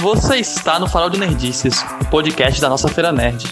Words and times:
Você 0.00 0.36
está 0.36 0.78
no 0.78 0.86
Farol 0.86 1.08
de 1.08 1.18
Nerdices, 1.18 1.82
o 2.02 2.10
podcast 2.10 2.60
da 2.60 2.68
nossa 2.68 2.86
Feira 2.86 3.10
Nerd. 3.12 3.50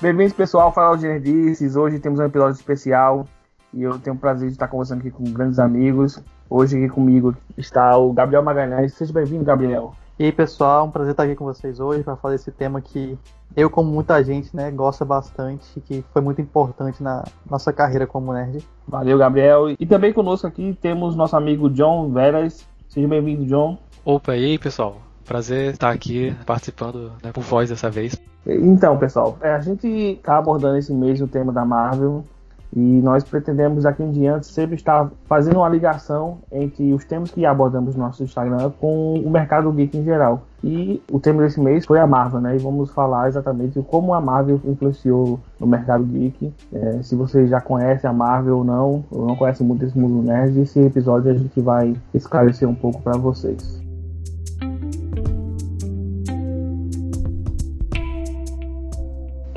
Bem-vindos, 0.00 0.32
pessoal, 0.32 0.72
Farol 0.72 0.96
de 0.96 1.06
Nerdices. 1.06 1.76
Hoje 1.76 1.98
temos 1.98 2.20
um 2.20 2.24
episódio 2.24 2.54
especial 2.54 3.28
e 3.74 3.82
eu 3.82 3.98
tenho 3.98 4.16
o 4.16 4.18
prazer 4.18 4.48
de 4.48 4.54
estar 4.54 4.68
conversando 4.68 5.00
aqui 5.00 5.10
com 5.10 5.24
grandes 5.24 5.58
amigos. 5.58 6.22
Hoje 6.48 6.78
aqui 6.78 6.88
comigo 6.88 7.36
está 7.58 7.98
o 7.98 8.14
Gabriel 8.14 8.42
Magalhães. 8.42 8.94
Seja 8.94 9.12
bem-vindo, 9.12 9.44
Gabriel. 9.44 9.94
E 10.18 10.24
aí, 10.24 10.32
pessoal, 10.32 10.84
um 10.84 10.90
prazer 10.90 11.12
estar 11.12 11.22
aqui 11.22 11.36
com 11.36 11.44
vocês 11.44 11.78
hoje 11.78 12.02
para 12.02 12.16
falar 12.16 12.34
desse 12.34 12.50
tema 12.50 12.80
que 12.80 13.16
eu, 13.56 13.70
como 13.70 13.88
muita 13.88 14.20
gente, 14.24 14.54
né, 14.54 14.68
gosta 14.68 15.04
bastante 15.04 15.64
e 15.76 15.80
que 15.80 16.04
foi 16.12 16.20
muito 16.20 16.40
importante 16.40 17.00
na 17.00 17.24
nossa 17.48 17.72
carreira 17.72 18.04
como 18.04 18.32
nerd. 18.32 18.66
Valeu, 18.86 19.16
Gabriel. 19.16 19.70
E 19.70 19.86
também 19.86 20.12
conosco 20.12 20.44
aqui 20.44 20.76
temos 20.82 21.14
nosso 21.14 21.36
amigo 21.36 21.70
John 21.70 22.10
Veras. 22.10 22.66
Seja 22.88 23.06
bem-vindo, 23.06 23.46
John. 23.46 23.78
Opa, 24.04 24.34
e 24.36 24.44
aí, 24.44 24.58
pessoal? 24.58 24.96
Prazer 25.24 25.74
estar 25.74 25.90
aqui 25.90 26.36
participando 26.44 27.12
né, 27.22 27.30
por 27.30 27.44
voz 27.44 27.70
dessa 27.70 27.88
vez. 27.88 28.20
Então, 28.44 28.98
pessoal, 28.98 29.38
é, 29.40 29.52
a 29.52 29.60
gente 29.60 29.86
está 29.86 30.36
abordando 30.36 30.78
esse 30.78 30.92
mês 30.92 31.20
o 31.20 31.28
tema 31.28 31.52
da 31.52 31.64
Marvel 31.64 32.24
e 32.74 32.80
nós 32.80 33.24
pretendemos 33.24 33.86
aqui 33.86 34.02
em 34.02 34.10
diante 34.10 34.46
sempre 34.46 34.76
estar 34.76 35.10
fazendo 35.26 35.56
uma 35.56 35.68
ligação 35.68 36.38
entre 36.52 36.92
os 36.92 37.04
temas 37.04 37.30
que 37.30 37.46
abordamos 37.46 37.96
no 37.96 38.02
nosso 38.02 38.22
Instagram 38.22 38.70
com 38.78 39.14
o 39.14 39.30
mercado 39.30 39.72
geek 39.72 39.96
em 39.96 40.04
geral. 40.04 40.42
E 40.62 41.00
o 41.10 41.20
tema 41.20 41.42
desse 41.42 41.60
mês 41.60 41.86
foi 41.86 41.98
a 41.98 42.06
Marvel, 42.06 42.40
né? 42.40 42.56
E 42.56 42.58
vamos 42.58 42.90
falar 42.90 43.28
exatamente 43.28 43.80
como 43.82 44.12
a 44.12 44.20
Marvel 44.20 44.60
influenciou 44.64 45.40
no 45.58 45.66
mercado 45.66 46.04
geek. 46.04 46.52
É, 46.72 47.02
se 47.02 47.14
vocês 47.14 47.48
já 47.48 47.60
conhecem 47.60 48.10
a 48.10 48.12
Marvel 48.12 48.58
ou 48.58 48.64
não, 48.64 49.04
ou 49.10 49.26
não 49.26 49.36
conhecem 49.36 49.66
muito 49.66 49.84
esse 49.84 49.96
mundo 49.96 50.22
nerd, 50.22 50.60
esse 50.60 50.80
episódio 50.80 51.30
a 51.30 51.34
gente 51.34 51.60
vai 51.60 51.94
esclarecer 52.12 52.68
um 52.68 52.74
pouco 52.74 53.00
para 53.00 53.16
vocês. 53.16 53.87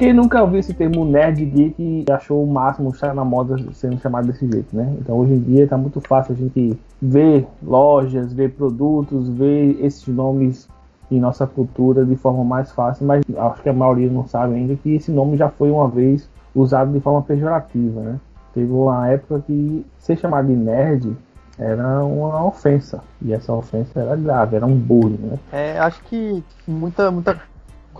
Quem 0.02 0.14
nunca 0.14 0.42
ouviu 0.42 0.60
esse 0.60 0.74
termo 0.74 1.06
nerd 1.06 1.46
geek 1.46 1.76
e 1.78 2.12
achou 2.12 2.44
o 2.44 2.52
máximo 2.52 2.90
estar 2.90 3.14
na 3.14 3.24
moda 3.24 3.56
sendo 3.72 4.00
chamado 4.00 4.26
desse 4.26 4.50
jeito, 4.50 4.76
né? 4.76 4.96
Então 5.00 5.16
hoje 5.16 5.34
em 5.34 5.40
dia 5.40 5.66
está 5.66 5.78
muito 5.78 6.02
fácil 6.02 6.34
a 6.34 6.36
gente 6.36 6.76
ver 7.00 7.46
lojas, 7.62 8.34
ver 8.34 8.50
produtos, 8.54 9.30
ver 9.30 9.78
esses 9.80 10.08
nomes 10.08 10.68
em 11.12 11.20
nossa 11.20 11.46
cultura 11.46 12.04
de 12.04 12.16
forma 12.16 12.44
mais 12.44 12.72
fácil, 12.72 13.06
mas 13.06 13.24
acho 13.38 13.62
que 13.62 13.70
a 13.70 13.74
maioria 13.74 14.10
não 14.10 14.26
sabe 14.26 14.56
ainda 14.56 14.76
que 14.76 14.96
esse 14.96 15.12
nome 15.12 15.38
já 15.38 15.50
foi 15.50 15.70
uma 15.70 15.88
vez 15.88 16.28
usado 16.56 16.92
de 16.92 17.00
forma 17.00 17.22
pejorativa, 17.22 18.02
né? 18.02 18.20
Teve 18.56 18.72
uma 18.74 19.08
época 19.08 19.44
que 19.46 19.86
ser 20.00 20.18
chamado 20.18 20.48
de 20.48 20.56
nerd 20.56 21.16
era 21.60 22.04
uma 22.04 22.44
ofensa. 22.44 23.04
E 23.22 23.32
essa 23.32 23.54
ofensa 23.54 24.00
era 24.00 24.16
grave, 24.16 24.56
era 24.56 24.66
um 24.66 24.76
bullying, 24.76 25.20
né? 25.22 25.38
É, 25.52 25.78
acho 25.78 26.02
que 26.06 26.44
muita, 26.68 27.12
muita 27.12 27.40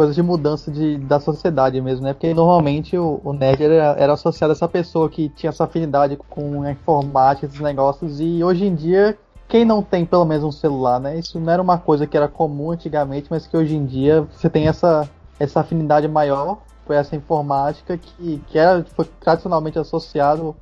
coisa 0.02 0.16
de 0.16 0.24
mudança 0.24 0.72
de, 0.72 0.98
da 0.98 1.20
sociedade 1.20 1.80
mesmo, 1.80 2.04
né? 2.04 2.14
Porque 2.14 2.34
normalmente 2.34 2.98
o, 2.98 3.22
o 3.24 3.34
nerd 3.34 3.64
era, 3.64 3.96
era, 4.00 4.14
associado 4.14 4.52
a 4.52 4.56
essa 4.56 4.68
pessoa 4.68 5.08
que 5.08 5.30
tinha 5.30 5.52
essa 5.52 5.66
afinidade 5.66 6.18
com 6.28 6.64
a 6.64 6.72
informática, 6.72 7.46
esses 7.46 7.60
negócios, 7.60 8.20
e 8.20 8.44
hoje 8.44 8.66
em 8.66 8.74
dia, 8.74 9.16
quem 9.48 9.64
não 9.64 9.84
tem 9.84 10.04
pelo 10.04 10.26
menos 10.26 10.44
um 10.44 10.52
celular, 10.52 11.00
né? 11.00 11.20
Isso 11.20 11.40
não 11.40 11.54
era 11.54 11.62
uma 11.62 11.78
coisa 11.78 12.08
que 12.08 12.18
era 12.18 12.28
comum 12.28 12.72
antigamente, 12.72 13.28
mas 13.30 13.46
que 13.46 13.56
hoje 13.56 13.76
em 13.76 13.86
dia 13.86 14.24
você 14.32 14.50
tem 14.50 14.68
essa, 14.68 15.08
essa 15.40 15.60
afinidade 15.60 16.08
maior 16.08 16.58
por 16.84 16.96
essa 16.96 17.16
informática 17.16 17.96
que, 17.96 18.42
que 18.48 18.58
era, 18.58 18.84
foi 18.96 19.06
tradicionalmente 19.20 19.78
associado 19.78 20.56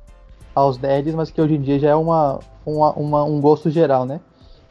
aos 0.54 0.76
nerds, 0.76 1.14
mas 1.14 1.30
que 1.30 1.40
hoje 1.40 1.54
em 1.54 1.62
dia 1.62 1.78
já 1.78 1.88
é 1.88 1.94
uma, 1.94 2.40
uma, 2.66 2.92
uma 2.92 3.24
um 3.24 3.40
gosto 3.40 3.70
geral, 3.70 4.04
né? 4.04 4.20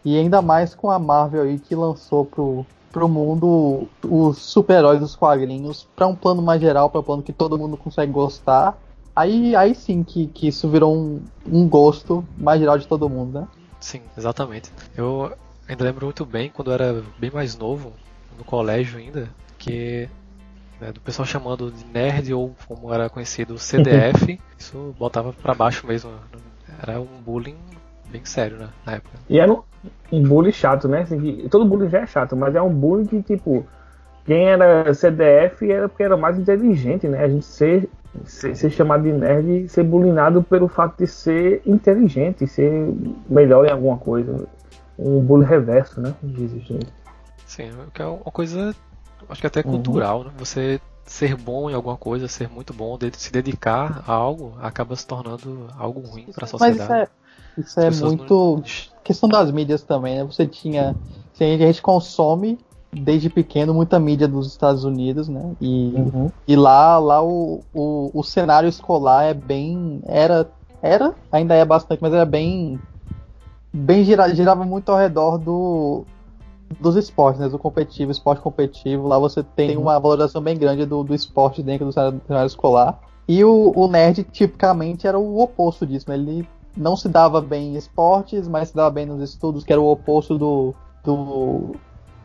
E 0.06 0.16
ainda 0.16 0.44
mais 0.44 0.76
com 0.76 0.92
a 0.92 1.00
Marvel 1.00 1.42
aí 1.42 1.58
que 1.58 1.74
lançou 1.74 2.24
pro, 2.24 2.64
pro 2.92 3.08
mundo 3.08 3.88
os 4.04 4.38
super-heróis 4.38 5.00
dos 5.00 5.16
quadrinhos 5.16 5.88
para 5.96 6.08
um 6.08 6.16
plano 6.16 6.42
mais 6.42 6.62
geral, 6.62 6.90
para 6.90 7.00
um 7.00 7.04
plano 7.04 7.24
que 7.24 7.34
todo 7.34 7.58
mundo 7.58 7.78
consegue 7.78 8.12
gostar. 8.12 8.78
Aí, 9.16 9.56
aí 9.56 9.76
sim 9.76 10.04
que, 10.04 10.28
que 10.28 10.48
isso 10.48 10.70
virou 10.70 10.96
um, 10.96 11.22
um 11.46 11.68
gosto 11.68 12.26
mais 12.38 12.60
geral 12.60 12.78
de 12.78 12.88
todo 12.88 13.10
mundo, 13.10 13.42
né? 13.42 13.48
Sim, 13.80 14.02
exatamente. 14.18 14.72
Eu 14.96 15.32
ainda 15.68 15.84
lembro 15.84 16.06
muito 16.06 16.26
bem 16.26 16.50
quando 16.50 16.72
eu 16.72 16.74
era 16.74 17.04
bem 17.18 17.32
mais 17.32 17.58
novo, 17.58 17.94
no 18.38 18.44
colégio 18.44 18.98
ainda, 18.98 19.30
que 19.58 20.10
né, 20.80 20.92
do 20.92 21.02
pessoal 21.02 21.26
chamando 21.26 21.72
de 21.72 21.86
nerd 21.86 22.34
ou 22.34 22.56
como 22.68 22.94
era 22.94 23.10
conhecido 23.10 23.60
CDF, 23.60 24.40
isso 24.58 24.96
botava 24.98 25.34
para 25.34 25.54
baixo 25.54 25.86
mesmo. 25.86 26.12
Era 26.82 27.00
um 27.00 27.22
bullying 27.22 27.58
bem 28.12 28.25
sério 28.25 28.58
né, 28.58 28.70
na 28.86 28.94
época. 28.94 29.18
E 29.30 29.40
era 29.40 29.52
um, 29.52 29.62
um 30.12 30.24
bullying 30.24 30.52
chato, 30.52 30.88
né? 30.88 31.02
Assim, 31.02 31.20
que, 31.20 31.50
todo 31.50 31.66
bullying 31.66 31.90
já 31.90 32.00
é 32.00 32.06
chato, 32.06 32.36
mas 32.36 32.56
é 32.56 32.62
um 32.62 32.74
bullying 32.74 33.06
que, 33.06 33.22
tipo, 33.22 33.66
quem 34.25 34.46
era 34.47 34.94
CDF 34.94 35.72
era 35.72 35.88
porque 35.88 36.03
era 36.03 36.18
mais 36.18 36.38
inteligente, 36.38 37.08
né? 37.08 37.24
A 37.24 37.28
gente 37.28 37.46
ser, 37.46 37.90
ser, 38.25 38.56
ser 38.56 38.69
chamado 38.69 39.03
de 39.03 39.12
nerd 39.12 39.66
e 39.66 39.69
ser 39.69 39.84
bullyingado 39.84 40.44
pelo 40.44 40.68
fato 40.68 40.98
de 40.98 41.08
ser 41.08 41.62
inteligente, 41.66 42.48
ser 42.48 42.94
melhor 43.30 43.66
em 43.66 43.72
alguma 43.72 43.98
coisa. 43.98 44.48
Um 44.98 45.22
bullying 45.22 45.48
reverso, 45.48 46.02
né? 46.02 46.14
Sim, 47.46 47.72
que 47.94 48.02
é 48.02 48.06
uma 48.06 48.31
coisa, 48.31 48.75
acho 49.28 49.42
que 49.42 49.48
até 49.48 49.62
uhum. 49.62 49.72
cultural, 49.72 50.25
né? 50.25 50.31
Você 50.38 50.80
ser 51.09 51.36
bom 51.36 51.69
em 51.69 51.74
alguma 51.74 51.98
coisa, 51.98 52.28
ser 52.28 52.48
muito 52.48 52.72
bom, 52.72 52.98
se 53.14 53.31
dedicar 53.31 54.03
a 54.08 54.14
algo, 54.14 54.56
acaba 54.62 54.96
se 54.96 55.08
tornando 55.08 55.68
algo 55.75 56.02
ruim 56.02 56.28
para 56.31 56.46
a 56.46 56.48
sociedade. 56.48 56.78
Mas 56.78 56.86
isso 56.86 56.94
é, 56.94 57.08
isso 57.59 57.80
é 57.80 57.90
muito 57.92 58.56
não... 58.58 58.64
questão 59.03 59.30
das 59.30 59.52
mídias 59.52 59.84
também, 59.84 60.18
né? 60.18 60.24
Você 60.24 60.47
tinha. 60.47 60.96
A 61.40 61.44
gente 61.44 61.81
consome 61.81 62.59
desde 62.92 63.30
pequeno 63.30 63.74
muita 63.74 64.00
mídia 64.00 64.28
dos 64.28 64.47
Estados 64.47 64.84
Unidos, 64.84 65.30
né? 65.30 65.53
E, 65.62 65.94
uhum. 65.96 66.31
e 66.48 66.56
lá, 66.56 66.98
lá 66.98 67.24
o, 67.24 67.62
o, 67.74 68.12
o, 68.14 68.24
cenário 68.24 68.68
escolar 68.68 69.24
é 69.24 69.34
bem. 69.34 70.02
Era. 70.06 70.50
Era, 70.81 71.14
ainda 71.30 71.53
é 71.56 71.66
bastante, 71.66 72.02
mas 72.02 72.14
era 72.14 72.25
bem. 72.25 72.80
Bem 73.72 74.03
girava, 74.03 74.34
girava 74.34 74.64
muito 74.64 74.90
ao 74.90 74.98
redor 74.98 75.38
do, 75.38 76.06
dos 76.80 76.96
esportes, 76.96 77.42
né? 77.42 77.50
Do 77.50 77.59
competitivo, 77.59 78.12
esporte 78.12 78.42
competitivo. 78.42 79.08
Lá 79.08 79.19
você 79.19 79.44
tem 79.44 79.75
uhum. 79.75 79.84
uma 79.84 80.00
valoração 80.00 80.42
bem 80.42 80.58
grande 80.58 80.86
do, 80.86 81.03
do 81.03 81.14
esporte 81.14 81.62
dentro 81.62 81.86
do 81.86 81.92
cenário, 81.92 82.18
do 82.18 82.25
cenário 82.25 82.48
escolar. 82.48 83.00
E 83.28 83.44
o, 83.44 83.72
o, 83.75 83.88
nerd, 83.88 84.24
tipicamente, 84.24 85.06
era 85.06 85.19
o 85.19 85.40
oposto 85.40 85.86
disso, 85.86 86.09
né? 86.09 86.16
Ele 86.16 86.48
não 86.80 86.96
se 86.96 87.10
dava 87.10 87.42
bem 87.42 87.74
em 87.74 87.76
esportes, 87.76 88.48
mas 88.48 88.70
se 88.70 88.76
dava 88.76 88.90
bem 88.90 89.06
nos 89.06 89.22
estudos, 89.22 89.64
que 89.66 89.72
era 89.72 89.82
o 89.82 89.92
oposto 89.92 90.38
do, 90.38 90.74
do, 91.04 91.76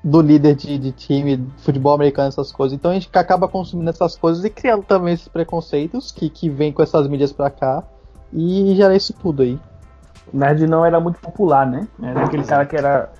do 0.03 0.21
líder 0.21 0.55
de, 0.55 0.79
de 0.79 0.93
time 0.93 1.37
de 1.39 1.63
futebol 1.63 1.93
americano, 1.93 2.29
essas 2.29 2.53
coisas. 2.53 2.75
Então 2.75 2.93
a 2.93 2.95
gente 2.95 3.11
acaba 3.13 3.49
consumindo 3.49 3.91
essas 3.91 4.17
coisas 4.17 4.45
e 4.45 4.51
criando 4.51 4.85
também 4.85 5.15
esses 5.15 5.27
preconceitos 5.27 6.13
que, 6.13 6.31
que 6.31 6.49
vem 6.49 6.73
com 6.73 6.83
essas 6.83 7.09
mídias 7.09 7.33
pra 7.33 7.51
cá 7.51 7.83
e 8.33 8.75
gera 8.77 8.95
isso 8.95 9.13
tudo 9.13 9.43
aí. 9.43 9.59
Nerd 10.33 10.67
não 10.69 10.85
era 10.87 11.01
muito 11.01 11.19
popular, 11.21 11.67
né? 11.67 11.87
Era 12.01 12.25
aquele 12.25 12.45
cara 12.45 12.65
que 12.65 12.77
era 12.77 13.11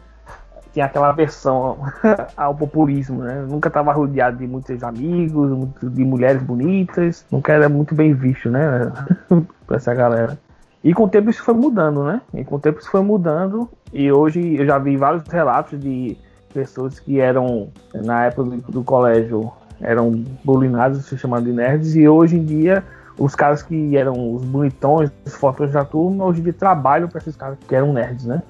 tinha 0.73 0.87
aquela 0.87 1.13
versão 1.13 1.79
ao 2.37 2.55
populismo, 2.55 3.23
né? 3.23 3.45
Nunca 3.49 3.69
estava 3.69 3.93
rodeado 3.93 4.39
de 4.39 4.47
muitos 4.47 4.83
amigos, 4.83 5.69
de 5.83 6.05
mulheres 6.05 6.43
bonitas, 6.43 7.25
nunca 7.31 7.53
era 7.53 7.69
muito 7.69 7.95
bem 7.95 8.13
visto, 8.13 8.51
né? 8.51 8.93
pra 9.67 9.77
essa 9.77 9.95
galera. 9.95 10.37
E 10.85 10.93
com 10.93 11.05
o 11.05 11.09
tempo 11.09 11.31
isso 11.31 11.43
foi 11.43 11.55
mudando, 11.55 12.05
né? 12.05 12.21
E 12.35 12.45
com 12.45 12.57
o 12.57 12.61
tempo 12.61 12.79
isso 12.79 12.91
foi 12.91 13.01
mudando. 13.01 13.71
E 13.91 14.13
hoje 14.13 14.57
eu 14.57 14.67
já 14.67 14.79
vi 14.79 14.99
vários 14.99 15.27
relatos 15.27 15.81
de 15.81 16.15
pessoas 16.53 17.01
que 17.01 17.19
eram, 17.19 17.71
na 17.95 18.27
época 18.27 18.51
do, 18.51 18.57
do 18.71 18.85
colégio, 18.85 19.51
eram 19.81 20.23
bulinados, 20.45 21.07
se 21.07 21.17
chamando 21.17 21.47
de 21.47 21.53
nerds. 21.53 21.97
E 21.97 22.07
hoje 22.07 22.37
em 22.37 22.45
dia, 22.45 22.85
os 23.19 23.35
caras 23.35 23.63
que 23.63 23.97
eram 23.97 24.35
os 24.35 24.45
bonitões, 24.45 25.11
os 25.25 25.35
fotos 25.35 25.73
da 25.73 25.87
turma, 25.87 26.27
hoje 26.27 26.41
em 26.41 26.45
dia 26.45 26.53
trabalham 26.53 27.09
para 27.09 27.19
esses 27.19 27.35
caras 27.35 27.57
que 27.67 27.75
eram 27.75 27.95
nerds, 27.95 28.27
né? 28.27 28.43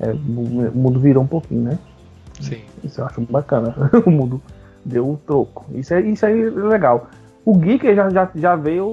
É, 0.00 0.10
o 0.10 0.76
mundo 0.76 0.98
virou 0.98 1.22
um 1.22 1.28
pouquinho, 1.28 1.62
né? 1.62 1.78
Sim. 2.40 2.60
Isso 2.82 3.00
eu 3.00 3.06
acho 3.06 3.20
bacana. 3.20 3.74
o 4.04 4.10
mundo 4.10 4.42
deu 4.84 5.08
um 5.08 5.14
troco. 5.14 5.64
Isso 5.72 5.94
é, 5.94 6.00
isso 6.00 6.26
é 6.26 6.32
legal. 6.32 7.08
O 7.46 7.56
Geek 7.56 7.94
já, 7.94 8.10
já, 8.10 8.28
já 8.34 8.56
veio 8.56 8.88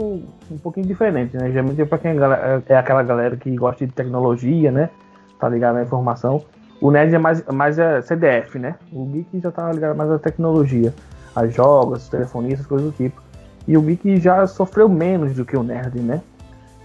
um 0.51 0.57
pouquinho 0.61 0.85
diferente, 0.85 1.35
né? 1.35 1.49
Geralmente 1.49 1.81
é 1.81 1.85
pra 1.85 1.97
quem 1.97 2.11
é, 2.11 2.61
é 2.67 2.77
aquela 2.77 3.01
galera 3.01 3.35
que 3.35 3.49
gosta 3.55 3.83
de 3.83 3.91
tecnologia, 3.91 4.71
né? 4.71 4.91
Tá 5.39 5.49
ligado 5.49 5.73
na 5.73 5.81
informação. 5.81 6.39
O 6.79 6.91
Nerd 6.91 7.15
é 7.15 7.17
mais, 7.17 7.43
mais 7.47 7.79
é 7.79 7.99
CDF, 8.03 8.59
né? 8.59 8.75
O 8.91 9.07
Geek 9.07 9.39
já 9.39 9.51
tá 9.51 9.71
ligado 9.71 9.97
mais 9.97 10.11
à 10.11 10.19
tecnologia, 10.19 10.93
a 11.35 11.47
jogos, 11.47 12.07
telefonistas, 12.09 12.67
coisas 12.67 12.91
do 12.91 12.95
tipo. 12.95 13.19
E 13.67 13.75
o 13.75 13.81
Geek 13.81 14.19
já 14.19 14.45
sofreu 14.45 14.87
menos 14.87 15.33
do 15.33 15.43
que 15.43 15.57
o 15.57 15.63
Nerd, 15.63 15.99
né? 15.99 16.21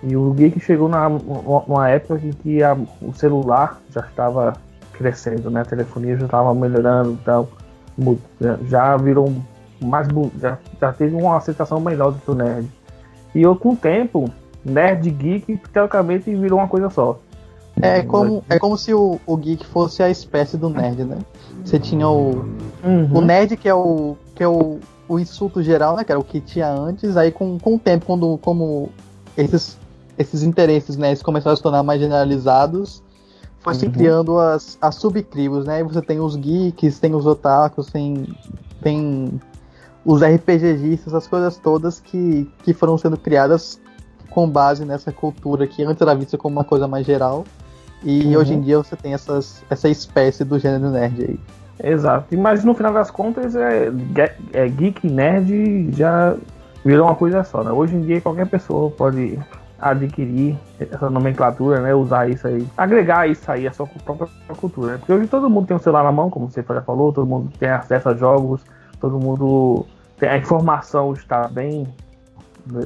E 0.03 0.17
o 0.17 0.33
Geek 0.33 0.59
chegou 0.61 0.89
na, 0.89 1.07
numa 1.11 1.91
época 1.91 2.19
em 2.25 2.31
que 2.31 2.63
a, 2.63 2.79
o 3.03 3.13
celular 3.13 3.79
já 3.91 4.01
estava 4.01 4.55
crescendo, 4.95 5.51
né? 5.51 5.61
A 5.61 5.67
telefonia 5.67 6.17
já 6.17 6.25
estava 6.25 6.55
melhorando, 6.55 7.19
então 7.21 7.47
já 8.63 8.97
virou 8.97 9.31
mais 9.81 10.09
já, 10.41 10.59
já 10.81 10.93
teve 10.93 11.15
uma 11.15 11.37
aceitação 11.37 11.81
melhor 11.81 12.13
do 12.13 12.21
que 12.21 12.31
o 12.31 12.35
nerd. 12.35 12.69
E 13.35 13.43
eu, 13.43 13.55
com 13.57 13.71
o 13.71 13.77
tempo, 13.77 14.31
nerd 14.65 15.09
e 15.09 15.11
geek, 15.11 15.57
teoricamente, 15.73 16.35
virou 16.35 16.59
uma 16.59 16.69
coisa 16.69 16.91
só. 16.91 17.19
É 17.81 18.03
como, 18.03 18.43
é 18.49 18.59
como 18.59 18.77
se 18.77 18.93
o, 18.93 19.21
o 19.25 19.37
geek 19.37 19.65
fosse 19.67 20.03
a 20.03 20.11
espécie 20.11 20.57
do 20.57 20.69
nerd, 20.69 21.05
né? 21.05 21.19
Você 21.65 21.79
tinha 21.79 22.09
o, 22.09 22.45
uhum. 22.85 23.11
o 23.15 23.21
nerd, 23.21 23.57
que 23.57 23.69
é 23.69 23.75
o, 23.75 24.17
que 24.35 24.43
é 24.43 24.49
o, 24.49 24.79
o 25.09 25.19
insulto 25.19 25.63
geral, 25.63 25.97
né? 25.97 26.05
Que 26.05 26.11
era 26.11 26.21
o 26.21 26.25
que 26.25 26.41
tinha 26.41 26.69
antes. 26.69 27.17
Aí, 27.17 27.31
com, 27.31 27.59
com 27.59 27.77
o 27.77 27.79
tempo, 27.79 28.07
quando 28.07 28.37
como 28.39 28.91
esses, 29.37 29.79
esses 30.19 30.43
interesses 30.43 30.97
né, 30.97 31.15
começaram 31.17 31.55
a 31.55 31.57
se 31.57 31.63
tornar 31.63 31.83
mais 31.83 32.01
generalizados, 32.01 33.03
foi 33.61 33.75
se 33.75 33.87
uhum. 33.87 33.93
criando 33.93 34.39
as, 34.39 34.77
as 34.81 34.95
subtribos, 34.97 35.65
né? 35.65 35.83
Você 35.85 36.03
tem 36.03 36.21
os 36.21 36.37
geeks, 36.37 36.99
tem 36.99 37.15
os 37.15 37.27
otakus, 37.27 37.87
tem, 37.89 38.27
tem 38.83 39.41
os 40.05 40.23
RPGistas, 40.23 41.15
as 41.15 41.27
coisas 41.27 41.57
todas 41.57 42.01
que, 42.01 42.51
que 42.63 42.73
foram 42.73 42.97
sendo 42.97 43.17
criadas 43.17 43.81
com 44.31 44.49
base 44.49 44.85
nessa 44.85 45.13
cultura 45.13 45.67
que 45.67 45.83
antes 45.83 46.01
era 46.01 46.15
vista 46.15 46.39
como 46.39 46.57
uma 46.57 46.65
coisa 46.65 46.87
mais 46.87 47.07
geral. 47.07 47.45
E 48.03 48.27
uhum. 48.27 48.41
hoje 48.41 48.55
em 48.55 48.61
dia 48.61 48.79
você 48.79 48.95
tem 48.95 49.15
essas, 49.15 49.65
essa 49.69 49.89
espécie 49.89 50.45
do 50.45 50.59
gênero 50.59 50.91
nerd 50.91 51.23
aí. 51.23 51.41
Exato. 51.83 52.37
Mas 52.37 52.65
no 52.65 52.75
final 52.75 52.93
das 52.93 53.11
contas, 53.11 53.55
é, 53.55 53.91
é 54.53 54.69
geek 54.69 55.07
nerd 55.09 55.91
já 55.93 56.37
virou 56.85 57.07
uma 57.07 57.15
coisa 57.15 57.43
só, 57.45 57.63
né? 57.63 57.71
Hoje 57.71 57.97
em 57.97 58.03
dia 58.03 58.21
qualquer 58.21 58.47
pessoa 58.47 58.91
pode 58.91 59.39
adquirir 59.81 60.59
essa 60.79 61.09
nomenclatura, 61.09 61.81
né? 61.81 61.95
Usar 61.95 62.29
isso 62.29 62.47
aí, 62.47 62.67
agregar 62.77 63.29
isso 63.29 63.51
aí 63.51 63.67
à 63.67 63.73
sua 63.73 63.87
própria 64.05 64.29
cultura. 64.57 64.93
Né? 64.93 64.99
Porque 64.99 65.13
hoje 65.13 65.27
todo 65.29 65.49
mundo 65.49 65.67
tem 65.67 65.77
um 65.77 65.81
celular 65.81 66.05
na 66.05 66.13
mão, 66.13 66.31
como 66.31 66.51
você 66.51 66.65
já 66.67 66.83
falou, 66.83 67.13
todo 67.13 67.27
mundo 67.27 67.51
tem 67.59 67.69
acesso 67.69 68.09
a 68.09 68.15
jogos, 68.15 68.61
todo 69.01 69.19
mundo 69.19 69.87
a 70.21 70.37
informação 70.37 71.13
está 71.13 71.49
bem 71.49 71.87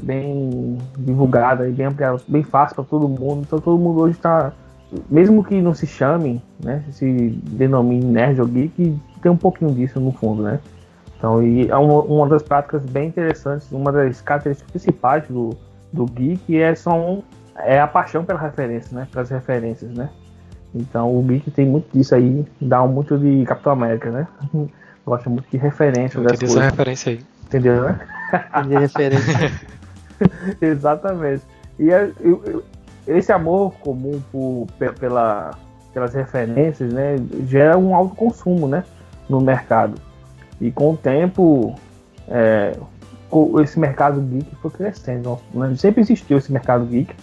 bem 0.02 0.78
divulgada 0.96 1.68
e 1.68 1.72
bem 1.72 1.86
ampliada, 1.86 2.20
bem 2.28 2.42
fácil 2.42 2.76
para 2.76 2.84
todo 2.84 3.08
mundo. 3.08 3.42
Então 3.46 3.58
todo 3.58 3.78
mundo 3.80 4.00
hoje 4.00 4.16
está 4.16 4.52
mesmo 5.10 5.42
que 5.42 5.60
não 5.60 5.74
se 5.74 5.86
chame, 5.86 6.42
né, 6.62 6.84
se 6.90 7.30
denomine 7.50 8.04
nerd 8.04 8.40
ou 8.40 8.46
geek, 8.46 8.98
tem 9.22 9.32
um 9.32 9.36
pouquinho 9.36 9.72
disso 9.72 9.98
no 9.98 10.12
fundo, 10.12 10.42
né? 10.42 10.60
Então, 11.16 11.42
e 11.42 11.68
é 11.68 11.76
uma, 11.76 12.02
uma 12.02 12.28
das 12.28 12.42
práticas 12.42 12.84
bem 12.84 13.08
interessantes, 13.08 13.70
uma 13.70 13.92
das 13.92 14.20
características 14.20 14.70
principais 14.70 15.26
do, 15.28 15.50
do 15.92 16.04
geek 16.04 16.60
é, 16.60 16.74
são, 16.74 17.22
é 17.56 17.80
a 17.80 17.86
paixão 17.86 18.24
pela 18.24 18.40
referência, 18.40 18.94
né? 18.94 19.06
Pelas 19.10 19.30
referências, 19.30 19.90
né? 19.92 20.10
Então, 20.74 21.16
o 21.16 21.22
geek 21.22 21.50
tem 21.52 21.64
muito 21.64 21.86
disso 21.96 22.14
aí, 22.14 22.44
dá 22.60 22.84
muito 22.86 23.16
de 23.16 23.44
Capitão 23.44 23.72
América, 23.72 24.10
né? 24.10 24.26
Gosta 25.04 25.28
muito 25.28 25.48
de 25.50 25.56
referência. 25.56 26.18
Eu 26.18 26.26
essa 26.26 26.62
referência 26.62 27.12
aí. 27.12 27.20
Entendeu, 27.46 27.82
né? 27.82 28.00
De 28.66 28.74
referência. 28.78 29.52
Exatamente. 30.60 31.42
E 31.78 31.90
é, 31.90 32.10
eu, 32.20 32.42
eu, 32.44 32.64
esse 33.06 33.32
amor 33.32 33.74
comum 33.80 34.22
por, 34.30 34.66
pela, 34.98 35.52
pelas 35.92 36.14
referências, 36.14 36.92
né, 36.92 37.16
gera 37.46 37.76
um 37.76 37.94
alto 37.94 38.14
consumo, 38.14 38.68
né, 38.68 38.84
no 39.28 39.40
mercado. 39.40 40.00
E 40.60 40.70
com 40.70 40.92
o 40.92 40.96
tempo, 40.96 41.74
é, 42.28 42.76
esse 43.62 43.78
mercado 43.78 44.20
geek 44.20 44.54
foi 44.56 44.70
crescendo. 44.70 45.38
Né? 45.52 45.74
Sempre 45.76 46.02
existiu 46.02 46.38
esse 46.38 46.52
mercado 46.52 46.84
geek, 46.86 47.14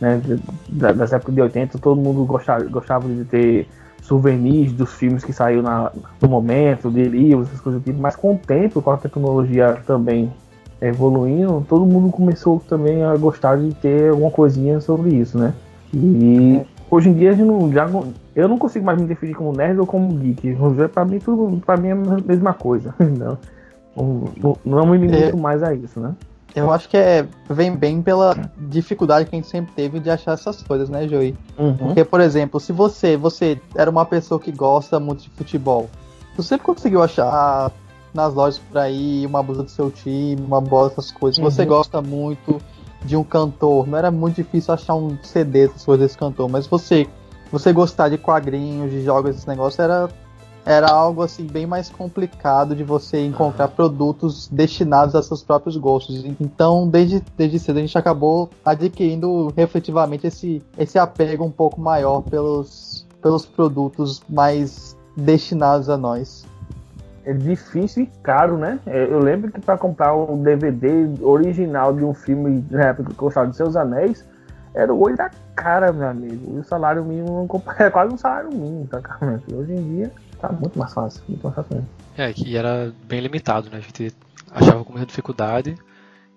né, 0.00 0.20
das 0.68 1.12
épocas 1.12 1.34
de 1.34 1.40
80, 1.40 1.78
todo 1.78 2.00
mundo 2.00 2.24
gostava, 2.24 2.64
gostava 2.64 3.08
de 3.08 3.24
ter 3.24 3.68
souvenirs 4.08 4.72
dos 4.72 4.94
filmes 4.94 5.22
que 5.22 5.34
saiu 5.34 5.62
na, 5.62 5.92
no 6.20 6.28
momento, 6.28 6.90
de 6.90 7.04
livros, 7.04 7.48
essas 7.48 7.60
coisas 7.60 7.82
do 7.82 7.84
tipo, 7.84 8.00
mas 8.00 8.16
com 8.16 8.34
o 8.34 8.38
tempo, 8.38 8.80
com 8.80 8.90
a 8.90 8.96
tecnologia 8.96 9.78
também 9.86 10.32
evoluindo, 10.80 11.64
todo 11.68 11.84
mundo 11.84 12.10
começou 12.10 12.62
também 12.66 13.04
a 13.04 13.14
gostar 13.16 13.58
de 13.58 13.74
ter 13.74 14.10
alguma 14.10 14.30
coisinha 14.30 14.80
sobre 14.80 15.10
isso, 15.10 15.38
né? 15.38 15.52
E 15.92 16.60
hoje 16.90 17.10
em 17.10 17.14
dia 17.14 17.36
não, 17.36 17.70
já, 17.70 17.86
eu 18.34 18.48
não 18.48 18.56
consigo 18.56 18.86
mais 18.86 18.98
me 18.98 19.06
definir 19.06 19.34
como 19.34 19.52
nerd 19.52 19.78
ou 19.78 19.86
como 19.86 20.08
geek. 20.14 20.56
Para 20.94 21.04
mim 21.04 21.18
tudo 21.18 21.60
para 21.64 21.76
mim 21.76 21.88
é 21.88 21.92
a 21.92 21.96
mesma 22.26 22.54
coisa. 22.54 22.94
Não, 23.00 23.38
não, 24.40 24.56
não 24.64 24.86
me 24.86 24.96
limito 24.96 25.36
é, 25.36 25.40
mais 25.40 25.60
a 25.60 25.74
isso, 25.74 25.98
né? 25.98 26.14
Eu 26.54 26.72
acho 26.72 26.88
que 26.88 26.96
é, 26.96 27.26
vem 27.48 27.74
bem 27.74 28.02
pela 28.02 28.50
dificuldade 28.56 29.28
que 29.28 29.36
a 29.36 29.38
gente 29.38 29.48
sempre 29.48 29.72
teve 29.74 30.00
de 30.00 30.10
achar 30.10 30.32
essas 30.32 30.62
coisas, 30.62 30.88
né, 30.88 31.06
Joey? 31.06 31.36
Uhum. 31.58 31.76
Porque, 31.76 32.04
por 32.04 32.20
exemplo, 32.20 32.58
se 32.58 32.72
você, 32.72 33.16
você 33.16 33.60
era 33.74 33.90
uma 33.90 34.04
pessoa 34.04 34.40
que 34.40 34.50
gosta 34.50 34.98
muito 34.98 35.22
de 35.22 35.30
futebol, 35.30 35.88
você 36.36 36.48
sempre 36.48 36.66
conseguiu 36.66 37.02
achar 37.02 37.70
nas 38.14 38.34
lojas 38.34 38.58
por 38.58 38.78
aí, 38.78 39.26
uma 39.26 39.42
blusa 39.42 39.62
do 39.62 39.70
seu 39.70 39.90
time, 39.90 40.40
uma 40.40 40.60
bola, 40.60 40.88
essas 40.88 41.12
coisas. 41.12 41.38
Uhum. 41.38 41.44
Você 41.44 41.64
gosta 41.64 42.00
muito 42.00 42.60
de 43.04 43.16
um 43.16 43.22
cantor, 43.22 43.86
não 43.86 43.98
era 43.98 44.10
muito 44.10 44.36
difícil 44.36 44.74
achar 44.74 44.94
um 44.94 45.16
CD 45.22 45.66
dessas 45.66 45.84
coisas 45.84 46.06
desse 46.06 46.18
cantor, 46.18 46.48
mas 46.48 46.66
você 46.66 47.06
você 47.50 47.72
gostar 47.72 48.10
de 48.10 48.18
quadrinhos, 48.18 48.90
de 48.90 49.02
jogos, 49.02 49.36
esse 49.36 49.48
negócio 49.48 49.80
era 49.80 50.08
era 50.64 50.90
algo 50.90 51.22
assim 51.22 51.46
bem 51.46 51.66
mais 51.66 51.88
complicado 51.88 52.76
de 52.76 52.84
você 52.84 53.24
encontrar 53.24 53.68
produtos 53.68 54.48
destinados 54.48 55.14
a 55.14 55.22
seus 55.22 55.42
próprios 55.42 55.76
gostos. 55.76 56.24
Então, 56.40 56.88
desde, 56.88 57.22
desde 57.36 57.58
cedo 57.58 57.78
a 57.78 57.80
gente 57.80 57.96
acabou 57.96 58.50
adquirindo 58.64 59.52
efetivamente 59.56 60.26
esse, 60.26 60.62
esse 60.76 60.98
apego 60.98 61.44
um 61.44 61.50
pouco 61.50 61.80
maior 61.80 62.22
pelos, 62.22 63.06
pelos 63.22 63.46
produtos 63.46 64.22
mais 64.28 64.96
destinados 65.16 65.88
a 65.88 65.96
nós 65.96 66.46
é 67.24 67.32
difícil 67.34 68.04
e 68.04 68.06
caro, 68.22 68.56
né? 68.56 68.78
É, 68.86 69.04
eu 69.04 69.18
lembro 69.18 69.52
que 69.52 69.60
para 69.60 69.76
comprar 69.76 70.14
um 70.16 70.42
DVD 70.42 71.10
original 71.20 71.92
de 71.92 72.02
um 72.02 72.14
filme 72.14 72.64
na 72.70 72.84
época 72.84 73.10
que 73.10 73.16
gostava 73.16 73.48
de 73.48 73.54
Seus 73.54 73.76
Anéis, 73.76 74.24
era 74.74 74.94
o 74.94 74.98
olho 74.98 75.14
da 75.14 75.30
cara, 75.54 75.92
meu 75.92 76.08
amigo. 76.08 76.56
E 76.56 76.58
o 76.58 76.64
salário 76.64 77.04
mínimo 77.04 77.46
é 77.78 77.90
quase 77.90 78.14
um 78.14 78.16
salário 78.16 78.50
mínimo, 78.50 78.86
praticamente. 78.86 79.54
Hoje 79.54 79.74
em 79.74 79.96
dia 79.96 80.10
tá 80.40 80.50
muito 80.50 80.78
mais 80.78 80.92
fácil, 80.92 81.22
muito 81.28 81.42
mais 81.42 81.56
fácil 81.56 81.74
mesmo. 81.74 81.88
É, 82.16 82.32
que 82.32 82.56
era 82.56 82.92
bem 83.04 83.20
limitado, 83.20 83.70
né? 83.70 83.78
A 83.78 83.80
gente 83.80 84.14
achava 84.50 84.84
com 84.84 84.92
muita 84.92 85.06
dificuldade 85.06 85.76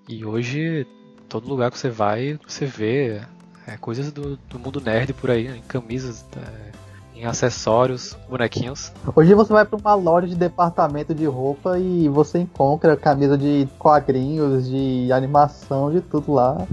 e 0.07 0.25
hoje 0.25 0.85
todo 1.29 1.47
lugar 1.47 1.71
que 1.71 1.77
você 1.77 1.89
vai, 1.89 2.39
você 2.45 2.65
vê 2.65 3.21
é, 3.65 3.77
coisas 3.77 4.11
do, 4.11 4.37
do 4.49 4.59
mundo 4.59 4.81
nerd 4.81 5.13
por 5.13 5.31
aí, 5.31 5.47
né? 5.47 5.57
em 5.57 5.61
camisas, 5.61 6.25
é, 6.35 7.19
em 7.19 7.25
acessórios, 7.25 8.17
bonequinhos. 8.29 8.91
Hoje 9.15 9.33
você 9.33 9.53
vai 9.53 9.63
para 9.63 9.77
uma 9.77 9.93
loja 9.93 10.27
de 10.27 10.35
departamento 10.35 11.13
de 11.13 11.25
roupa 11.25 11.77
e 11.79 12.09
você 12.09 12.39
encontra 12.39 12.97
camisa 12.97 13.37
de 13.37 13.67
quadrinhos, 13.77 14.67
de 14.67 15.11
animação, 15.11 15.91
de 15.91 16.01
tudo 16.01 16.33
lá. 16.33 16.67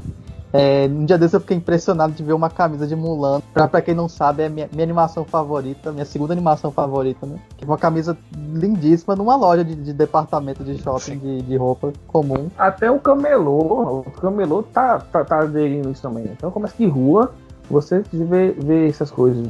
É, 0.53 0.87
um 0.87 1.05
dia 1.05 1.19
desse 1.19 1.37
eu 1.37 1.41
fiquei 1.41 1.57
impressionado 1.57 2.13
de 2.13 2.23
ver 2.23 2.33
uma 2.33 2.49
camisa 2.49 2.87
de 2.87 2.97
Mulan. 2.97 3.41
Pra, 3.53 3.69
pra 3.69 3.83
quem 3.83 3.95
não 3.95 4.09
sabe, 4.09 4.43
é 4.43 4.49
minha, 4.49 4.69
minha 4.73 4.85
animação 4.85 5.25
favorita, 5.25 5.93
minha 5.93 6.05
segunda 6.05 6.33
animação 6.33 6.71
favorita, 6.71 7.27
né? 7.27 7.39
Uma 7.65 7.77
camisa 7.77 8.17
lindíssima 8.37 9.15
numa 9.15 9.37
loja 9.37 9.65
de, 9.65 9.75
de 9.75 9.93
departamento 9.93 10.65
de 10.65 10.79
shopping 10.79 11.19
de, 11.19 11.43
de, 11.43 11.57
roupa 11.57 11.93
comum. 12.07 12.49
Até 12.57 12.91
o 12.91 12.99
camelô, 12.99 14.05
o 14.07 14.11
camelô 14.21 14.63
tá, 14.63 14.99
tá, 14.99 15.25
tá 15.25 15.41
aderindo 15.41 15.91
isso 15.91 16.03
também. 16.03 16.25
Então 16.25 16.51
começa 16.51 16.75
de 16.79 16.87
rua, 16.87 17.33
você 17.71 18.03
vê, 18.13 18.53
vê 18.53 18.89
essas 18.89 19.11
coisas 19.11 19.47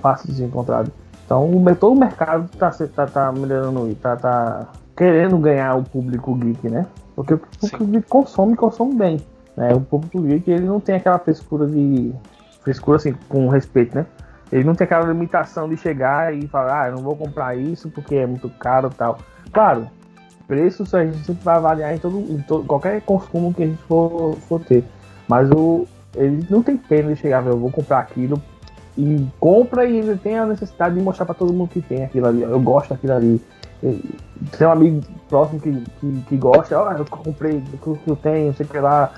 fáceis 0.00 0.36
de 0.36 0.44
encontrar. 0.44 0.86
Então, 1.24 1.48
o, 1.48 1.76
todo 1.76 1.92
o 1.92 1.98
mercado 1.98 2.50
está 2.52 2.70
tá, 2.70 3.06
tá 3.06 3.32
melhorando 3.32 3.88
e 3.88 3.94
tá, 3.94 4.16
tá 4.16 4.66
querendo 4.96 5.38
ganhar 5.38 5.76
o 5.76 5.84
público 5.84 6.34
geek, 6.34 6.68
né? 6.68 6.86
Porque 7.14 7.34
o 7.34 7.38
público 7.38 7.84
geek 7.84 8.08
consome, 8.08 8.56
consome 8.56 8.94
bem. 8.96 9.20
Né? 9.60 9.74
O 9.74 9.80
público 9.82 10.22
geek 10.22 10.50
ele 10.50 10.64
não 10.64 10.80
tem 10.80 10.94
aquela 10.94 11.18
frescura 11.18 11.66
de. 11.66 12.14
frescura 12.62 12.96
assim, 12.96 13.12
com 13.28 13.46
respeito, 13.48 13.94
né? 13.94 14.06
Ele 14.50 14.64
não 14.64 14.74
tem 14.74 14.86
aquela 14.86 15.06
limitação 15.06 15.68
de 15.68 15.76
chegar 15.76 16.34
e 16.34 16.48
falar, 16.48 16.82
ah, 16.82 16.88
eu 16.88 16.96
não 16.96 17.02
vou 17.02 17.14
comprar 17.14 17.54
isso 17.54 17.90
porque 17.90 18.16
é 18.16 18.26
muito 18.26 18.48
caro 18.48 18.88
tal. 18.88 19.18
Claro, 19.52 19.86
preço 20.48 20.84
a 20.96 21.04
gente 21.04 21.18
sempre 21.18 21.44
vai 21.44 21.56
avaliar 21.56 21.94
em, 21.94 21.98
todo, 21.98 22.18
em 22.18 22.38
todo, 22.38 22.64
qualquer 22.64 23.02
consumo 23.02 23.52
que 23.52 23.62
a 23.62 23.66
gente 23.66 23.82
for, 23.82 24.34
for 24.48 24.60
ter. 24.60 24.82
Mas 25.28 25.50
o, 25.50 25.86
ele 26.16 26.44
não 26.48 26.62
tem 26.62 26.76
pena 26.78 27.12
de 27.12 27.20
chegar, 27.20 27.46
eu 27.46 27.58
vou 27.58 27.70
comprar 27.70 28.00
aquilo 28.00 28.42
e 28.96 29.28
compra 29.38 29.84
e 29.84 29.98
ele 29.98 30.16
tem 30.16 30.38
a 30.38 30.46
necessidade 30.46 30.96
de 30.96 31.02
mostrar 31.02 31.26
para 31.26 31.34
todo 31.34 31.52
mundo 31.52 31.68
que 31.68 31.82
tem 31.82 32.02
aquilo 32.02 32.26
ali. 32.26 32.42
Eu 32.42 32.60
gosto 32.60 32.88
daquilo 32.88 33.12
ali. 33.12 33.40
Tem 34.58 34.66
um 34.66 34.72
amigo 34.72 35.00
próximo 35.28 35.60
que, 35.60 35.70
que, 36.00 36.22
que 36.28 36.36
gosta, 36.36 36.76
ó, 36.78 36.88
oh, 36.88 36.92
eu 36.92 37.04
comprei 37.04 37.62
o 37.82 37.96
que 37.96 38.10
eu 38.10 38.16
tenho, 38.16 38.52
sei 38.54 38.66
que 38.66 38.78
lá, 38.78 39.12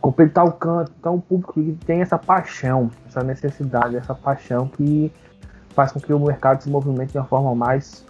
comprei 0.00 0.28
tal 0.28 0.52
canto. 0.52 0.92
Então 0.98 1.16
o 1.16 1.20
público 1.20 1.60
tem 1.84 2.00
essa 2.00 2.18
paixão, 2.18 2.90
essa 3.06 3.22
necessidade, 3.22 3.96
essa 3.96 4.14
paixão 4.14 4.68
que 4.68 5.12
faz 5.70 5.92
com 5.92 6.00
que 6.00 6.12
o 6.12 6.18
mercado 6.18 6.62
se 6.62 6.70
movimente 6.70 7.12
de 7.12 7.18
uma 7.18 7.26
forma 7.26 7.54
mais 7.54 8.04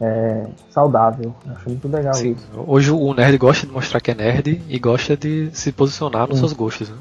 é, 0.00 0.46
saudável. 0.70 1.34
Acho 1.48 1.68
muito 1.68 1.88
legal 1.88 2.14
Sim. 2.14 2.32
isso. 2.32 2.48
Hoje 2.66 2.90
o 2.90 3.14
nerd 3.14 3.36
gosta 3.38 3.66
de 3.66 3.72
mostrar 3.72 4.00
que 4.00 4.10
é 4.10 4.14
nerd 4.14 4.62
e 4.68 4.78
gosta 4.78 5.16
de 5.16 5.50
se 5.52 5.72
posicionar 5.72 6.28
nos 6.28 6.38
hum. 6.38 6.40
seus 6.40 6.52
gostos. 6.52 6.90
Né? 6.90 6.96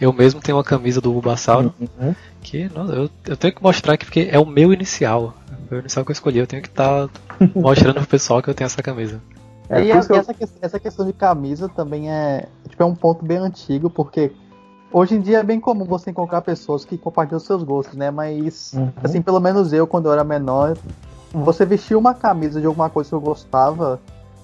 Eu 0.00 0.12
mesmo 0.12 0.40
tenho 0.40 0.58
uma 0.58 0.64
camisa 0.64 1.00
do 1.00 1.12
Bulbasauro 1.12 1.72
uhum. 1.80 2.14
que 2.42 2.68
nossa, 2.74 2.92
eu, 2.92 3.10
eu, 3.26 3.36
tenho 3.36 3.54
que 3.54 3.62
mostrar 3.62 3.94
aqui 3.94 4.04
porque 4.04 4.28
é 4.30 4.38
o 4.38 4.44
meu 4.44 4.72
inicial. 4.72 5.34
Foi 5.68 5.78
o 5.78 5.80
inicial 5.80 6.04
que 6.04 6.10
eu 6.10 6.14
escolhi. 6.14 6.38
Eu 6.38 6.46
tenho 6.46 6.62
que 6.62 6.68
estar 6.68 7.08
tá 7.08 7.10
mostrando 7.54 7.94
pro 7.94 8.06
pessoal 8.06 8.42
que 8.42 8.50
eu 8.50 8.54
tenho 8.54 8.66
essa 8.66 8.82
camisa. 8.82 9.20
É, 9.68 9.82
e, 9.82 9.92
a, 9.92 9.94
eu... 9.94 9.98
essa, 9.98 10.34
essa, 10.60 10.78
questão 10.78 11.06
de 11.06 11.12
camisa 11.12 11.68
também 11.68 12.10
é. 12.10 12.48
Tipo, 12.74 12.82
é 12.82 12.86
um 12.86 12.94
ponto 12.94 13.24
bem 13.24 13.38
antigo, 13.38 13.88
porque 13.88 14.32
hoje 14.92 15.14
em 15.14 15.20
dia 15.20 15.38
é 15.38 15.42
bem 15.42 15.60
comum 15.60 15.84
você 15.84 16.10
encontrar 16.10 16.42
pessoas 16.42 16.84
que 16.84 16.98
compartilham 16.98 17.40
seus 17.40 17.62
gostos, 17.62 17.96
né? 17.96 18.10
Mas, 18.10 18.72
uhum. 18.74 18.90
assim, 19.02 19.22
pelo 19.22 19.40
menos 19.40 19.72
eu, 19.72 19.86
quando 19.86 20.06
eu 20.06 20.12
era 20.12 20.24
menor, 20.24 20.76
você 21.32 21.64
vestir 21.64 21.96
uma 21.96 22.14
camisa 22.14 22.60
de 22.60 22.66
alguma 22.66 22.90
coisa 22.90 23.08
que 23.08 23.14
eu 23.14 23.20
gostava, 23.20 24.00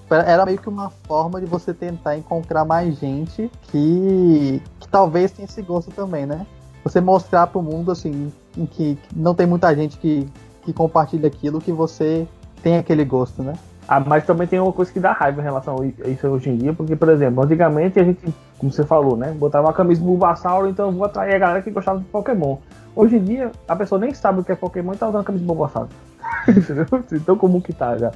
era 0.09 0.45
meio 0.45 0.57
que 0.57 0.67
uma 0.67 0.89
forma 0.89 1.39
de 1.39 1.45
você 1.45 1.73
tentar 1.73 2.17
encontrar 2.17 2.65
mais 2.65 2.97
gente 2.99 3.49
que, 3.63 4.61
que 4.79 4.87
talvez 4.87 5.31
tenha 5.31 5.45
esse 5.45 5.61
gosto 5.61 5.91
também, 5.91 6.25
né? 6.25 6.45
Você 6.83 6.99
mostrar 6.99 7.47
pro 7.47 7.61
mundo, 7.61 7.91
assim, 7.91 8.31
que 8.71 8.97
não 9.15 9.35
tem 9.35 9.45
muita 9.45 9.73
gente 9.75 9.97
que, 9.97 10.27
que 10.63 10.73
compartilha 10.73 11.27
aquilo 11.27 11.61
que 11.61 11.71
você 11.71 12.27
tem 12.63 12.77
aquele 12.77 13.05
gosto, 13.05 13.43
né? 13.43 13.53
Ah, 13.93 13.99
mas 13.99 14.25
também 14.25 14.47
tem 14.47 14.57
uma 14.57 14.71
coisa 14.71 14.89
que 14.89 15.01
dá 15.01 15.11
raiva 15.11 15.41
em 15.41 15.43
relação 15.43 15.75
a 15.81 16.07
isso 16.07 16.25
hoje 16.25 16.49
em 16.49 16.55
dia, 16.55 16.71
porque, 16.71 16.95
por 16.95 17.09
exemplo, 17.09 17.43
antigamente 17.43 17.99
a 17.99 18.03
gente, 18.05 18.33
como 18.57 18.71
você 18.71 18.85
falou, 18.85 19.17
né? 19.17 19.33
Botava 19.33 19.67
uma 19.67 19.73
camisa 19.73 19.99
do 19.99 20.07
Bulbasauro, 20.07 20.69
então 20.69 20.85
eu 20.85 20.93
vou 20.93 21.03
atrair 21.03 21.35
a 21.35 21.37
galera 21.37 21.61
que 21.61 21.69
gostava 21.69 21.99
de 21.99 22.05
Pokémon. 22.05 22.55
Hoje 22.95 23.17
em 23.17 23.23
dia, 23.25 23.51
a 23.67 23.75
pessoa 23.75 23.99
nem 23.99 24.13
sabe 24.13 24.39
o 24.39 24.45
que 24.45 24.51
é 24.53 24.55
Pokémon 24.55 24.93
e 24.93 24.95
tá 24.95 25.09
usando 25.09 25.19
a 25.19 25.25
camisa 25.25 25.43
do 25.43 25.47
Bulbasauro. 25.47 25.89
Entendeu? 26.47 26.85
Tão 27.25 27.37
comum 27.37 27.59
que 27.59 27.73
tá 27.73 27.97
já. 27.97 28.13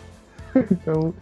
Então, 0.71 1.13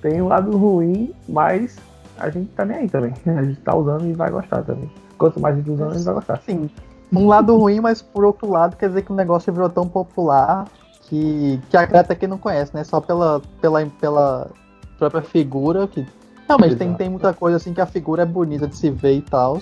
tem 0.00 0.22
um 0.22 0.28
lado 0.28 0.56
ruim, 0.56 1.14
mas 1.28 1.76
a 2.18 2.30
gente 2.30 2.48
tá 2.52 2.64
nem 2.64 2.78
aí 2.78 2.88
também. 2.88 3.12
A 3.36 3.44
gente 3.44 3.60
tá 3.60 3.76
usando 3.76 4.06
e 4.06 4.14
vai 4.14 4.30
gostar 4.30 4.62
também. 4.62 4.90
Quanto 5.18 5.38
mais 5.38 5.54
a 5.54 5.58
gente 5.58 5.70
usando, 5.70 5.90
a 5.90 5.94
gente 5.94 6.04
vai 6.04 6.14
gostar. 6.14 6.40
Sim. 6.46 6.70
Um 7.12 7.26
lado 7.26 7.54
ruim, 7.58 7.80
mas 7.80 8.00
por 8.00 8.24
outro 8.24 8.50
lado, 8.50 8.74
quer 8.74 8.88
dizer 8.88 9.02
que 9.02 9.12
o 9.12 9.14
negócio 9.14 9.52
virou 9.52 9.68
tão 9.68 9.86
popular 9.86 10.64
que, 11.08 11.60
que 11.70 11.76
agrada 11.76 12.14
quem 12.14 12.28
não 12.28 12.38
conhece, 12.38 12.74
né? 12.74 12.84
Só 12.84 13.00
pela, 13.00 13.40
pela, 13.60 13.86
pela 14.00 14.50
própria 14.98 15.22
figura, 15.22 15.86
que 15.86 16.06
realmente 16.46 16.76
tem, 16.76 16.92
tem 16.94 17.08
muita 17.08 17.32
coisa 17.32 17.56
assim 17.56 17.72
que 17.72 17.80
a 17.80 17.86
figura 17.86 18.22
é 18.22 18.26
bonita 18.26 18.66
de 18.66 18.76
se 18.76 18.90
ver 18.90 19.14
e 19.14 19.22
tal. 19.22 19.58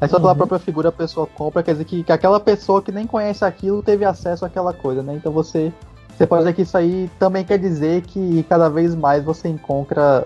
Aí 0.00 0.08
só 0.08 0.16
uhum. 0.16 0.22
pela 0.22 0.34
própria 0.34 0.58
figura 0.58 0.88
a 0.88 0.92
pessoa 0.92 1.26
compra, 1.26 1.62
quer 1.62 1.72
dizer 1.72 1.84
que, 1.84 2.02
que 2.02 2.12
aquela 2.12 2.40
pessoa 2.40 2.82
que 2.82 2.92
nem 2.92 3.06
conhece 3.06 3.44
aquilo 3.44 3.82
teve 3.82 4.04
acesso 4.04 4.44
àquela 4.44 4.72
coisa, 4.72 5.02
né? 5.02 5.14
Então 5.14 5.32
você, 5.32 5.72
você 6.16 6.26
pode 6.26 6.42
dizer 6.42 6.54
que 6.54 6.62
isso 6.62 6.76
aí 6.76 7.10
também 7.18 7.44
quer 7.44 7.58
dizer 7.58 8.02
que 8.02 8.42
cada 8.44 8.68
vez 8.68 8.94
mais 8.94 9.24
você 9.24 9.48
encontra 9.48 10.24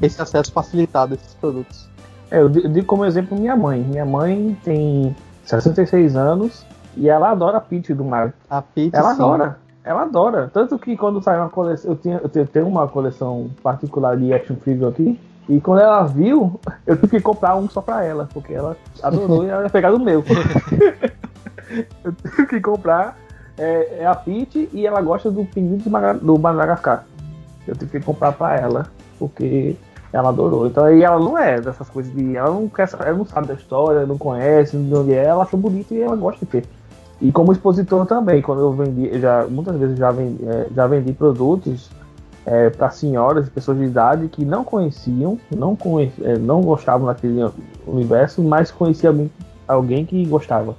esse 0.00 0.20
acesso 0.20 0.52
facilitado 0.52 1.14
a 1.14 1.16
esses 1.16 1.34
produtos. 1.34 1.88
É, 2.30 2.40
eu 2.40 2.48
digo 2.48 2.86
como 2.86 3.04
exemplo 3.04 3.38
minha 3.38 3.56
mãe. 3.56 3.80
Minha 3.80 4.04
mãe 4.04 4.56
tem 4.62 5.16
66 5.44 6.14
anos 6.14 6.64
e 6.96 7.08
ela 7.08 7.30
adora 7.30 7.58
a 7.58 7.60
Peach 7.60 7.94
do 7.94 8.04
Mario. 8.04 8.32
A 8.50 8.60
Peach, 8.60 8.94
Ela 8.94 9.14
sim. 9.14 9.22
adora. 9.22 9.58
Ela 9.88 10.02
adora. 10.02 10.50
Tanto 10.52 10.78
que 10.78 10.94
quando 10.98 11.22
sai 11.22 11.38
uma 11.38 11.48
coleção. 11.48 11.92
Eu, 11.92 11.96
tinha, 11.96 12.20
eu 12.22 12.46
tenho 12.46 12.68
uma 12.68 12.86
coleção 12.86 13.48
particular 13.62 14.18
de 14.18 14.34
action 14.34 14.56
figure 14.56 14.84
aqui. 14.84 15.18
E 15.48 15.58
quando 15.62 15.80
ela 15.80 16.04
viu, 16.04 16.60
eu 16.86 16.94
tive 16.94 17.16
que 17.16 17.22
comprar 17.22 17.56
um 17.56 17.70
só 17.70 17.80
pra 17.80 18.04
ela, 18.04 18.28
porque 18.30 18.52
ela 18.52 18.76
adorou 19.02 19.46
e 19.46 19.48
ela 19.48 19.62
ia 19.62 19.70
pegar 19.70 19.90
do 19.90 19.98
meu. 19.98 20.22
eu 22.04 22.12
tive 22.12 22.46
que 22.46 22.60
comprar 22.60 23.16
é, 23.56 24.00
é, 24.00 24.06
a 24.06 24.14
Peach 24.14 24.68
e 24.74 24.86
ela 24.86 25.00
gosta 25.00 25.30
do 25.30 25.46
pinguim 25.46 25.78
do 25.78 26.38
Madagascar. 26.38 27.06
Eu 27.66 27.74
tive 27.74 27.92
que 27.92 28.04
comprar 28.04 28.32
pra 28.32 28.56
ela, 28.56 28.88
porque 29.18 29.74
ela 30.12 30.28
adorou. 30.28 30.66
Então 30.66 30.84
aí 30.84 31.02
ela 31.02 31.18
não 31.18 31.38
é 31.38 31.62
dessas 31.62 31.88
coisas 31.88 32.12
de. 32.12 32.36
Ela 32.36 32.50
não 32.50 32.68
quer 32.68 32.90
ela 33.00 33.16
não 33.16 33.24
sabe 33.24 33.46
da 33.46 33.54
história, 33.54 34.04
não 34.04 34.18
conhece, 34.18 34.76
de 34.76 34.94
onde 34.94 35.14
é, 35.14 35.24
ela 35.24 35.44
achou 35.44 35.58
bonito 35.58 35.94
e 35.94 36.02
ela 36.02 36.14
gosta 36.14 36.44
de 36.44 36.52
ter. 36.52 36.77
E 37.20 37.32
como 37.32 37.52
expositor 37.52 38.06
também, 38.06 38.40
quando 38.40 38.60
eu 38.60 38.72
vendi, 38.72 39.18
já, 39.18 39.46
muitas 39.48 39.76
vezes 39.76 39.98
já 39.98 40.10
vendi, 40.12 40.44
é, 40.44 40.68
já 40.74 40.86
vendi 40.86 41.12
produtos 41.12 41.90
é, 42.46 42.70
para 42.70 42.90
senhoras, 42.90 43.48
pessoas 43.48 43.78
de 43.78 43.84
idade 43.84 44.28
que 44.28 44.44
não 44.44 44.62
conheciam, 44.62 45.38
não, 45.54 45.74
conheci, 45.74 46.24
é, 46.24 46.38
não 46.38 46.60
gostavam 46.60 47.06
daquele 47.06 47.40
universo, 47.86 48.42
mas 48.42 48.70
conhecia 48.70 49.10
alguém, 49.10 49.30
alguém 49.66 50.06
que 50.06 50.24
gostava. 50.26 50.76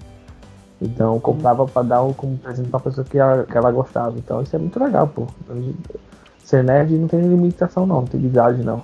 Então 0.81 1.19
comprava 1.19 1.65
para 1.65 1.81
dar 1.81 2.03
um, 2.03 2.13
como 2.13 2.37
presente 2.37 2.69
para 2.69 2.79
pessoa 2.79 3.05
que 3.05 3.17
ela, 3.17 3.43
que 3.43 3.57
ela 3.57 3.69
gostava. 3.71 4.17
Então 4.17 4.41
isso 4.41 4.55
é 4.55 4.59
muito 4.59 4.81
legal, 4.81 5.07
pô. 5.07 5.27
Ser 6.43 6.63
nerd 6.63 6.97
não 6.97 7.07
tem 7.07 7.19
limitação 7.19 7.85
não, 7.85 7.97
não 7.97 8.07
tem 8.07 8.21
idade 8.21 8.63
não. 8.63 8.81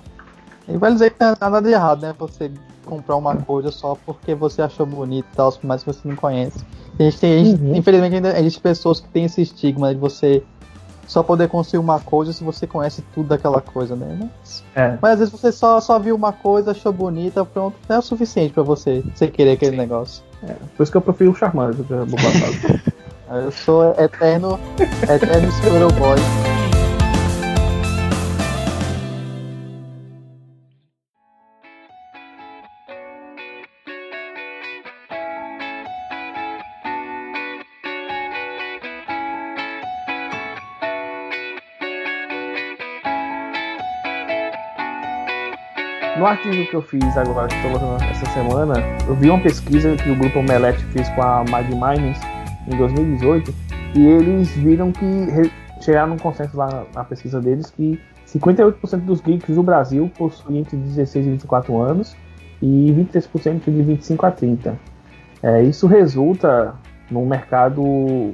E 0.67 0.77
vai 0.77 0.91
dizer 0.91 1.11
que 1.11 1.23
não 1.23 1.35
tem 1.35 1.49
nada 1.49 1.61
de 1.61 1.73
errado, 1.73 2.01
né? 2.01 2.15
Você 2.17 2.51
comprar 2.85 3.15
uma 3.15 3.35
coisa 3.35 3.71
só 3.71 3.97
porque 4.05 4.33
você 4.35 4.61
achou 4.61 4.85
bonito 4.85 5.27
e 5.31 5.35
tal, 5.35 5.53
mas 5.63 5.83
você 5.83 5.99
não 6.07 6.15
conhece. 6.15 6.65
A 6.99 7.03
gente 7.03 7.19
tem, 7.19 7.33
a 7.33 7.43
gente, 7.43 7.61
uhum. 7.61 7.75
infelizmente, 7.75 8.15
ainda 8.15 8.39
existe 8.39 8.59
pessoas 8.59 8.99
que 8.99 9.07
têm 9.09 9.25
esse 9.25 9.41
estigma 9.41 9.93
de 9.93 9.99
você 9.99 10.43
só 11.07 11.21
poder 11.21 11.47
construir 11.47 11.79
uma 11.79 11.99
coisa 11.99 12.33
se 12.33 12.43
você 12.43 12.65
conhece 12.65 13.03
tudo 13.13 13.29
daquela 13.29 13.61
coisa, 13.61 13.95
né? 13.95 14.17
Mas, 14.19 14.63
é. 14.75 14.97
mas 15.01 15.13
às 15.13 15.19
vezes 15.19 15.33
você 15.33 15.51
só, 15.51 15.79
só 15.79 15.99
viu 15.99 16.15
uma 16.15 16.33
coisa, 16.33 16.71
achou 16.71 16.91
bonita, 16.91 17.45
pronto, 17.45 17.75
é 17.87 17.97
o 17.97 18.01
suficiente 18.01 18.53
para 18.53 18.63
você, 18.63 19.03
você 19.13 19.27
querer 19.27 19.51
aquele 19.51 19.71
Sim. 19.71 19.77
negócio. 19.77 20.23
É, 20.43 20.53
por 20.75 20.83
isso 20.83 20.91
que 20.91 20.97
eu 20.97 21.01
prefiro 21.01 21.31
o 21.31 21.35
Charmander 21.35 21.75
do 21.75 21.83
que 21.83 21.93
o 21.93 22.05
Bulbasaur. 22.05 22.81
eu 23.45 23.51
sou 23.51 23.91
eterno, 23.99 24.59
eterno 24.79 25.51
Squirrel 25.51 25.91
Boy. 25.91 26.54
No 46.25 46.29
artigo 46.29 46.65
que 46.65 46.75
eu 46.75 46.81
fiz 46.81 47.15
agora, 47.15 47.47
que 47.47 47.55
estou 47.55 47.71
lançando 47.71 48.01
essa 48.09 48.25
semana, 48.31 48.73
eu 49.07 49.13
vi 49.13 49.29
uma 49.29 49.39
pesquisa 49.39 49.95
que 49.95 50.09
o 50.09 50.15
grupo 50.15 50.39
Omelete 50.39 50.83
fez 50.85 51.07
com 51.09 51.21
a 51.21 51.45
Mag 51.47 51.69
Miners 51.69 52.19
em 52.67 52.75
2018 52.75 53.53
e 53.93 54.07
eles 54.07 54.49
viram 54.55 54.91
que 54.91 55.05
chegaram 55.81 56.07
num 56.07 56.17
consenso 56.17 56.57
lá 56.57 56.83
na 56.95 57.03
pesquisa 57.03 57.39
deles 57.39 57.69
que 57.69 58.01
58% 58.27 59.01
dos 59.01 59.21
geeks 59.21 59.55
do 59.55 59.61
Brasil 59.61 60.11
possuem 60.17 60.61
entre 60.61 60.75
16 60.77 61.27
e 61.27 61.29
24 61.29 61.79
anos 61.79 62.17
e 62.59 62.91
23% 62.91 63.63
de 63.63 63.83
25 63.83 64.25
a 64.25 64.31
30. 64.31 64.79
É, 65.43 65.61
isso 65.61 65.85
resulta 65.85 66.73
num 67.11 67.27
mercado 67.27 68.31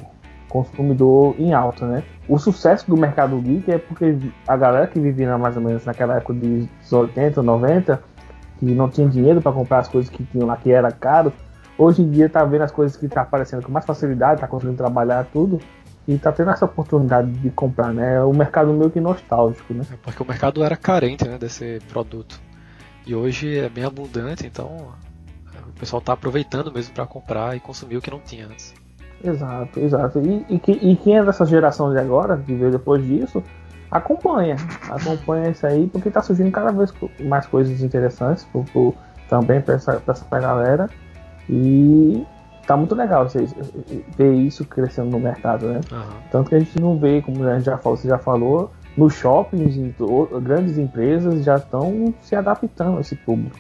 consumidor 0.52 1.34
em 1.40 1.54
alta, 1.54 1.88
né? 1.88 2.04
O 2.28 2.38
sucesso 2.38 2.90
do 2.90 2.98
mercado 2.98 3.40
geek 3.40 3.72
é 3.72 3.78
porque 3.78 4.18
a 4.46 4.58
galera 4.58 4.86
que 4.86 5.00
vivia 5.00 5.38
mais 5.38 5.56
ou 5.56 5.64
menos 5.64 5.86
naquela 5.86 6.18
época 6.18 6.34
de 6.34 6.68
80, 6.92 7.42
90, 7.42 8.04
que 8.60 8.66
não 8.66 8.90
tinha 8.90 9.08
dinheiro 9.08 9.42
para 9.42 9.52
comprar 9.52 9.80
as 9.80 9.88
coisas 9.88 10.12
que 10.12 10.24
tinham 10.26 10.46
lá 10.46 10.58
que 10.58 10.72
era 10.72 10.92
caro, 10.92 11.32
hoje 11.78 12.02
em 12.02 12.10
dia 12.12 12.30
tá 12.30 12.44
vendo 12.44 12.64
as 12.64 12.72
coisas 12.72 12.98
que 12.98 13.08
tá 13.08 13.22
aparecendo 13.22 13.64
com 13.64 13.72
mais 13.72 13.86
facilidade, 13.86 14.42
tá 14.42 14.48
conseguindo 14.48 14.78
trabalhar 14.78 15.26
tudo 15.32 15.60
e 16.06 16.18
tá 16.18 16.32
tendo 16.32 16.52
essa 16.52 16.66
oportunidade 16.66 17.32
de 17.32 17.50
comprar, 17.50 17.94
né? 17.94 18.16
É 18.16 18.24
um 18.24 18.34
mercado 18.34 18.74
meio 18.74 18.92
que 18.92 19.00
nostálgico, 19.00 19.74
né? 19.74 19.86
É 19.90 19.96
porque 19.96 20.22
o 20.22 20.28
mercado 20.28 20.64
era 20.64 20.76
carente, 20.76 21.26
né, 21.26 21.38
desse 21.38 21.80
produto. 21.90 22.42
E 23.08 23.16
hoje 23.16 23.58
é 23.58 23.70
bem 23.70 23.86
abundante, 23.86 24.46
então 24.46 24.90
o 25.68 25.80
pessoal 25.80 26.02
tá 26.02 26.14
aproveitando 26.14 26.72
mesmo 26.72 26.94
para 26.94 27.06
comprar 27.08 27.56
e 27.56 27.60
consumir 27.60 27.98
o 27.98 28.02
que 28.02 28.12
não 28.12 28.20
tinha 28.20 28.46
antes. 28.48 28.81
Exato, 29.24 29.80
exato. 29.80 30.20
E, 30.20 30.46
e, 30.50 30.92
e, 30.92 30.96
quem 30.98 31.18
é 31.18 31.24
dessa 31.24 31.46
geração 31.46 31.92
de 31.92 32.00
agora, 32.00 32.38
que 32.38 32.54
veio 32.54 32.72
depois 32.72 33.06
disso, 33.06 33.44
acompanha. 33.90 34.56
Acompanha 34.90 35.50
isso 35.50 35.66
aí, 35.66 35.88
porque 35.88 36.10
tá 36.10 36.22
surgindo 36.22 36.52
cada 36.52 36.72
vez 36.72 36.94
mais 37.22 37.46
coisas 37.46 37.82
interessantes 37.82 38.44
pro, 38.46 38.64
pro, 38.66 38.96
também 39.30 39.62
para 39.62 39.76
essa, 39.76 39.94
pra 40.00 40.14
essa 40.14 40.40
galera. 40.40 40.90
E 41.50 42.26
tá 42.66 42.78
muito 42.78 42.96
legal 42.96 43.28
você, 43.28 43.46
ver 44.18 44.34
isso 44.34 44.66
crescendo 44.66 45.10
no 45.10 45.20
mercado, 45.20 45.68
né? 45.68 45.82
Uhum. 45.92 46.02
Tanto 46.32 46.50
que 46.50 46.56
a 46.56 46.60
gente 46.60 46.80
não 46.80 46.98
vê, 46.98 47.22
como 47.22 47.44
a 47.48 47.56
gente 47.56 47.66
já 47.66 47.78
falou, 47.78 47.98
você 47.98 48.08
já 48.08 48.18
falou, 48.18 48.72
nos 48.98 49.14
shoppings, 49.14 49.76
em, 49.76 49.94
grandes 50.42 50.78
empresas 50.78 51.44
já 51.44 51.56
estão 51.56 52.14
se 52.22 52.36
adaptando 52.36 52.98
a 52.98 53.02
esse 53.02 53.16
público, 53.16 53.58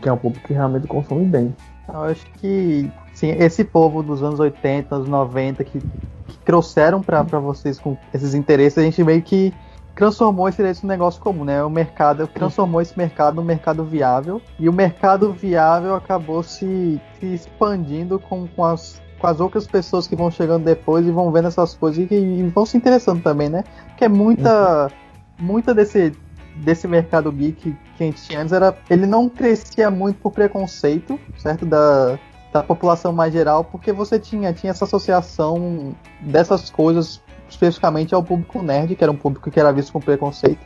que 0.00 0.08
é 0.08 0.12
um 0.12 0.16
público 0.16 0.46
que 0.46 0.52
realmente 0.52 0.86
consome 0.86 1.24
bem. 1.24 1.54
Eu 1.88 2.02
acho 2.04 2.26
que 2.34 2.90
sim, 3.14 3.30
esse 3.38 3.64
povo 3.64 4.02
dos 4.02 4.22
anos 4.22 4.40
80, 4.40 4.94
anos 4.94 5.08
90 5.08 5.64
que, 5.64 5.80
que 5.80 6.38
trouxeram 6.44 7.00
para 7.00 7.22
vocês 7.22 7.78
com 7.78 7.96
esses 8.12 8.34
interesses, 8.34 8.78
a 8.78 8.82
gente 8.82 9.02
meio 9.02 9.22
que 9.22 9.52
transformou 9.94 10.48
esse, 10.48 10.86
negócio 10.86 11.20
comum, 11.20 11.44
né? 11.44 11.62
O 11.62 11.70
mercado 11.70 12.26
transformou 12.26 12.80
esse 12.80 12.96
mercado 12.96 13.36
num 13.36 13.44
mercado 13.44 13.84
viável 13.84 14.40
e 14.58 14.68
o 14.68 14.72
mercado 14.72 15.32
viável 15.32 15.94
acabou 15.94 16.42
se, 16.42 17.00
se 17.18 17.26
expandindo 17.26 18.18
com, 18.18 18.46
com, 18.48 18.64
as, 18.64 19.00
com 19.18 19.26
as 19.26 19.40
outras 19.40 19.66
pessoas 19.66 20.06
que 20.06 20.16
vão 20.16 20.30
chegando 20.30 20.64
depois 20.64 21.06
e 21.06 21.10
vão 21.10 21.30
vendo 21.30 21.48
essas 21.48 21.74
coisas 21.74 22.10
e, 22.10 22.14
e 22.14 22.42
vão 22.48 22.64
se 22.64 22.76
interessando 22.76 23.22
também, 23.22 23.48
né? 23.48 23.64
Porque 23.88 24.04
é 24.04 24.08
muita, 24.08 24.90
muita 25.38 25.74
desse, 25.74 26.12
desse 26.56 26.88
mercado 26.88 27.30
geek 27.30 27.76
que 27.96 28.02
a 28.02 28.06
gente 28.06 28.22
tinha 28.22 28.40
antes 28.40 28.52
era. 28.52 28.76
Ele 28.88 29.06
não 29.06 29.28
crescia 29.28 29.90
muito 29.90 30.16
por 30.20 30.32
preconceito, 30.32 31.20
certo? 31.36 31.66
Da, 31.66 32.18
da 32.52 32.62
população 32.62 33.12
mais 33.12 33.32
geral, 33.32 33.64
porque 33.64 33.92
você 33.92 34.18
tinha, 34.18 34.52
tinha 34.52 34.70
essa 34.70 34.84
associação 34.84 35.94
dessas 36.20 36.70
coisas 36.70 37.20
especificamente 37.48 38.14
ao 38.14 38.22
público 38.22 38.62
nerd, 38.62 38.94
que 38.94 39.02
era 39.02 39.12
um 39.12 39.16
público 39.16 39.50
que 39.50 39.58
era 39.58 39.72
visto 39.72 39.92
com 39.92 40.00
preconceito, 40.00 40.60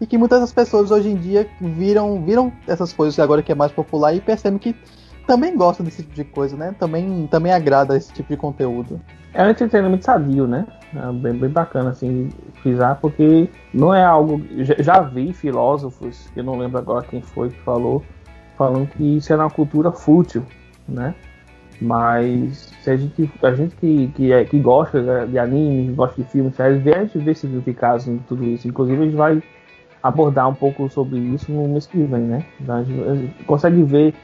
e 0.00 0.06
que 0.06 0.18
muitas 0.18 0.40
das 0.40 0.52
pessoas 0.52 0.90
hoje 0.90 1.08
em 1.08 1.16
dia 1.16 1.48
viram, 1.60 2.22
viram 2.24 2.52
essas 2.66 2.92
coisas 2.92 3.18
agora 3.18 3.42
que 3.42 3.52
é 3.52 3.54
mais 3.54 3.72
popular 3.72 4.14
e 4.14 4.20
percebem 4.20 4.58
que 4.58 4.76
também 5.26 5.56
gostam 5.56 5.84
desse 5.84 6.02
tipo 6.02 6.14
de 6.14 6.24
coisa, 6.24 6.56
né? 6.56 6.74
Também, 6.78 7.28
também 7.28 7.52
agrada 7.52 7.96
esse 7.96 8.12
tipo 8.12 8.28
de 8.28 8.36
conteúdo. 8.36 9.00
É 9.32 9.44
um 9.44 9.50
entretenimento 9.50 10.04
sadio, 10.04 10.46
né? 10.46 10.66
É 10.94 11.12
bem, 11.12 11.32
bem 11.34 11.48
bacana, 11.48 11.90
assim, 11.90 12.28
frisar, 12.60 12.98
porque 13.00 13.48
não 13.72 13.94
é 13.94 14.04
algo. 14.04 14.42
Já, 14.78 15.00
vi 15.00 15.32
filósofos, 15.32 16.28
eu 16.36 16.42
não 16.42 16.58
lembro 16.58 16.78
agora 16.78 17.04
quem 17.04 17.22
foi 17.22 17.50
que 17.50 17.58
falou, 17.60 18.02
falando 18.58 18.88
que 18.88 19.16
isso 19.16 19.32
era 19.32 19.42
uma 19.42 19.50
cultura 19.50 19.92
fútil, 19.92 20.44
né? 20.88 21.14
Mas 21.82 22.72
se 22.82 22.90
a 22.90 22.96
gente, 22.96 23.30
a 23.42 23.52
gente 23.52 23.74
que, 23.76 24.08
que, 24.08 24.32
é, 24.32 24.44
que 24.44 24.58
gosta 24.58 25.26
de 25.26 25.38
anime, 25.38 25.92
gosta 25.92 26.22
de 26.22 26.28
filmes, 26.28 26.58
a 26.60 26.72
gente 26.72 27.18
vê 27.18 27.34
significados 27.34 28.06
em 28.06 28.18
tudo 28.18 28.44
isso. 28.44 28.68
Inclusive 28.68 29.02
a 29.02 29.04
gente 29.04 29.16
vai 29.16 29.42
abordar 30.02 30.48
um 30.48 30.54
pouco 30.54 30.88
sobre 30.88 31.18
isso 31.18 31.50
no 31.50 31.68
mês 31.68 31.86
que 31.86 31.98
vem, 32.02 32.22
né? 32.22 32.46
Então, 32.60 32.76
a, 32.76 32.84
gente, 32.84 33.44
consegue 33.44 33.82
ver 33.82 34.14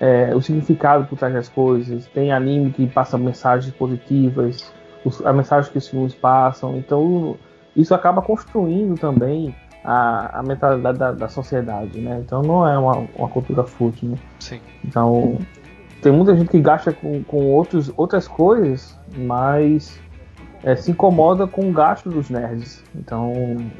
é, 0.00 0.34
o 0.34 0.40
significado 0.40 1.06
por 1.06 1.18
trás 1.18 1.32
das 1.32 1.48
coisas. 1.48 2.06
Tem 2.08 2.32
anime 2.32 2.72
que 2.72 2.86
passa 2.86 3.16
mensagens 3.16 3.72
positivas, 3.74 4.72
os, 5.04 5.24
a 5.24 5.32
mensagem 5.32 5.70
que 5.70 5.78
os 5.78 5.88
filmes 5.88 6.14
passam. 6.14 6.76
Então 6.76 7.36
isso 7.76 7.94
acaba 7.94 8.20
construindo 8.20 8.98
também 8.98 9.54
a, 9.84 10.40
a 10.40 10.42
mentalidade 10.42 10.98
da, 10.98 11.12
da, 11.12 11.28
sociedade, 11.28 12.00
né? 12.00 12.22
Então 12.24 12.42
não 12.42 12.66
é 12.66 12.76
uma, 12.78 13.06
uma 13.16 13.28
cultura 13.28 13.64
fútil, 13.64 14.10
né? 14.10 14.16
Sim. 14.38 14.60
Então 14.84 15.38
tem 16.02 16.12
muita 16.12 16.36
gente 16.36 16.50
que 16.50 16.60
gasta 16.60 16.92
com, 16.92 17.22
com 17.22 17.46
outros, 17.46 17.92
outras 17.96 18.26
coisas, 18.26 18.98
mas 19.16 20.00
é, 20.64 20.74
se 20.74 20.90
incomoda 20.90 21.46
com 21.46 21.70
o 21.70 21.72
gasto 21.72 22.10
dos 22.10 22.28
nerds. 22.28 22.82
Então 22.94 23.32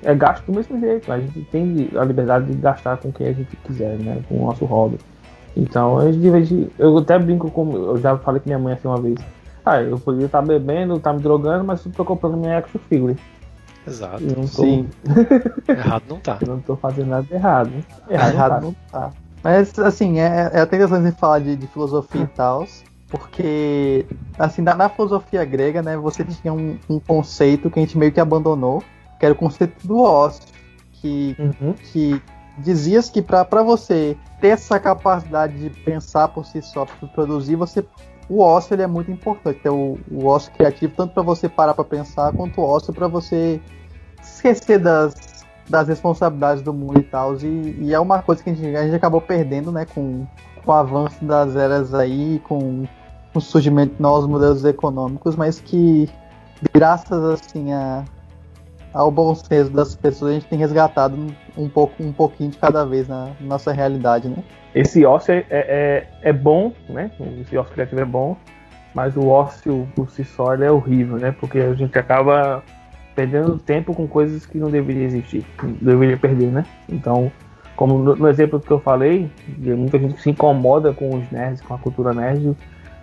é 0.04 0.14
gasto 0.14 0.46
do 0.46 0.52
mesmo 0.54 0.78
jeito. 0.78 1.12
A 1.12 1.18
gente 1.18 1.42
tem 1.50 1.90
a 1.96 2.04
liberdade 2.04 2.46
de 2.46 2.54
gastar 2.54 2.96
com 2.98 3.12
quem 3.12 3.26
a 3.26 3.32
gente 3.32 3.56
quiser, 3.56 3.98
né? 3.98 4.22
Com 4.28 4.42
o 4.42 4.46
nosso 4.46 4.64
hobby. 4.64 4.98
Então 5.56 5.98
a 5.98 6.12
gente, 6.12 6.70
eu 6.78 6.96
até 6.96 7.18
brinco 7.18 7.50
com. 7.50 7.72
Eu 7.72 7.98
já 7.98 8.16
falei 8.16 8.40
com 8.40 8.48
minha 8.48 8.58
mãe 8.58 8.74
assim 8.74 8.86
uma 8.86 9.00
vez. 9.00 9.18
Ah, 9.64 9.82
eu 9.82 9.98
poderia 9.98 10.26
estar 10.26 10.42
bebendo, 10.42 10.94
estar 10.94 11.12
me 11.12 11.20
drogando, 11.20 11.64
mas 11.64 11.84
eu 11.84 11.92
tô 11.92 12.04
comprando 12.04 12.36
minha 12.36 12.58
action 12.58 12.80
figure. 12.88 13.16
Exato. 13.86 14.22
Tô... 14.22 14.46
Sim. 14.46 14.88
errado 15.68 16.04
não 16.08 16.20
tá. 16.20 16.38
Eu 16.40 16.48
não 16.48 16.60
tô 16.60 16.76
fazendo 16.76 17.08
nada 17.08 17.26
errado. 17.30 17.70
Errado, 18.08 18.34
errado 18.34 18.62
não 18.62 18.74
tá. 18.90 19.10
Mas, 19.42 19.76
assim, 19.78 20.20
é, 20.20 20.50
é 20.52 20.60
até 20.60 20.76
interessante 20.76 21.18
falar 21.18 21.40
de, 21.40 21.56
de 21.56 21.66
filosofia 21.66 22.22
e 22.22 22.26
tal, 22.28 22.66
porque, 23.08 24.06
assim, 24.38 24.62
na, 24.62 24.74
na, 24.74 24.88
filosofia 24.88 25.44
grega, 25.44 25.82
né, 25.82 25.96
você 25.96 26.24
tinha 26.24 26.52
um, 26.52 26.78
um, 26.88 27.00
conceito 27.00 27.70
que 27.70 27.78
a 27.78 27.82
gente 27.82 27.98
meio 27.98 28.12
que 28.12 28.20
abandonou, 28.20 28.82
que 29.18 29.26
era 29.26 29.34
o 29.34 29.36
conceito 29.36 29.86
do 29.86 30.00
ócio, 30.00 30.42
que, 30.92 31.36
uhum. 31.38 31.74
que 31.74 32.22
dizias 32.58 33.10
que 33.10 33.20
para 33.20 33.62
você 33.62 34.16
ter 34.40 34.48
essa 34.48 34.78
capacidade 34.78 35.58
de 35.58 35.70
pensar 35.80 36.28
por 36.28 36.46
si 36.46 36.62
só, 36.62 36.84
de 36.84 37.08
produzir, 37.08 37.56
você 37.56 37.84
o 38.28 38.40
ócio 38.40 38.74
ele 38.74 38.82
é 38.82 38.86
muito 38.86 39.10
importante, 39.10 39.60
é 39.64 39.70
o, 39.70 39.98
o 40.10 40.26
ócio 40.26 40.52
criativo, 40.52 40.94
tanto 40.96 41.12
para 41.12 41.22
você 41.22 41.48
parar 41.48 41.74
para 41.74 41.84
pensar, 41.84 42.32
quanto 42.32 42.60
o 42.60 42.64
ócio 42.64 42.92
para 42.92 43.08
você 43.08 43.60
esquecer 44.22 44.78
das, 44.78 45.14
das 45.68 45.88
responsabilidades 45.88 46.62
do 46.62 46.72
mundo 46.72 46.98
e 46.98 47.02
tal. 47.02 47.36
E, 47.36 47.76
e, 47.80 47.94
é 47.94 48.00
uma 48.00 48.22
coisa 48.22 48.42
que 48.42 48.50
a 48.50 48.54
gente, 48.54 48.76
a 48.76 48.82
gente 48.84 48.94
acabou 48.94 49.20
perdendo, 49.20 49.70
né, 49.70 49.86
com, 49.86 50.26
com 50.64 50.70
o 50.70 50.74
avanço 50.74 51.24
das 51.24 51.56
eras 51.56 51.94
aí, 51.94 52.40
com, 52.44 52.86
o 53.34 53.40
surgimento 53.40 53.96
de 53.96 54.02
novos 54.02 54.26
modelos 54.26 54.64
econômicos, 54.64 55.36
mas 55.36 55.58
que 55.58 56.08
graças 56.74 57.24
assim 57.24 57.72
a, 57.72 58.04
ao 58.92 59.10
bom 59.10 59.34
senso 59.34 59.70
das 59.70 59.94
pessoas 59.94 60.32
a 60.32 60.34
gente 60.34 60.46
tem 60.46 60.58
resgatado 60.58 61.16
um 61.56 61.68
pouco 61.68 62.02
um 62.02 62.12
pouquinho 62.12 62.50
de 62.50 62.58
cada 62.58 62.84
vez 62.84 63.08
na 63.08 63.30
nossa 63.40 63.72
realidade, 63.72 64.28
né? 64.28 64.42
Esse 64.74 65.04
ócio 65.04 65.32
é, 65.34 65.44
é, 65.50 66.08
é 66.22 66.32
bom, 66.32 66.72
né? 66.88 67.10
Esse 67.40 67.56
ócio 67.56 67.72
criativo 67.72 68.00
é 68.00 68.04
bom, 68.04 68.36
mas 68.94 69.16
o 69.16 69.28
ócio 69.28 69.88
por 69.94 70.10
si 70.10 70.24
só 70.24 70.54
é 70.54 70.70
horrível, 70.70 71.16
né? 71.16 71.34
Porque 71.38 71.58
a 71.58 71.74
gente 71.74 71.98
acaba 71.98 72.62
perdendo 73.14 73.58
tempo 73.58 73.94
com 73.94 74.06
coisas 74.06 74.46
que 74.46 74.58
não 74.58 74.70
deveria 74.70 75.04
existir, 75.04 75.44
deveria 75.80 76.16
perder, 76.16 76.50
né? 76.50 76.64
Então, 76.88 77.30
como 77.76 77.98
no, 77.98 78.16
no, 78.16 78.28
exemplo 78.28 78.60
que 78.60 78.70
eu 78.70 78.80
falei, 78.80 79.30
muita 79.58 79.98
gente 79.98 80.20
se 80.20 80.30
incomoda 80.30 80.92
com 80.92 81.16
os 81.16 81.30
nerds, 81.30 81.60
com 81.60 81.74
a 81.74 81.78
cultura 81.78 82.12
nerd, 82.12 82.56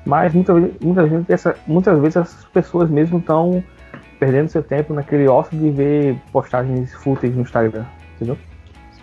mas 0.06 0.34
muita, 0.34 0.54
muita 0.82 1.08
gente, 1.08 1.32
essa, 1.32 1.56
muitas 1.68 2.00
vezes 2.00 2.18
essas 2.18 2.46
pessoas 2.46 2.90
mesmo 2.90 3.20
estão 3.20 3.64
perdendo 4.20 4.50
seu 4.50 4.64
tempo 4.64 4.94
naquele 4.94 5.28
ócio 5.28 5.58
de 5.58 5.70
ver 5.70 6.22
postagens 6.32 6.94
fúteis 6.94 7.36
no 7.36 7.42
Instagram, 7.42 7.86
entendeu? 8.16 8.38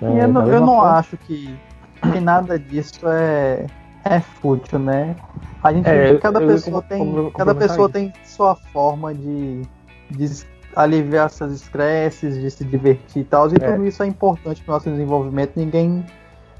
É, 0.03 0.25
eu 0.25 0.29
não, 0.29 0.47
eu 0.47 0.61
não 0.61 0.81
acho 0.83 1.17
que, 1.17 1.59
que 2.13 2.21
nada 2.21 2.59
disso 2.59 3.09
é, 3.09 3.67
é 4.05 4.21
fútil, 4.21 4.79
né? 4.79 5.17
A 5.63 5.73
gente, 5.73 5.89
é, 5.89 6.17
cada 6.19 6.41
eu, 6.41 6.47
pessoa 6.47 6.79
eu, 6.79 6.83
tem, 6.83 6.99
como, 6.99 7.31
cada 7.33 7.55
pessoa 7.55 7.89
tem 7.89 8.13
sua 8.25 8.55
forma 8.55 9.15
de, 9.15 9.63
de 10.11 10.45
aliviar 10.77 11.31
seus 11.31 11.53
estresses, 11.53 12.39
de 12.39 12.51
se 12.51 12.65
divertir 12.65 13.23
e 13.23 13.25
tal, 13.25 13.51
e 13.51 13.55
é. 13.57 13.59
tudo 13.59 13.87
isso 13.87 14.03
é 14.03 14.07
importante 14.07 14.63
para 14.63 14.73
o 14.73 14.75
nosso 14.75 14.91
desenvolvimento. 14.91 15.53
Ninguém 15.57 16.05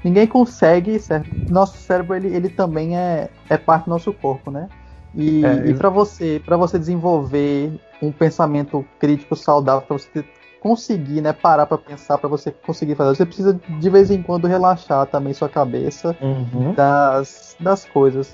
ninguém 0.03 0.25
consegue, 0.27 0.99
certo? 0.99 1.29
Nosso 1.51 1.77
cérebro 1.77 2.15
ele, 2.15 2.35
ele 2.35 2.49
também 2.49 2.97
é, 2.97 3.29
é 3.49 3.57
parte 3.57 3.85
do 3.85 3.91
nosso 3.91 4.11
corpo, 4.11 4.49
né? 4.49 4.67
E, 5.13 5.45
é, 5.45 5.69
e 5.69 5.73
para 5.73 5.89
você, 5.89 6.41
para 6.45 6.57
você 6.57 6.77
desenvolver 6.77 7.71
um 8.01 8.11
pensamento 8.11 8.85
crítico 8.99 9.35
saudável, 9.35 9.81
para 9.81 9.97
você 9.97 10.25
conseguir, 10.59 11.21
né, 11.21 11.33
parar 11.33 11.65
para 11.65 11.77
pensar, 11.77 12.17
para 12.17 12.27
você 12.27 12.51
conseguir 12.51 12.95
fazer, 12.95 13.15
você 13.15 13.25
precisa 13.25 13.59
de 13.79 13.89
vez 13.89 14.11
em 14.11 14.21
quando 14.21 14.47
relaxar 14.47 15.05
também 15.07 15.33
sua 15.33 15.49
cabeça 15.49 16.15
uhum. 16.21 16.73
das, 16.73 17.55
das 17.59 17.85
coisas. 17.85 18.33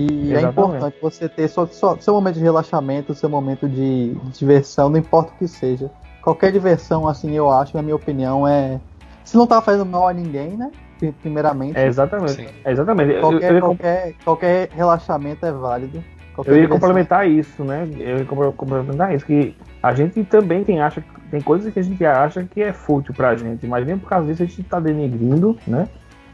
E 0.00 0.32
é 0.32 0.38
Exatamente. 0.38 0.46
é 0.46 0.76
importante 0.76 0.96
você 1.02 1.28
ter 1.28 1.46
só, 1.48 1.66
só, 1.66 1.94
seu 1.98 2.14
momento 2.14 2.36
de 2.36 2.40
relaxamento, 2.40 3.14
seu 3.14 3.28
momento 3.28 3.68
de, 3.68 4.14
diversão, 4.32 4.88
não 4.88 4.98
importa 4.98 5.30
o 5.34 5.36
que 5.36 5.46
seja. 5.46 5.90
Qualquer 6.22 6.50
diversão, 6.52 7.06
assim, 7.06 7.32
eu 7.32 7.50
acho, 7.50 7.76
na 7.76 7.82
minha 7.82 7.96
opinião, 7.96 8.48
é. 8.48 8.80
Se 9.24 9.36
não 9.36 9.46
tá 9.46 9.60
fazendo 9.60 9.84
mal 9.84 10.08
a 10.08 10.12
ninguém, 10.14 10.56
né? 10.56 10.70
Primeiramente. 11.20 11.78
É 11.78 11.86
exatamente. 11.86 12.48
É 12.64 12.72
exatamente. 12.72 13.20
Qualquer, 13.20 13.50
eu, 13.50 13.56
eu... 13.56 13.60
qualquer, 13.60 14.14
qualquer 14.24 14.68
relaxamento 14.70 15.44
é 15.44 15.52
válido. 15.52 16.02
Qualquer 16.34 16.52
eu 16.52 16.62
ia 16.62 16.68
complementar 16.68 17.28
isso, 17.28 17.62
né? 17.62 17.86
Eu 17.98 18.18
ia 18.18 18.24
complementar 18.24 19.14
isso, 19.14 19.26
que 19.26 19.54
a 19.82 19.94
gente 19.94 20.24
também 20.24 20.64
tem, 20.64 20.80
acha, 20.80 21.04
tem 21.30 21.42
coisas 21.42 21.72
que 21.72 21.78
a 21.78 21.82
gente 21.82 22.04
acha 22.06 22.42
que 22.44 22.62
é 22.62 22.72
fútil 22.72 23.14
pra 23.14 23.36
gente, 23.36 23.66
mas 23.66 23.86
nem 23.86 23.98
por 23.98 24.08
causa 24.08 24.26
disso 24.26 24.42
a 24.42 24.46
gente 24.46 24.62
tá 24.62 24.80
denegrindo, 24.80 25.58
né? 25.66 25.88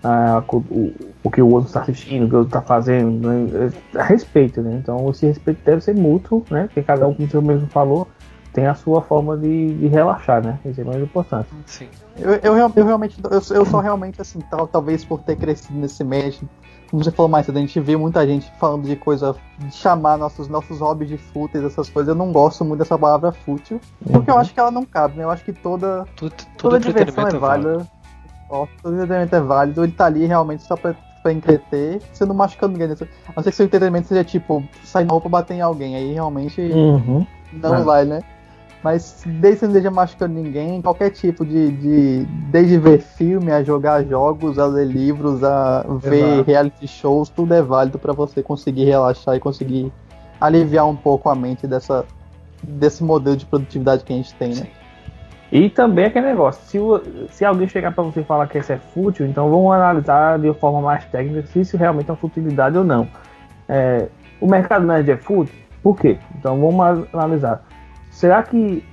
Ah, 0.09 0.41
o, 0.49 0.93
o, 1.25 1.31
que 1.33 1.43
o 1.43 1.49
outro 1.49 1.67
está 1.67 1.81
assistindo, 1.81 2.27
o 2.27 2.29
que 2.29 2.35
o 2.37 2.39
outro 2.39 2.57
está 2.57 2.63
fazendo, 2.63 3.29
né? 3.29 3.73
É, 3.95 4.03
respeito, 4.03 4.63
né? 4.63 4.79
Então 4.81 5.11
esse 5.11 5.27
respeito 5.27 5.65
deve 5.65 5.81
ser 5.81 5.97
mútuo, 5.97 6.45
né? 6.49 6.67
Porque 6.67 6.81
cada 6.81 7.09
um, 7.09 7.15
como 7.15 7.29
você 7.29 7.41
mesmo 7.41 7.67
falou, 7.67 8.07
tem 8.53 8.69
a 8.69 8.75
sua 8.75 9.03
forma 9.03 9.37
de, 9.37 9.75
de 9.75 9.89
relaxar, 9.89 10.45
né? 10.45 10.61
Isso 10.65 10.81
é 10.81 10.85
mais 10.85 11.03
importante. 11.03 11.49
Sim. 11.67 11.89
Eu, 12.17 12.35
eu, 12.35 12.73
eu 12.77 12.87
realmente, 12.87 13.19
eu, 13.25 13.57
eu 13.57 13.67
sou 13.67 13.81
realmente 13.81 14.23
assim, 14.23 14.39
tal, 14.49 14.69
talvez 14.69 15.05
por 15.05 15.21
ter 15.23 15.35
crescido 15.35 15.77
nesse 15.77 16.05
meio, 16.05 16.33
como 16.91 17.03
você 17.03 17.11
falou 17.11 17.29
mais 17.29 17.47
cedo, 17.47 17.59
a 17.59 17.61
gente 17.61 17.79
vê 17.81 17.97
muita 17.97 18.25
gente 18.27 18.51
falando 18.59 18.87
de 18.87 18.95
coisa, 18.95 19.35
de 19.59 19.75
chamar 19.75 20.17
nossos, 20.17 20.49
nossos 20.49 20.79
hobbies 20.79 21.11
de 21.11 21.19
fúteis, 21.19 21.65
essas 21.65 21.91
coisas. 21.91 22.09
Eu 22.09 22.15
não 22.15 22.31
gosto 22.31 22.65
muito 22.65 22.79
dessa 22.79 22.97
palavra 22.97 23.33
fútil, 23.33 23.81
porque 24.01 24.31
uhum. 24.31 24.37
eu 24.37 24.39
acho 24.39 24.55
que 24.55 24.61
ela 24.61 24.71
não 24.71 24.85
cabe, 24.85 25.19
né? 25.19 25.25
Eu 25.25 25.31
acho 25.31 25.45
que 25.45 25.53
toda, 25.53 26.07
tudo, 26.15 26.33
toda 26.57 26.79
diversão 26.79 27.27
é 27.27 27.33
válida. 27.33 27.87
Ó, 28.49 28.67
todo 28.83 28.95
entretenimento 28.95 29.35
é 29.35 29.41
válido, 29.41 29.85
ele 29.85 29.93
tá 29.93 30.07
ali 30.07 30.25
realmente 30.27 30.63
só 30.63 30.77
pra, 30.77 30.95
pra 31.23 31.33
entreter, 31.33 32.01
você 32.13 32.25
não 32.25 32.35
machucando 32.35 32.79
ninguém. 32.79 32.97
A 32.97 33.33
não 33.37 33.43
ser 33.43 33.51
que 33.51 33.57
seu 33.57 33.67
entretenimento 33.67 34.09
seja 34.09 34.25
tipo, 34.25 34.63
sair 34.85 35.05
na 35.05 35.13
roupa 35.13 35.29
bater 35.29 35.55
em 35.55 35.61
alguém, 35.61 35.97
aí 35.97 36.13
realmente 36.13 36.61
uhum. 36.61 37.27
não 37.53 37.75
é. 37.75 37.83
vai, 37.83 38.05
né? 38.05 38.23
Mas 38.87 39.25
desde 39.27 39.61
que 39.61 39.67
não 39.67 39.73
esteja 39.73 39.91
machucando 39.91 40.35
ninguém, 40.35 40.81
qualquer 40.81 41.11
tipo 41.11 41.45
de, 41.45 41.73
de. 41.73 42.25
Desde 42.53 42.79
ver 42.79 43.01
filme, 43.01 43.51
a 43.51 43.61
jogar 43.61 44.05
jogos, 44.05 44.61
a 44.61 44.67
ler 44.67 44.87
livros, 44.87 45.43
a 45.43 45.85
ver 46.01 46.23
Exato. 46.23 46.43
reality 46.43 46.87
shows, 46.87 47.29
tudo 47.29 47.53
é 47.53 47.61
válido 47.61 47.99
para 47.99 48.13
você 48.13 48.45
conseguir 48.45 48.85
relaxar 48.85 49.35
e 49.35 49.41
conseguir 49.41 49.93
aliviar 50.41 50.87
um 50.87 50.95
pouco 50.95 51.29
a 51.29 51.35
mente 51.35 51.67
dessa, 51.67 52.05
desse 52.63 53.03
modelo 53.03 53.37
de 53.37 53.45
produtividade 53.47 54.05
que 54.05 54.13
a 54.13 54.17
gente 54.17 54.33
tem, 54.35 54.55
né? 54.55 54.69
E 55.51 55.71
também 55.71 56.07
aquele 56.07 56.27
negócio, 56.27 56.63
se, 56.65 57.29
se 57.33 57.45
alguém 57.45 57.69
chegar 57.69 57.93
para 57.93 58.03
você 58.03 58.23
falar 58.23 58.49
que 58.49 58.59
isso 58.59 58.73
é 58.73 58.77
fútil, 58.77 59.27
então 59.27 59.49
vamos 59.49 59.73
analisar 59.73 60.39
de 60.39 60.53
forma 60.55 60.81
mais 60.81 61.05
técnica 61.05 61.47
se 61.47 61.61
isso 61.61 61.77
realmente 61.77 62.09
é 62.09 62.13
uma 62.13 62.19
futilidade 62.19 62.77
ou 62.77 62.85
não. 62.85 63.09
É, 63.69 64.09
o 64.41 64.47
mercado 64.47 64.85
nerd 64.87 65.11
é 65.11 65.17
fútil? 65.17 65.55
Por 65.83 65.97
quê? 65.99 66.19
Então 66.37 66.61
vamos 66.61 67.07
analisar. 67.13 67.65
Será 68.11 68.43
que 68.43 68.85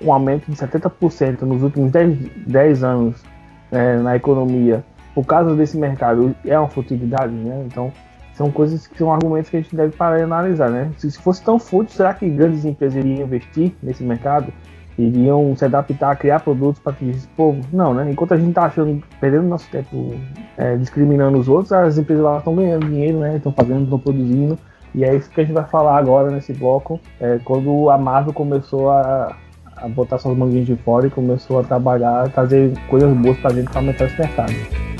um 0.00 0.12
aumento 0.12 0.50
de 0.50 0.56
70% 0.56 1.42
nos 1.42 1.62
últimos 1.62 1.92
10, 1.92 2.18
10 2.46 2.84
anos 2.84 3.22
é, 3.70 3.96
na 3.98 4.16
economia, 4.16 4.82
por 5.14 5.26
causa 5.26 5.54
desse 5.54 5.76
mercado, 5.76 6.34
é 6.44 6.58
uma 6.58 6.68
futilidade? 6.68 7.32
Né? 7.32 7.64
Então, 7.66 7.92
são 8.40 8.50
coisas 8.50 8.86
que 8.86 8.96
são 8.96 9.12
argumentos 9.12 9.50
que 9.50 9.58
a 9.58 9.60
gente 9.60 9.76
deve 9.76 9.94
parar 9.94 10.18
e 10.18 10.22
analisar, 10.22 10.70
né? 10.70 10.90
Se, 10.96 11.10
se 11.10 11.18
fosse 11.18 11.44
tão 11.44 11.58
fútil, 11.58 11.94
será 11.94 12.14
que 12.14 12.26
grandes 12.26 12.64
empresas 12.64 12.96
iriam 12.96 13.26
investir 13.26 13.74
nesse 13.82 14.02
mercado? 14.02 14.50
Iriam 14.96 15.54
se 15.54 15.66
adaptar 15.66 16.12
a 16.12 16.16
criar 16.16 16.40
produtos 16.40 16.80
para 16.80 16.94
que 16.94 17.10
esse 17.10 17.28
povo? 17.28 17.60
Não, 17.70 17.92
né? 17.92 18.10
Enquanto 18.10 18.32
a 18.32 18.38
gente 18.38 18.54
tá 18.54 18.62
achando, 18.62 19.04
perdendo 19.20 19.42
nosso 19.42 19.68
tempo 19.70 20.14
é, 20.56 20.74
discriminando 20.78 21.36
os 21.36 21.48
outros, 21.50 21.70
as 21.70 21.98
empresas 21.98 22.24
lá 22.24 22.38
estão 22.38 22.56
ganhando 22.56 22.86
dinheiro, 22.86 23.18
né? 23.18 23.36
Estão 23.36 23.52
fazendo, 23.52 23.84
estão 23.84 23.98
produzindo. 23.98 24.58
E 24.94 25.04
é 25.04 25.14
isso 25.14 25.28
que 25.28 25.38
a 25.42 25.44
gente 25.44 25.52
vai 25.52 25.66
falar 25.66 25.98
agora 25.98 26.30
nesse 26.30 26.54
bloco. 26.54 26.98
É, 27.20 27.38
quando 27.44 27.90
a 27.90 27.98
Marvel 27.98 28.32
começou 28.32 28.90
a, 28.90 29.36
a 29.76 29.86
botar 29.86 30.16
suas 30.16 30.34
manguinhas 30.34 30.66
de 30.66 30.76
fora 30.76 31.08
e 31.08 31.10
começou 31.10 31.60
a 31.60 31.62
trabalhar, 31.62 32.24
a 32.24 32.28
trazer 32.30 32.72
coisas 32.88 33.14
boas 33.18 33.36
pra 33.36 33.50
gente 33.50 33.68
para 33.68 33.80
aumentar 33.80 34.06
esse 34.06 34.18
mercado. 34.18 34.99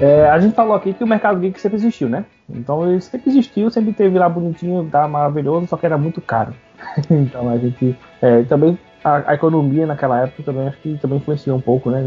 É, 0.00 0.28
a 0.28 0.38
gente 0.38 0.54
falou 0.54 0.74
aqui 0.74 0.92
que 0.92 1.02
o 1.02 1.06
mercado 1.06 1.40
geek 1.40 1.60
sempre 1.60 1.76
existiu, 1.76 2.08
né? 2.08 2.24
Então 2.48 2.88
ele 2.88 3.00
sempre 3.00 3.30
existiu, 3.30 3.70
sempre 3.70 3.92
teve 3.92 4.18
lá 4.18 4.28
bonitinho, 4.28 4.88
tá 4.90 5.08
maravilhoso, 5.08 5.66
só 5.66 5.76
que 5.76 5.86
era 5.86 5.98
muito 5.98 6.20
caro. 6.20 6.54
então 7.10 7.48
a 7.48 7.58
gente 7.58 7.96
é, 8.22 8.42
também 8.44 8.78
a, 9.02 9.30
a, 9.30 9.34
economia 9.34 9.86
naquela 9.86 10.22
época 10.22 10.44
também 10.44 10.68
acho 10.68 10.78
que 10.78 10.96
também 10.98 11.18
influenciou 11.18 11.56
um 11.56 11.60
pouco, 11.60 11.90
né, 11.90 12.00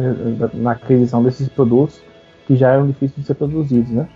na 0.54 0.72
aquisição 0.72 1.22
desses 1.22 1.50
produtos 1.50 2.02
que 2.48 2.56
já 2.56 2.72
eram 2.72 2.88
difíceis 2.88 3.16
de 3.16 3.24
ser 3.26 3.36
produzidos, 3.36 3.92
né? 3.92 4.08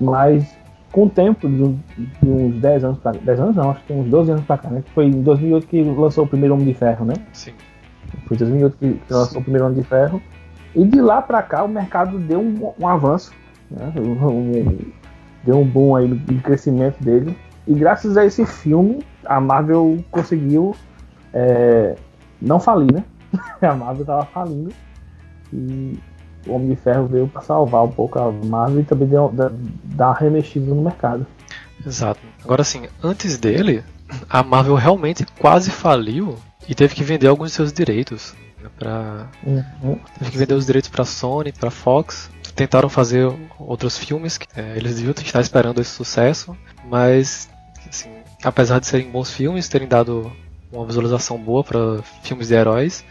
Mas 0.00 0.56
com 0.92 1.04
o 1.04 1.10
tempo 1.10 1.48
de, 1.48 1.76
de 2.22 2.28
uns 2.28 2.60
10 2.60 2.84
anos 2.84 2.98
para 2.98 3.18
10 3.18 3.40
anos 3.40 3.56
não, 3.56 3.70
acho 3.70 3.80
que 3.80 3.88
tem 3.88 4.00
uns 4.00 4.08
12 4.08 4.30
anos 4.30 4.44
para 4.44 4.58
cá, 4.58 4.70
né? 4.70 4.82
Que 4.84 4.90
foi 4.92 5.06
em 5.06 5.22
2008 5.22 5.66
que 5.66 5.82
lançou 5.82 6.24
o 6.24 6.28
primeiro 6.28 6.54
Homem 6.54 6.66
de 6.66 6.74
Ferro, 6.74 7.04
né? 7.04 7.14
Sim. 7.32 7.52
Foi 8.26 8.36
em 8.36 8.38
2008 8.38 8.76
que 8.78 9.00
lançou 9.10 9.40
o 9.40 9.42
primeiro 9.42 9.66
Homem 9.66 9.80
de 9.80 9.88
Ferro. 9.88 10.22
E 10.74 10.84
de 10.84 11.00
lá 11.00 11.22
para 11.22 11.42
cá 11.42 11.62
o 11.62 11.68
mercado 11.68 12.18
deu 12.18 12.40
um, 12.40 12.72
um 12.78 12.88
avanço, 12.88 13.32
né? 13.70 13.92
um, 13.96 14.92
deu 15.44 15.58
um 15.58 15.64
boom 15.64 15.96
aí 15.96 16.08
no 16.08 16.40
crescimento 16.40 17.02
dele. 17.02 17.36
E 17.66 17.74
graças 17.74 18.16
a 18.16 18.24
esse 18.24 18.44
filme, 18.44 19.04
a 19.24 19.40
Marvel 19.40 20.04
conseguiu 20.10 20.74
é, 21.32 21.94
não 22.40 22.60
falir, 22.60 22.92
né? 22.92 23.04
a 23.62 23.74
Marvel 23.74 24.04
tava 24.04 24.26
falindo. 24.26 24.72
E 25.52 25.98
o 26.46 26.52
Homem 26.52 26.70
de 26.70 26.76
Ferro 26.76 27.06
veio 27.06 27.28
para 27.28 27.40
salvar 27.40 27.84
um 27.84 27.90
pouco 27.90 28.18
a 28.18 28.30
Marvel 28.30 28.80
e 28.80 28.84
também 28.84 29.08
deu, 29.08 29.32
dar 29.32 30.08
uma 30.08 30.14
remexida 30.14 30.66
no 30.66 30.82
mercado. 30.82 31.26
Exato. 31.86 32.20
Agora 32.42 32.64
sim, 32.64 32.86
antes 33.02 33.38
dele, 33.38 33.82
a 34.28 34.42
Marvel 34.42 34.74
realmente 34.74 35.24
quase 35.38 35.70
faliu 35.70 36.36
e 36.68 36.74
teve 36.74 36.94
que 36.94 37.04
vender 37.04 37.28
alguns 37.28 37.50
de 37.50 37.56
seus 37.56 37.72
direitos. 37.72 38.34
Né, 38.64 38.70
pra... 38.78 39.28
Uhum. 39.46 39.98
Teve 40.18 40.30
que 40.30 40.38
vender 40.38 40.54
os 40.54 40.66
direitos 40.66 40.88
para 40.88 41.04
Sony, 41.04 41.52
para 41.52 41.70
Fox. 41.70 42.30
Tentaram 42.56 42.88
fazer 42.88 43.30
outros 43.58 43.98
filmes, 43.98 44.38
que, 44.38 44.46
é, 44.56 44.76
eles 44.76 44.96
deviam 44.96 45.12
estar 45.12 45.40
esperando 45.40 45.80
esse 45.80 45.90
sucesso, 45.90 46.56
mas 46.84 47.48
assim, 47.88 48.10
apesar 48.42 48.78
de 48.78 48.86
serem 48.86 49.10
bons 49.10 49.32
filmes, 49.32 49.68
terem 49.68 49.88
dado 49.88 50.32
uma 50.72 50.86
visualização 50.86 51.36
boa 51.36 51.64
para 51.64 52.02
filmes 52.22 52.48
de 52.48 52.54
heróis, 52.54 53.04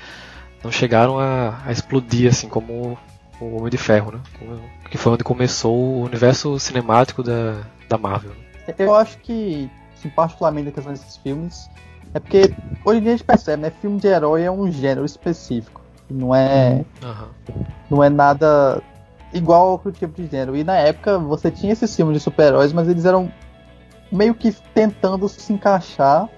não 0.63 0.71
chegaram 0.71 1.19
a, 1.19 1.61
a 1.65 1.71
explodir 1.71 2.29
assim 2.29 2.47
como 2.47 2.97
o 3.39 3.57
Homem 3.57 3.69
de 3.69 3.77
Ferro, 3.77 4.13
né? 4.13 4.21
Que 4.89 4.97
foi 4.97 5.11
onde 5.11 5.25
começou 5.25 5.75
o 5.75 6.03
universo 6.03 6.57
cinemático 6.57 7.21
da, 7.21 7.63
da 7.89 7.97
Marvel. 7.97 8.31
Eu 8.79 8.95
acho 8.95 9.17
que, 9.17 9.69
assim, 9.93 10.09
particularmente 10.09 10.69
a 10.69 10.71
questão 10.71 10.93
desses 10.93 11.17
filmes, 11.17 11.69
é 12.13 12.19
porque 12.19 12.53
hoje 12.85 12.99
em 12.99 13.01
dia 13.01 13.13
a 13.13 13.17
gente 13.17 13.25
percebe, 13.25 13.61
né? 13.61 13.71
Filme 13.81 13.99
de 13.99 14.07
herói 14.07 14.43
é 14.43 14.51
um 14.51 14.71
gênero 14.71 15.05
específico. 15.05 15.81
Não 16.09 16.33
é. 16.33 16.85
Uhum. 17.03 17.55
Não 17.89 18.03
é 18.03 18.09
nada 18.09 18.81
igual 19.33 19.61
ao 19.61 19.71
outro 19.71 19.91
tipo 19.91 20.21
de 20.21 20.27
gênero. 20.27 20.55
E 20.55 20.63
na 20.63 20.75
época 20.75 21.17
você 21.17 21.49
tinha 21.49 21.73
esses 21.73 21.95
filmes 21.95 22.17
de 22.17 22.23
super-heróis, 22.23 22.71
mas 22.71 22.87
eles 22.87 23.05
eram 23.05 23.31
meio 24.11 24.35
que 24.35 24.51
tentando 24.73 25.27
se 25.27 25.51
encaixar 25.51 26.29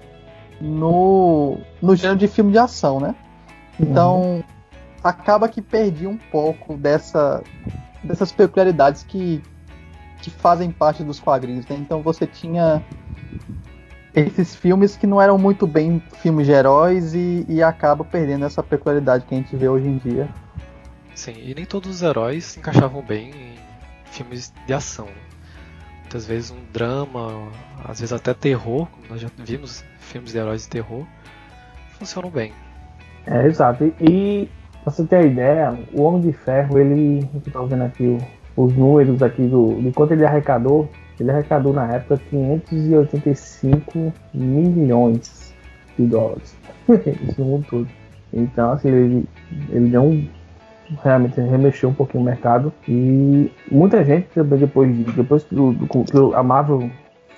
no, 0.60 1.58
no 1.82 1.94
gênero 1.94 2.18
de 2.18 2.26
filme 2.26 2.52
de 2.52 2.58
ação, 2.58 3.00
né? 3.00 3.14
Então, 3.78 4.36
uhum 4.36 4.56
acaba 5.08 5.48
que 5.48 5.62
perdi 5.62 6.06
um 6.06 6.16
pouco 6.16 6.76
dessa, 6.76 7.42
dessas 8.02 8.32
peculiaridades 8.32 9.04
que, 9.04 9.40
que 10.20 10.30
fazem 10.30 10.70
parte 10.70 11.04
dos 11.04 11.20
quadrinhos. 11.20 11.66
Né? 11.66 11.76
Então 11.76 12.02
você 12.02 12.26
tinha 12.26 12.82
esses 14.16 14.54
filmes 14.54 14.96
que 14.96 15.06
não 15.06 15.20
eram 15.20 15.38
muito 15.38 15.66
bem 15.66 16.02
filmes 16.22 16.46
de 16.46 16.52
heróis 16.52 17.14
e, 17.14 17.44
e 17.48 17.62
acaba 17.62 18.04
perdendo 18.04 18.44
essa 18.44 18.62
peculiaridade 18.62 19.24
que 19.26 19.34
a 19.34 19.38
gente 19.38 19.54
vê 19.54 19.68
hoje 19.68 19.86
em 19.86 19.98
dia. 19.98 20.28
Sim, 21.14 21.34
e 21.36 21.54
nem 21.54 21.64
todos 21.64 21.90
os 21.90 22.02
heróis 22.02 22.44
se 22.44 22.58
encaixavam 22.58 23.02
bem 23.02 23.30
em 23.30 23.54
filmes 24.06 24.52
de 24.66 24.72
ação. 24.72 25.08
Muitas 26.00 26.26
vezes 26.26 26.50
um 26.50 26.72
drama, 26.72 27.48
às 27.84 28.00
vezes 28.00 28.12
até 28.12 28.32
terror, 28.32 28.88
como 28.90 29.06
nós 29.10 29.20
já 29.20 29.28
vimos 29.38 29.84
filmes 29.98 30.32
de 30.32 30.38
heróis 30.38 30.62
de 30.62 30.68
terror, 30.68 31.06
funcionam 31.98 32.30
bem. 32.30 32.52
É, 33.26 33.46
exato. 33.46 33.84
E 34.00 34.48
Pra 34.86 34.92
você 34.92 35.04
ter 35.04 35.16
a 35.16 35.22
ideia, 35.22 35.78
o 35.92 36.02
Homem 36.02 36.20
de 36.20 36.32
Ferro, 36.32 36.78
ele. 36.78 37.28
Eu 37.34 37.52
tô 37.52 37.66
vendo 37.66 37.82
aqui 37.82 38.18
os 38.56 38.72
números 38.72 39.20
aqui 39.20 39.42
do. 39.42 39.82
De 39.82 39.90
quanto 39.90 40.12
ele 40.12 40.24
arrecadou. 40.24 40.88
Ele 41.18 41.30
arrecadou 41.30 41.72
na 41.72 41.92
época 41.92 42.20
585 42.30 44.12
milhões 44.34 45.54
de 45.98 46.06
dólares. 46.06 46.56
No 47.38 47.44
mundo 47.44 47.66
todo. 47.68 47.88
Então, 48.32 48.72
assim, 48.72 48.88
ele, 48.88 49.24
ele 49.70 49.88
deu 49.88 50.02
um. 50.02 50.28
Realmente 51.02 51.40
remexeu 51.40 51.88
um 51.88 51.94
pouquinho 51.94 52.22
o 52.22 52.26
mercado. 52.26 52.72
E 52.86 53.50
muita 53.70 54.04
gente 54.04 54.28
também 54.28 54.58
depois, 54.60 54.96
depois 55.14 55.42
que, 55.42 55.54
do, 55.54 55.74
que 55.74 56.34
a 56.34 56.42
Marvel 56.44 56.88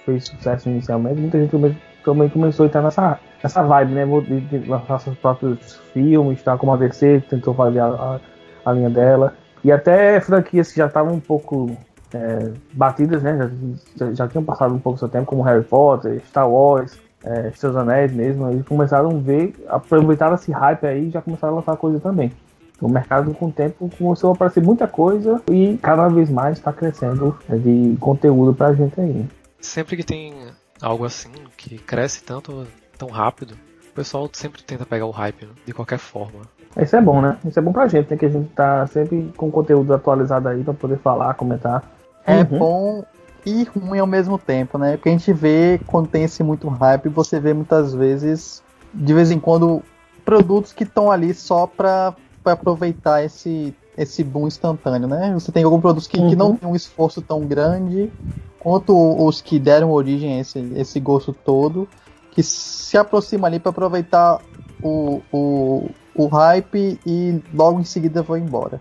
fez 0.05 0.25
sucesso 0.25 0.69
inicialmente, 0.69 1.19
muita 1.19 1.38
gente 1.38 1.51
também, 1.51 1.77
também 2.05 2.29
começou 2.29 2.64
a 2.64 2.67
estar 2.67 2.83
nessa 2.83 3.19
essa 3.43 3.62
vibe, 3.62 3.93
né? 3.93 4.05
De, 4.05 4.41
de 4.41 4.69
lançar 4.69 4.99
seus 4.99 5.17
próprios 5.17 5.77
filmes, 5.93 6.43
tá? 6.43 6.57
Como 6.57 6.73
a 6.73 6.77
DC 6.77 7.23
tentou 7.31 7.55
fazer 7.55 7.81
a, 7.81 7.87
a, 7.87 8.21
a 8.64 8.73
linha 8.73 8.91
dela. 8.91 9.35
E 9.64 9.73
até 9.73 10.21
franquias 10.21 10.71
que 10.71 10.79
já 10.79 10.87
estavam 10.87 11.14
um 11.14 11.21
pouco 11.21 11.71
é, 12.14 12.53
batidas, 12.73 13.23
né? 13.23 13.51
Já, 13.97 14.12
já, 14.12 14.29
tinham 14.29 14.44
passado 14.44 14.75
um 14.75 14.79
pouco 14.79 14.99
seu 14.99 15.09
tempo, 15.09 15.27
como 15.27 15.42
Harry 15.42 15.64
Potter, 15.64 16.23
Star 16.27 16.49
Wars, 16.49 16.99
é, 17.25 17.51
Seus 17.53 17.77
Anéis 17.77 18.12
mesmo. 18.12 18.51
Eles 18.51 18.66
começaram 18.66 19.11
a 19.11 19.14
ver, 19.14 19.55
aproveitaram 19.68 20.35
esse 20.35 20.51
hype 20.53 20.87
aí 20.87 21.09
e 21.09 21.11
já 21.11 21.21
começaram 21.21 21.55
a 21.55 21.57
lançar 21.57 21.77
coisa 21.77 22.01
também. 22.01 22.33
O 22.81 22.88
mercado 22.88 23.35
com 23.35 23.47
o 23.47 23.53
tempo 23.53 23.90
começou 23.99 24.31
a 24.31 24.35
aparecer 24.35 24.62
muita 24.62 24.87
coisa 24.87 25.42
e 25.51 25.77
cada 25.83 26.09
vez 26.09 26.31
mais 26.31 26.59
está 26.59 26.73
crescendo 26.73 27.37
de 27.49 27.97
conteúdo 27.99 28.55
pra 28.55 28.73
gente 28.73 29.01
aí. 29.01 29.27
Sempre 29.61 29.97
que 29.97 30.05
tem 30.05 30.35
algo 30.81 31.05
assim 31.05 31.31
que 31.57 31.77
cresce 31.77 32.23
tanto, 32.23 32.66
tão 32.97 33.09
rápido, 33.09 33.57
o 33.90 33.92
pessoal 33.92 34.31
sempre 34.33 34.62
tenta 34.62 34.87
pegar 34.87 35.07
o 35.07 35.11
hype, 35.11 35.44
né? 35.44 35.53
de 35.66 35.73
qualquer 35.73 35.99
forma. 35.99 36.42
Isso 36.81 36.94
é 36.94 37.01
bom, 37.01 37.21
né? 37.21 37.37
Isso 37.44 37.59
é 37.59 37.62
bom 37.62 37.73
pra 37.73 37.88
gente, 37.88 38.09
né? 38.11 38.16
Que 38.16 38.27
a 38.27 38.29
gente 38.29 38.49
tá 38.51 38.87
sempre 38.87 39.33
com 39.37 39.51
conteúdo 39.51 39.92
atualizado 39.92 40.49
aí 40.49 40.62
pra 40.62 40.73
poder 40.73 40.99
falar, 40.99 41.35
comentar. 41.35 41.83
É 42.29 42.41
uhum. 42.43 42.59
bom 42.59 43.05
e 43.47 43.64
ruim 43.64 43.99
ao 43.99 44.07
mesmo 44.07 44.38
tempo, 44.38 44.77
né? 44.77 44.97
Porque 44.97 45.09
a 45.09 45.12
gente 45.12 45.33
vê 45.33 45.81
quando 45.87 46.09
tem 46.09 46.25
esse 46.25 46.43
muito 46.43 46.69
hype, 46.69 47.09
você 47.09 47.41
vê 47.41 47.55
muitas 47.55 47.95
vezes, 47.95 48.62
de 48.93 49.14
vez 49.14 49.31
em 49.31 49.41
quando, 49.41 49.83
produtos 50.25 50.73
que 50.73 50.85
estão 50.85 51.11
ali 51.11 51.33
só 51.33 51.67
pra, 51.67 52.14
pra 52.43 52.53
aproveitar 52.53 53.25
esse, 53.25 53.75
esse 53.97 54.23
boom 54.23 54.47
instantâneo, 54.47 55.09
né? 55.09 55.33
Você 55.35 55.51
tem 55.51 55.64
alguns 55.64 55.81
produtos 55.81 56.07
que, 56.07 56.19
uhum. 56.19 56.29
que 56.29 56.37
não 56.37 56.51
uhum. 56.51 56.57
tem 56.57 56.69
um 56.69 56.77
esforço 56.77 57.23
tão 57.23 57.41
grande 57.41 58.12
quanto 58.59 58.95
os 59.25 59.41
que 59.41 59.59
deram 59.59 59.91
origem 59.91 60.35
a 60.35 60.41
esse, 60.41 60.59
esse 60.75 61.01
gosto 61.01 61.33
todo 61.33 61.88
que 62.31 62.43
se 62.43 62.97
aproxima 62.99 63.49
ali 63.49 63.59
para 63.59 63.71
aproveitar 63.71 64.41
o, 64.83 65.23
o, 65.33 65.91
o 66.14 66.27
hype 66.27 67.01
e 67.07 67.43
logo 67.55 67.81
em 67.81 67.85
seguida 67.85 68.23
vou 68.23 68.37
embora. 68.37 68.81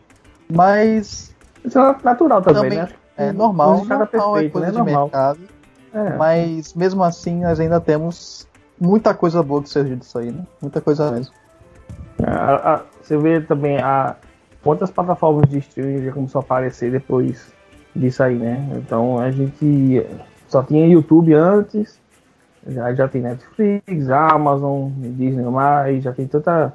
Mas. 0.49 1.35
Isso 1.63 1.79
é 1.79 1.95
natural 2.03 2.41
também, 2.41 2.63
também 2.63 2.77
né? 2.79 2.89
É 3.17 3.31
normal, 3.31 3.77
normal 3.77 4.07
perfeito, 4.07 4.37
é 4.37 4.49
coisa 4.49 4.67
né? 4.67 4.71
de 4.71 4.77
normal. 4.77 5.03
mercado. 5.05 5.39
É. 5.93 6.17
Mas 6.17 6.73
mesmo 6.73 7.03
assim 7.03 7.41
nós 7.41 7.59
ainda 7.59 7.81
temos 7.81 8.47
muita 8.79 9.13
coisa 9.13 9.41
boa 9.41 9.63
que 9.63 9.69
surgiu 9.69 9.95
disso 9.95 10.19
aí, 10.19 10.31
né? 10.31 10.45
Muita 10.61 10.79
coisa 10.79 11.11
mesmo. 11.11 11.33
A, 12.23 12.75
a, 12.75 12.81
você 13.01 13.17
vê 13.17 13.41
também 13.41 13.79
a 13.79 14.15
quantas 14.63 14.91
plataformas 14.91 15.49
de 15.49 15.59
streaming 15.59 16.05
já 16.05 16.11
começou 16.11 16.39
a 16.39 16.43
aparecer 16.43 16.91
depois 16.91 17.51
disso 17.95 18.21
aí, 18.21 18.35
né? 18.35 18.67
Então 18.75 19.19
a 19.19 19.31
gente 19.31 20.05
só 20.47 20.63
tinha 20.63 20.87
YouTube 20.87 21.33
antes, 21.33 21.99
já, 22.67 22.93
já 22.93 23.07
tem 23.07 23.21
Netflix, 23.21 24.09
Amazon, 24.09 24.89
Disney, 24.95 25.43
mais, 25.45 26.03
já 26.03 26.13
tem 26.13 26.27
tanta. 26.27 26.73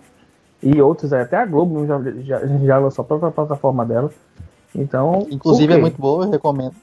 E 0.63 0.81
outros, 0.81 1.13
até 1.13 1.37
a 1.37 1.45
Globo 1.45 1.85
já, 1.87 2.01
já, 2.21 2.47
já 2.47 2.79
lançou 2.79 3.03
a 3.03 3.07
própria 3.07 3.31
plataforma 3.33 3.85
dela. 3.85 4.11
Então. 4.75 5.27
Inclusive 5.31 5.73
é 5.73 5.77
muito 5.77 6.01
boa, 6.01 6.25
eu 6.25 6.31
recomendo. 6.31 6.75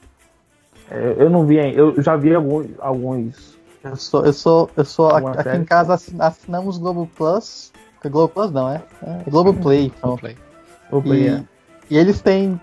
É, 0.90 1.16
eu 1.18 1.30
não 1.30 1.44
vi 1.44 1.56
eu 1.56 2.00
já 2.02 2.16
vi 2.16 2.34
alguns. 2.34 2.66
alguns 2.78 3.58
eu 3.82 3.96
sou, 3.96 4.26
eu 4.26 4.32
sou, 4.32 4.70
eu 4.76 4.84
sou 4.84 5.08
aqui, 5.08 5.38
aqui 5.38 5.56
em 5.56 5.64
casa 5.64 5.98
assinamos 6.18 6.78
Globo 6.78 7.08
Plus. 7.16 7.72
Globo 8.04 8.28
Plus 8.28 8.50
não, 8.50 8.68
é? 8.68 8.82
é 9.02 9.30
Globo 9.30 9.54
Play. 9.54 9.86
Então. 9.86 10.10
Globo 10.10 10.20
Play. 10.20 10.36
Globo 10.90 11.08
Play, 11.08 11.22
e, 11.22 11.28
é. 11.28 11.44
E 11.90 11.98
eles 11.98 12.20
têm 12.20 12.60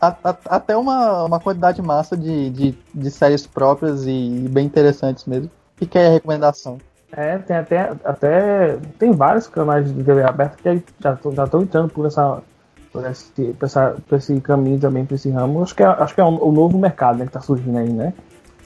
a, 0.00 0.08
a, 0.22 0.36
até 0.46 0.76
uma, 0.76 1.24
uma 1.24 1.40
quantidade 1.40 1.80
massa 1.80 2.16
de, 2.16 2.50
de, 2.50 2.78
de 2.94 3.10
séries 3.10 3.46
próprias 3.46 4.06
e 4.06 4.46
bem 4.50 4.66
interessantes 4.66 5.24
mesmo. 5.24 5.50
Fica 5.76 5.98
aí 5.98 6.06
a 6.06 6.10
recomendação. 6.10 6.78
É, 7.12 7.38
tem 7.38 7.56
até, 7.56 7.92
até 8.04 8.78
tem 8.98 9.12
vários 9.12 9.46
canais 9.46 9.92
de 9.92 10.02
TV 10.02 10.22
aberta 10.22 10.56
que 10.56 10.82
já 10.98 11.12
estão 11.12 11.62
entrando 11.62 11.90
por 11.90 12.06
essa 12.06 12.42
por 12.92 13.06
esse, 13.06 13.54
por 13.58 13.64
essa, 13.64 13.96
por 14.08 14.18
esse 14.18 14.40
caminho 14.40 14.78
também, 14.78 15.04
por 15.04 15.14
esse 15.14 15.30
ramo. 15.30 15.62
Acho 15.62 15.74
que 15.74 15.82
é, 15.82 15.86
acho 15.86 16.14
que 16.14 16.20
é 16.20 16.24
o 16.24 16.52
novo 16.52 16.78
mercado 16.78 17.18
né, 17.18 17.24
que 17.24 17.30
está 17.30 17.40
surgindo 17.40 17.78
aí, 17.78 17.90
né? 17.90 18.12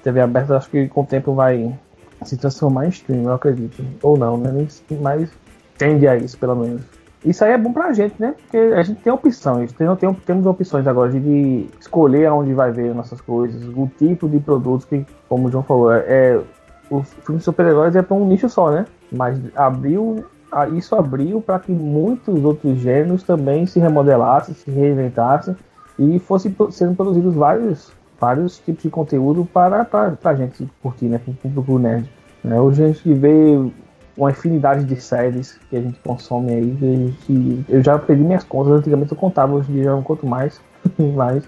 TV 0.03 0.21
aberta, 0.21 0.57
acho 0.57 0.71
que 0.71 0.89
com 0.89 1.03
o 1.03 1.07
tempo 1.07 1.35
vai 1.35 1.77
se 2.25 2.37
transformar 2.37 2.87
em 2.87 2.91
stream, 2.91 3.25
eu 3.25 3.33
acredito. 3.33 3.85
Ou 4.03 4.17
não, 4.17 4.37
né? 4.37 4.67
Mas 5.01 5.31
tende 5.77 6.07
a 6.07 6.17
isso, 6.17 6.39
pelo 6.39 6.57
menos. 6.57 6.83
Isso 7.25 7.45
aí 7.45 7.53
é 7.53 7.59
bom 7.59 7.73
pra 7.73 7.93
gente, 7.93 8.15
né? 8.21 8.35
Porque 8.43 8.57
a 8.57 8.83
gente 8.83 9.01
tem 9.01 9.13
opções, 9.13 9.73
tem, 9.73 9.97
tem, 9.97 10.15
temos 10.15 10.47
opções 10.47 10.87
agora 10.87 11.11
de 11.11 11.67
escolher 11.81 12.27
aonde 12.27 12.55
vai 12.55 12.71
ver 12.71 12.95
nossas 12.95 13.21
coisas, 13.21 13.65
o 13.65 13.91
tipo 13.99 14.29
de 14.29 14.39
produtos 14.39 14.87
que, 14.87 15.05
como 15.29 15.49
o 15.49 15.51
João 15.51 15.65
falou, 15.65 15.93
é, 15.93 16.05
é 16.07 16.41
o 16.89 17.03
filme 17.03 17.39
de 17.39 17.45
super-heróis 17.45 17.97
é 17.97 18.03
para 18.03 18.17
um 18.17 18.27
nicho 18.27 18.49
só, 18.49 18.71
né? 18.71 18.87
Mas 19.11 19.41
abriu, 19.57 20.25
isso 20.73 20.95
abriu 20.95 21.41
para 21.41 21.59
que 21.59 21.73
muitos 21.73 22.45
outros 22.45 22.79
gêneros 22.79 23.23
também 23.23 23.67
se 23.67 23.79
remodelassem, 23.79 24.55
se 24.55 24.71
reinventassem 24.71 25.57
e 25.99 26.19
fossem 26.19 26.55
sendo 26.71 26.95
produzidos 26.95 27.35
vários, 27.35 27.93
vários 28.21 28.59
tipos 28.59 28.83
de 28.83 28.91
conteúdo 28.91 29.45
para, 29.45 29.85
para, 29.85 30.17
a 30.25 30.35
gente 30.35 30.67
curtir, 30.83 31.07
né? 31.07 31.19
Para 31.19 31.33
o 31.33 31.35
público 31.35 31.79
nerd. 31.79 32.11
Né? 32.43 32.61
Hoje 32.61 32.85
a 32.85 32.87
gente 32.87 33.13
vê 33.13 33.71
uma 34.17 34.31
infinidade 34.31 34.85
de 34.85 35.01
séries 35.01 35.59
que 35.69 35.77
a 35.77 35.81
gente 35.81 35.99
consome 36.01 36.53
aí. 36.53 37.15
Que 37.27 37.65
eu 37.69 37.83
já 37.83 37.99
perdi 37.99 38.23
minhas 38.23 38.45
contas, 38.45 38.73
antigamente 38.73 39.13
eu 39.13 39.19
contava, 39.19 39.55
hoje 39.55 39.71
em 39.71 39.75
dia 39.75 39.85
eu 39.85 39.97
não 39.97 40.03
conto 40.03 40.27
mais, 40.27 40.61
mas 41.15 41.45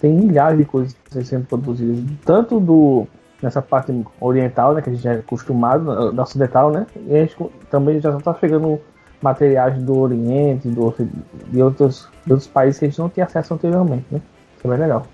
tem 0.00 0.12
milhares 0.12 0.58
de 0.58 0.64
coisas 0.64 0.96
sendo 1.24 1.46
produzidas, 1.46 2.04
tanto 2.24 2.60
do 2.60 3.06
nessa 3.42 3.62
parte 3.62 3.92
oriental, 4.20 4.74
né, 4.74 4.82
que 4.82 4.90
a 4.90 4.92
gente 4.92 5.06
é 5.06 5.12
acostumado, 5.12 6.12
da 6.12 6.22
ocidental, 6.22 6.70
né, 6.70 6.86
e 7.06 7.16
a 7.16 7.20
gente 7.20 7.36
também 7.70 8.00
já 8.00 8.16
está 8.16 8.34
chegando 8.34 8.80
materiais 9.22 9.80
do 9.82 9.98
Oriente, 9.98 10.68
do, 10.68 10.94
de, 11.46 11.62
outros, 11.62 12.08
de 12.24 12.32
outros 12.32 12.48
países 12.48 12.78
que 12.78 12.84
a 12.84 12.88
gente 12.88 12.98
não 12.98 13.08
tinha 13.08 13.26
acesso 13.26 13.54
anteriormente, 13.54 14.06
né, 14.10 14.20
isso 14.56 14.66
é 14.66 14.70
bem 14.70 14.78
legal. 14.78 15.06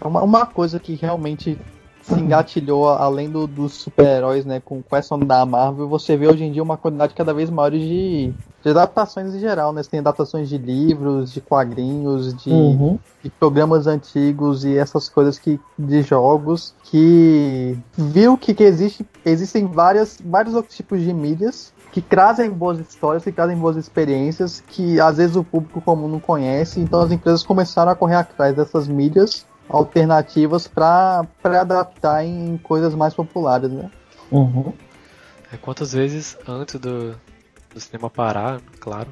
Uma, 0.00 0.22
uma 0.22 0.46
coisa 0.46 0.78
que 0.78 0.94
realmente 0.94 1.58
se 2.08 2.20
engatilhou 2.20 2.88
além 2.88 3.28
do, 3.28 3.46
dos 3.46 3.74
super-heróis, 3.74 4.44
né, 4.44 4.60
com, 4.64 4.82
com 4.82 4.96
essa 4.96 5.14
onda 5.14 5.26
da 5.26 5.44
Marvel, 5.44 5.88
você 5.88 6.16
vê 6.16 6.26
hoje 6.26 6.44
em 6.44 6.52
dia 6.52 6.62
uma 6.62 6.76
quantidade 6.76 7.14
cada 7.14 7.34
vez 7.34 7.50
maior 7.50 7.70
de, 7.70 8.32
de 8.62 8.70
adaptações 8.70 9.34
em 9.34 9.38
geral, 9.38 9.72
né? 9.72 9.82
Você 9.82 9.90
tem 9.90 10.00
adaptações 10.00 10.48
de 10.48 10.56
livros, 10.56 11.32
de 11.32 11.40
quadrinhos, 11.40 12.34
de, 12.34 12.50
uhum. 12.50 12.98
de, 13.22 13.30
programas 13.30 13.86
antigos 13.86 14.64
e 14.64 14.76
essas 14.76 15.08
coisas 15.08 15.38
que 15.38 15.60
de 15.78 16.02
jogos 16.02 16.74
que 16.84 17.78
viu 17.96 18.38
que, 18.38 18.54
que 18.54 18.64
existe, 18.64 19.06
existem 19.24 19.66
várias, 19.66 20.18
vários 20.24 20.54
outros 20.54 20.74
tipos 20.74 21.00
de 21.00 21.12
mídias 21.12 21.72
que 21.92 22.00
trazem 22.00 22.50
boas 22.50 22.78
histórias, 22.78 23.24
que 23.24 23.32
trazem 23.32 23.56
boas 23.56 23.76
experiências, 23.76 24.62
que 24.66 25.00
às 25.00 25.16
vezes 25.16 25.36
o 25.36 25.44
público 25.44 25.80
comum 25.80 26.06
não 26.08 26.20
conhece, 26.20 26.80
então 26.80 27.00
as 27.00 27.10
empresas 27.10 27.42
começaram 27.42 27.90
a 27.90 27.94
correr 27.94 28.16
atrás 28.16 28.54
dessas 28.54 28.86
mídias 28.86 29.46
alternativas 29.68 30.66
para 30.66 31.26
adaptar 31.44 32.24
em 32.24 32.56
coisas 32.58 32.94
mais 32.94 33.14
populares, 33.14 33.70
né? 33.70 33.90
Uhum. 34.30 34.72
É, 35.52 35.56
quantas 35.56 35.92
vezes 35.92 36.38
antes 36.46 36.78
do, 36.80 37.14
do 37.72 37.80
cinema 37.80 38.10
parar, 38.10 38.60
claro, 38.80 39.08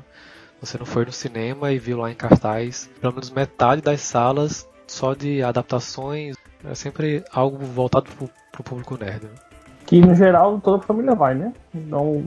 você 0.61 0.79
não 0.79 0.87
foi 0.87 1.05
no 1.05 1.13
cinema 1.13 1.73
e 1.73 1.79
viu 1.79 1.99
lá 1.99 2.11
em 2.11 2.15
cartaz 2.15 2.89
pelo 3.01 3.13
menos 3.13 3.31
metade 3.31 3.83
das 3.83 4.01
salas 4.01 4.69
só 4.87 5.15
de 5.15 5.43
adaptações, 5.43 6.37
é 6.65 6.75
sempre 6.75 7.25
algo 7.33 7.59
voltado 7.59 8.07
pro, 8.17 8.31
pro 8.53 8.63
público 8.63 8.97
nerd. 8.97 9.25
Né? 9.25 9.31
Que 9.85 10.01
no 10.01 10.15
geral 10.15 10.61
toda 10.61 10.79
a 10.79 10.87
família 10.87 11.15
vai, 11.15 11.35
né? 11.35 11.53
Então, 11.75 12.25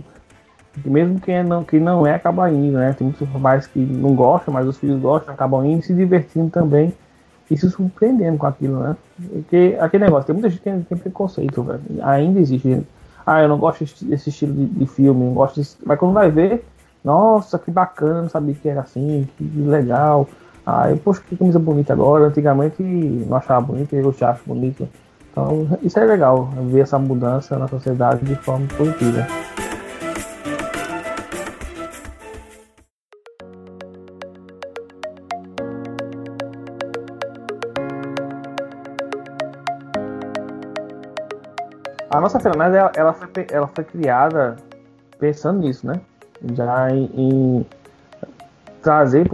mesmo 0.85 1.19
quem 1.19 1.43
não, 1.43 1.63
quem 1.63 1.79
não 1.79 2.05
é 2.05 2.15
acaba 2.15 2.49
indo, 2.51 2.77
né? 2.77 2.93
Tem 2.93 3.07
muitos 3.07 3.27
pais 3.41 3.67
que 3.67 3.79
não 3.79 4.13
gostam, 4.15 4.53
mas 4.53 4.67
os 4.67 4.77
filhos 4.77 4.99
gostam, 5.01 5.33
acabam 5.33 5.65
indo 5.65 5.79
e 5.79 5.83
se 5.83 5.93
divertindo 5.93 6.49
também 6.49 6.93
e 7.49 7.57
se 7.57 7.69
surpreendendo 7.69 8.37
com 8.37 8.45
aquilo, 8.45 8.79
né? 8.79 8.95
Porque 9.31 9.77
aquele 9.79 10.05
negócio, 10.05 10.27
tem 10.27 10.33
muita 10.33 10.49
gente 10.49 10.61
que 10.61 10.85
tem, 10.85 10.97
preconceito, 10.97 11.63
velho. 11.63 11.81
Ainda 12.01 12.39
existe. 12.39 12.85
Ah, 13.25 13.41
eu 13.41 13.49
não 13.49 13.57
gosto 13.57 13.85
desse 14.05 14.29
estilo 14.29 14.53
de, 14.53 14.65
de 14.65 14.85
filme, 14.85 15.25
não 15.25 15.33
gosto 15.33 15.55
desse... 15.59 15.77
Mas 15.85 15.99
quando 15.99 16.13
vai 16.13 16.29
ver, 16.31 16.65
nossa, 17.03 17.57
que 17.57 17.71
bacana, 17.71 18.23
não 18.23 18.29
sabia 18.29 18.55
que 18.55 18.67
era 18.67 18.81
assim, 18.81 19.27
que 19.37 19.43
legal. 19.43 20.27
Ah, 20.65 20.89
eu, 20.89 20.97
poxa, 20.97 21.21
que 21.27 21.35
camisa 21.35 21.59
bonita 21.59 21.93
agora. 21.93 22.25
Antigamente 22.25 22.83
não 22.83 23.37
achava 23.37 23.61
bonita, 23.61 23.95
eu 23.95 24.13
já 24.13 24.31
acho 24.31 24.43
bonito. 24.45 24.87
Então, 25.31 25.67
isso 25.81 25.97
é 25.99 26.05
legal, 26.05 26.49
ver 26.69 26.81
essa 26.81 26.99
mudança 26.99 27.57
na 27.57 27.67
sociedade 27.67 28.25
de 28.25 28.35
forma 28.35 28.67
positiva. 28.77 29.25
A 42.19 42.21
nossa 42.21 42.37
Fernanda, 42.37 42.77
ela, 42.77 42.91
ela, 42.97 43.13
foi, 43.13 43.29
ela 43.49 43.67
foi 43.67 43.81
criada 43.85 44.57
pensando 45.17 45.61
nisso, 45.61 45.87
né? 45.87 46.01
Já 46.53 46.91
em, 46.91 47.09
em 47.15 47.65
trazer 48.81 49.25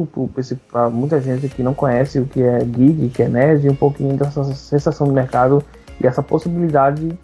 para 0.71 0.87
muita 0.91 1.19
gente 1.19 1.49
que 1.49 1.63
não 1.63 1.73
conhece 1.73 2.19
o 2.19 2.27
que 2.27 2.43
é 2.43 2.59
geek, 2.59 3.09
que 3.09 3.23
é 3.23 3.27
nerd, 3.27 3.67
um 3.67 3.75
pouquinho 3.75 4.15
dessa 4.15 4.43
sensação 4.53 5.07
do 5.07 5.13
mercado 5.13 5.63
e 5.99 6.05
essa 6.05 6.21
possibilidade 6.21 7.17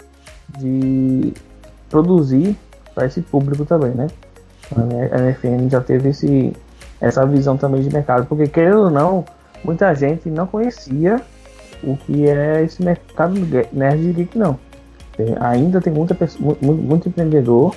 de 0.58 1.32
produzir 1.92 2.58
para 2.96 3.06
esse 3.06 3.22
público 3.22 3.64
também, 3.64 3.92
né? 3.92 4.08
A 5.12 5.20
NFN 5.20 5.70
já 5.70 5.80
teve 5.80 6.10
esse, 6.10 6.54
essa 7.00 7.24
visão 7.24 7.56
também 7.56 7.84
de 7.84 7.94
mercado, 7.94 8.26
porque 8.26 8.48
querendo 8.48 8.86
ou 8.86 8.90
não, 8.90 9.24
muita 9.64 9.94
gente 9.94 10.28
não 10.28 10.48
conhecia 10.48 11.22
o 11.84 11.96
que 11.98 12.28
é 12.28 12.64
esse 12.64 12.84
mercado 12.84 13.36
nerd 13.72 14.12
geek 14.14 14.36
não. 14.36 14.58
Ainda 15.40 15.82
tem 15.82 15.92
muita 15.92 16.14
pessoa, 16.14 16.58
muito, 16.62 16.82
muito 16.82 17.10
empreendedor 17.10 17.76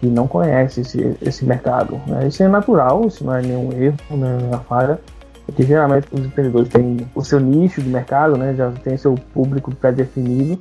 que 0.00 0.06
não 0.06 0.26
conhece 0.26 0.80
esse, 0.80 1.16
esse 1.20 1.44
mercado. 1.44 2.00
Né? 2.06 2.28
Isso 2.28 2.42
é 2.42 2.48
natural, 2.48 3.06
isso 3.06 3.24
não 3.24 3.34
é 3.34 3.42
nenhum 3.42 3.72
erro, 3.72 3.96
não 4.10 4.26
é 4.26 4.36
nenhuma 4.36 4.60
falha, 4.60 4.98
porque 5.44 5.62
geralmente 5.62 6.08
os 6.12 6.24
empreendedores 6.24 6.68
têm 6.68 7.06
o 7.14 7.22
seu 7.22 7.38
nicho 7.38 7.82
de 7.82 7.88
mercado, 7.88 8.36
né? 8.36 8.54
já 8.54 8.70
tem 8.70 8.96
seu 8.96 9.14
público 9.34 9.74
pré-definido, 9.74 10.58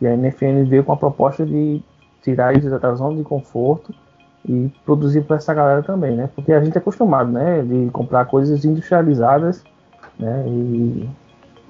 e 0.00 0.06
a 0.06 0.16
NFN 0.16 0.64
veio 0.68 0.84
com 0.84 0.92
a 0.92 0.96
proposta 0.96 1.46
de 1.46 1.80
tirar 2.22 2.52
eles 2.52 2.70
da 2.70 2.94
zona 2.94 3.16
de 3.16 3.22
conforto 3.22 3.94
e 4.44 4.70
produzir 4.84 5.22
para 5.22 5.36
essa 5.36 5.54
galera 5.54 5.82
também, 5.82 6.16
né? 6.16 6.28
Porque 6.34 6.52
a 6.52 6.62
gente 6.62 6.74
é 6.74 6.78
acostumado, 6.78 7.30
né, 7.30 7.62
de 7.62 7.88
comprar 7.90 8.24
coisas 8.24 8.64
industrializadas, 8.64 9.62
né? 10.18 10.44
E 10.48 11.08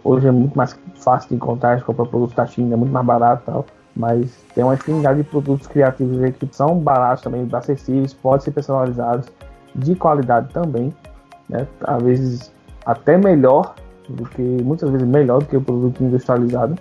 Hoje 0.04 0.26
é 0.26 0.30
muito 0.30 0.56
mais 0.56 0.76
fácil 0.96 1.28
de 1.28 1.36
encontrar, 1.36 1.76
de 1.76 1.84
comprar 1.84 2.06
produtos 2.06 2.34
da 2.34 2.46
China, 2.46 2.74
é 2.74 2.76
muito 2.76 2.92
mais 2.92 3.06
barato 3.06 3.42
e 3.42 3.46
tal. 3.46 3.66
Mas 3.94 4.32
tem 4.54 4.64
uma 4.64 4.74
infinidade 4.74 5.22
de 5.22 5.28
produtos 5.28 5.66
criativos 5.66 6.22
aí 6.22 6.32
que 6.32 6.48
são 6.50 6.78
baratos 6.78 7.22
também, 7.22 7.46
acessíveis, 7.52 8.12
podem 8.12 8.40
ser 8.40 8.50
personalizados, 8.50 9.26
de 9.74 9.94
qualidade 9.94 10.48
também. 10.52 10.92
Né? 11.48 11.66
Às 11.82 12.02
vezes 12.02 12.52
até 12.84 13.16
melhor 13.16 13.74
do 14.08 14.24
que, 14.24 14.42
muitas 14.42 14.90
vezes 14.90 15.06
melhor 15.06 15.40
do 15.40 15.46
que 15.46 15.56
o 15.56 15.60
produto 15.60 16.02
industrializado. 16.02 16.76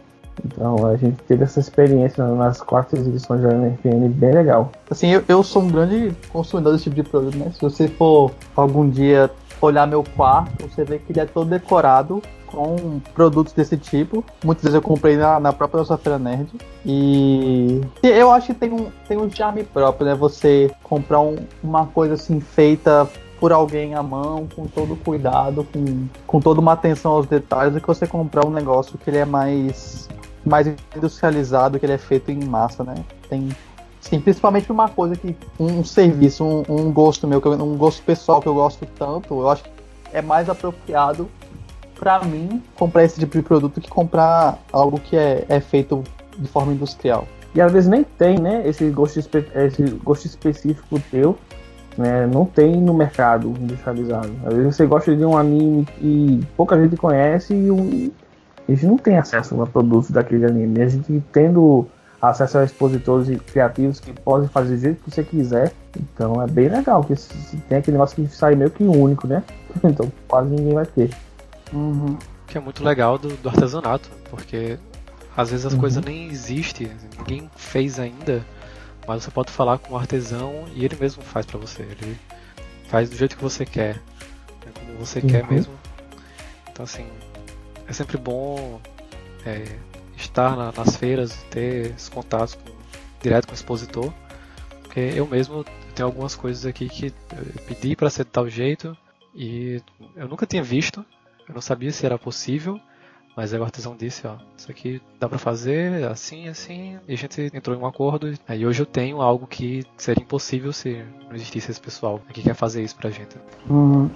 Então 0.46 0.88
a 0.88 0.96
gente 0.96 1.22
teve 1.24 1.44
essa 1.44 1.60
experiência 1.60 2.26
nas 2.26 2.62
quatro 2.62 2.98
edições 2.98 3.42
da 3.42 3.50
NFN 3.50 4.10
bem 4.10 4.32
legal. 4.32 4.72
Assim, 4.90 5.10
eu, 5.10 5.24
eu 5.28 5.44
sou 5.44 5.62
um 5.62 5.68
grande 5.68 6.16
consumidor 6.32 6.74
desse 6.74 6.86
tipo 6.86 6.96
de 6.96 7.04
produto, 7.04 7.38
né? 7.38 7.52
Se 7.54 7.62
você 7.62 7.88
for 7.88 8.32
algum 8.56 8.90
dia 8.90 9.30
olhar 9.62 9.86
meu 9.86 10.04
quarto, 10.16 10.68
você 10.68 10.84
vê 10.84 10.98
que 10.98 11.12
ele 11.12 11.20
é 11.20 11.26
todo 11.26 11.50
decorado 11.50 12.22
com 12.52 13.00
produtos 13.14 13.54
desse 13.54 13.78
tipo. 13.78 14.24
Muitas 14.44 14.64
vezes 14.64 14.76
eu 14.76 14.82
comprei 14.82 15.16
na, 15.18 15.40
na 15.40 15.54
própria 15.54 15.80
nossa 15.80 15.98
feira 15.98 16.20
nerd. 16.20 16.50
E 16.86 17.82
eu 18.04 18.32
acho 18.32 18.48
que 18.48 18.54
tem 18.54 18.72
um, 18.72 18.92
tem 19.08 19.18
um 19.18 19.30
charme 19.30 19.64
próprio, 19.64 20.06
né? 20.06 20.16
Você 20.16 20.72
comprar 20.84 21.22
um, 21.22 21.38
uma 21.64 21.88
coisa 21.88 22.16
assim 22.16 22.40
feita 22.40 23.10
por 23.40 23.52
alguém 23.52 23.96
à 23.96 24.04
mão, 24.04 24.48
com 24.56 24.68
todo 24.68 24.96
cuidado, 24.96 25.68
com, 25.74 26.08
com 26.28 26.40
toda 26.40 26.60
uma 26.60 26.74
atenção 26.74 27.14
aos 27.14 27.26
detalhes, 27.26 27.74
do 27.74 27.82
que 27.82 27.88
você 27.88 28.06
comprar 28.06 28.46
um 28.46 28.52
negócio 28.52 29.00
que 29.00 29.10
ele 29.10 29.18
é 29.18 29.26
mais, 29.26 30.08
mais 30.46 30.68
industrializado, 30.96 31.80
que 31.80 31.86
ele 31.86 31.94
é 31.94 31.98
feito 31.98 32.30
em 32.30 32.44
massa, 32.44 32.84
né? 32.84 32.94
Tem, 33.28 33.50
sim, 34.00 34.20
principalmente 34.20 34.72
uma 34.72 34.88
coisa 34.88 35.16
que 35.16 35.36
um 35.60 35.84
serviço, 35.84 36.44
um, 36.44 36.64
um 36.70 36.92
gosto 36.92 37.28
meu, 37.28 37.42
um 37.60 37.76
gosto 37.76 38.04
pessoal 38.04 38.40
que 38.40 38.48
eu 38.48 38.54
gosto 38.54 38.86
tanto, 38.86 39.34
eu 39.34 39.50
acho 39.50 39.64
que 39.64 39.72
é 40.14 40.22
mais 40.22 40.48
apropriado 40.48 41.28
para 42.02 42.20
mim, 42.24 42.64
comprar 42.74 43.04
esse 43.04 43.20
tipo 43.20 43.38
de 43.38 43.44
produto 43.44 43.80
que 43.80 43.88
comprar 43.88 44.58
algo 44.74 45.00
que 45.00 45.16
é, 45.16 45.46
é 45.48 45.60
feito 45.60 46.04
de 46.36 46.48
forma 46.48 46.74
industrial. 46.74 47.28
E 47.54 47.62
às 47.62 47.72
vezes 47.72 47.88
nem 47.88 48.04
tem, 48.04 48.40
né, 48.40 48.68
esse 48.68 48.90
gosto, 48.90 49.20
esse 49.20 49.84
gosto 50.04 50.26
específico 50.26 51.00
teu, 51.12 51.38
né, 51.96 52.26
não 52.26 52.44
tem 52.44 52.76
no 52.78 52.92
mercado 52.92 53.50
industrializado. 53.50 54.32
Às 54.44 54.54
vezes 54.56 54.76
você 54.76 54.88
gosta 54.88 55.16
de 55.16 55.24
um 55.24 55.38
anime 55.38 55.86
que 55.86 56.40
pouca 56.58 56.82
gente 56.82 56.98
conhece 56.98 57.54
e 57.54 58.12
a 58.68 58.72
gente 58.72 58.88
não 58.88 58.98
tem 58.98 59.20
acesso 59.20 59.62
a 59.62 59.68
produtos 59.68 60.10
daquele 60.10 60.46
anime. 60.46 60.82
A 60.82 60.88
gente 60.88 61.24
tendo 61.32 61.86
acesso 62.20 62.58
a 62.58 62.64
expositores 62.64 63.40
criativos 63.42 64.00
que 64.00 64.12
podem 64.12 64.48
fazer 64.48 64.76
do 64.76 64.82
jeito 64.82 65.04
que 65.04 65.12
você 65.12 65.24
quiser. 65.24 65.72
Então 65.96 66.42
é 66.42 66.48
bem 66.48 66.68
legal, 66.68 67.04
porque 67.04 67.22
tem 67.70 67.78
aquele 67.78 67.98
negócio 67.98 68.16
que 68.16 68.28
sai 68.36 68.56
meio 68.56 68.72
que 68.72 68.84
único, 68.84 69.28
né? 69.28 69.44
Então 69.84 70.12
quase 70.28 70.50
ninguém 70.50 70.74
vai 70.74 70.86
ter. 70.88 71.12
Uhum. 71.72 72.18
Que 72.48 72.58
é 72.58 72.62
muito 72.62 72.84
legal 72.84 73.18
do, 73.18 73.36
do 73.38 73.50
artesanato, 73.50 74.10
porque 74.30 74.78
às 75.36 75.52
vezes 75.52 75.66
as 75.66 75.74
uhum. 75.74 75.80
coisas 75.80 76.04
nem 76.04 76.30
existem, 76.30 76.92
ninguém 77.18 77.50
fez 77.56 78.00
ainda, 78.00 78.46
mas 79.08 79.24
você 79.24 79.32
pode 79.32 79.52
falar 79.52 79.78
com 79.78 79.94
o 79.94 79.98
artesão 79.98 80.66
e 80.76 80.84
ele 80.84 80.96
mesmo 81.00 81.24
faz 81.24 81.46
para 81.46 81.58
você. 81.58 81.84
Ele 81.84 82.18
faz 82.88 83.10
do 83.10 83.16
jeito 83.16 83.38
que 83.38 83.44
você 83.44 83.66
quer, 83.66 83.96
né? 84.66 84.72
como 84.74 84.98
você 84.98 85.20
uhum. 85.20 85.28
quer 85.28 85.50
mesmo. 85.50 85.74
Então 86.70 86.84
assim, 86.84 87.08
é 87.88 87.94
sempre 87.94 88.18
bom 88.18 88.82
é, 89.46 89.66
estar 90.18 90.56
na, 90.56 90.72
nas 90.72 90.96
feiras, 90.96 91.34
ter 91.50 91.92
esses 91.92 92.10
contatos 92.10 92.56
com, 92.56 92.72
direto 93.22 93.48
com 93.48 93.52
o 93.52 93.56
expositor, 93.56 94.14
porque 94.84 95.00
eu 95.00 95.26
mesmo 95.26 95.66
tenho 95.96 96.08
algumas 96.08 96.36
coisas 96.36 96.66
aqui 96.66 96.90
que 96.90 97.08
eu 97.08 97.64
pedi 97.68 97.96
para 97.96 98.10
ser 98.10 98.24
de 98.26 98.32
tal 98.32 98.50
jeito 98.50 98.96
e 99.34 99.82
eu 100.16 100.28
nunca 100.28 100.46
tinha 100.46 100.64
visto, 100.64 101.06
eu 101.52 101.56
não 101.56 101.62
sabia 101.62 101.92
se 101.92 102.06
era 102.06 102.18
possível, 102.18 102.80
mas 103.36 103.54
aí 103.54 103.60
o 103.60 103.64
artesão 103.64 103.96
disse, 103.96 104.26
ó, 104.26 104.36
isso 104.58 104.72
aqui 104.72 105.02
dá 105.20 105.28
para 105.28 105.38
fazer 105.38 106.06
assim, 106.10 106.48
assim, 106.48 106.98
e 107.08 107.14
a 107.14 107.18
gente 107.18 107.52
entrou 107.54 107.76
em 107.76 107.80
um 107.80 107.86
acordo. 107.86 108.34
Aí 108.48 108.66
hoje 108.66 108.82
eu 108.82 108.86
tenho 108.86 109.22
algo 109.22 109.46
que 109.46 109.84
seria 109.98 110.24
impossível 110.24 110.74
se 110.74 111.04
não 111.28 111.36
existisse 111.36 111.72
esse 111.72 111.80
pessoal 111.80 112.20
que 112.34 112.42
quer 112.42 112.56
fazer 112.56 112.82
isso 112.82 112.96
pra 112.96 113.10
gente. 113.10 113.36
Uhum. 113.70 114.10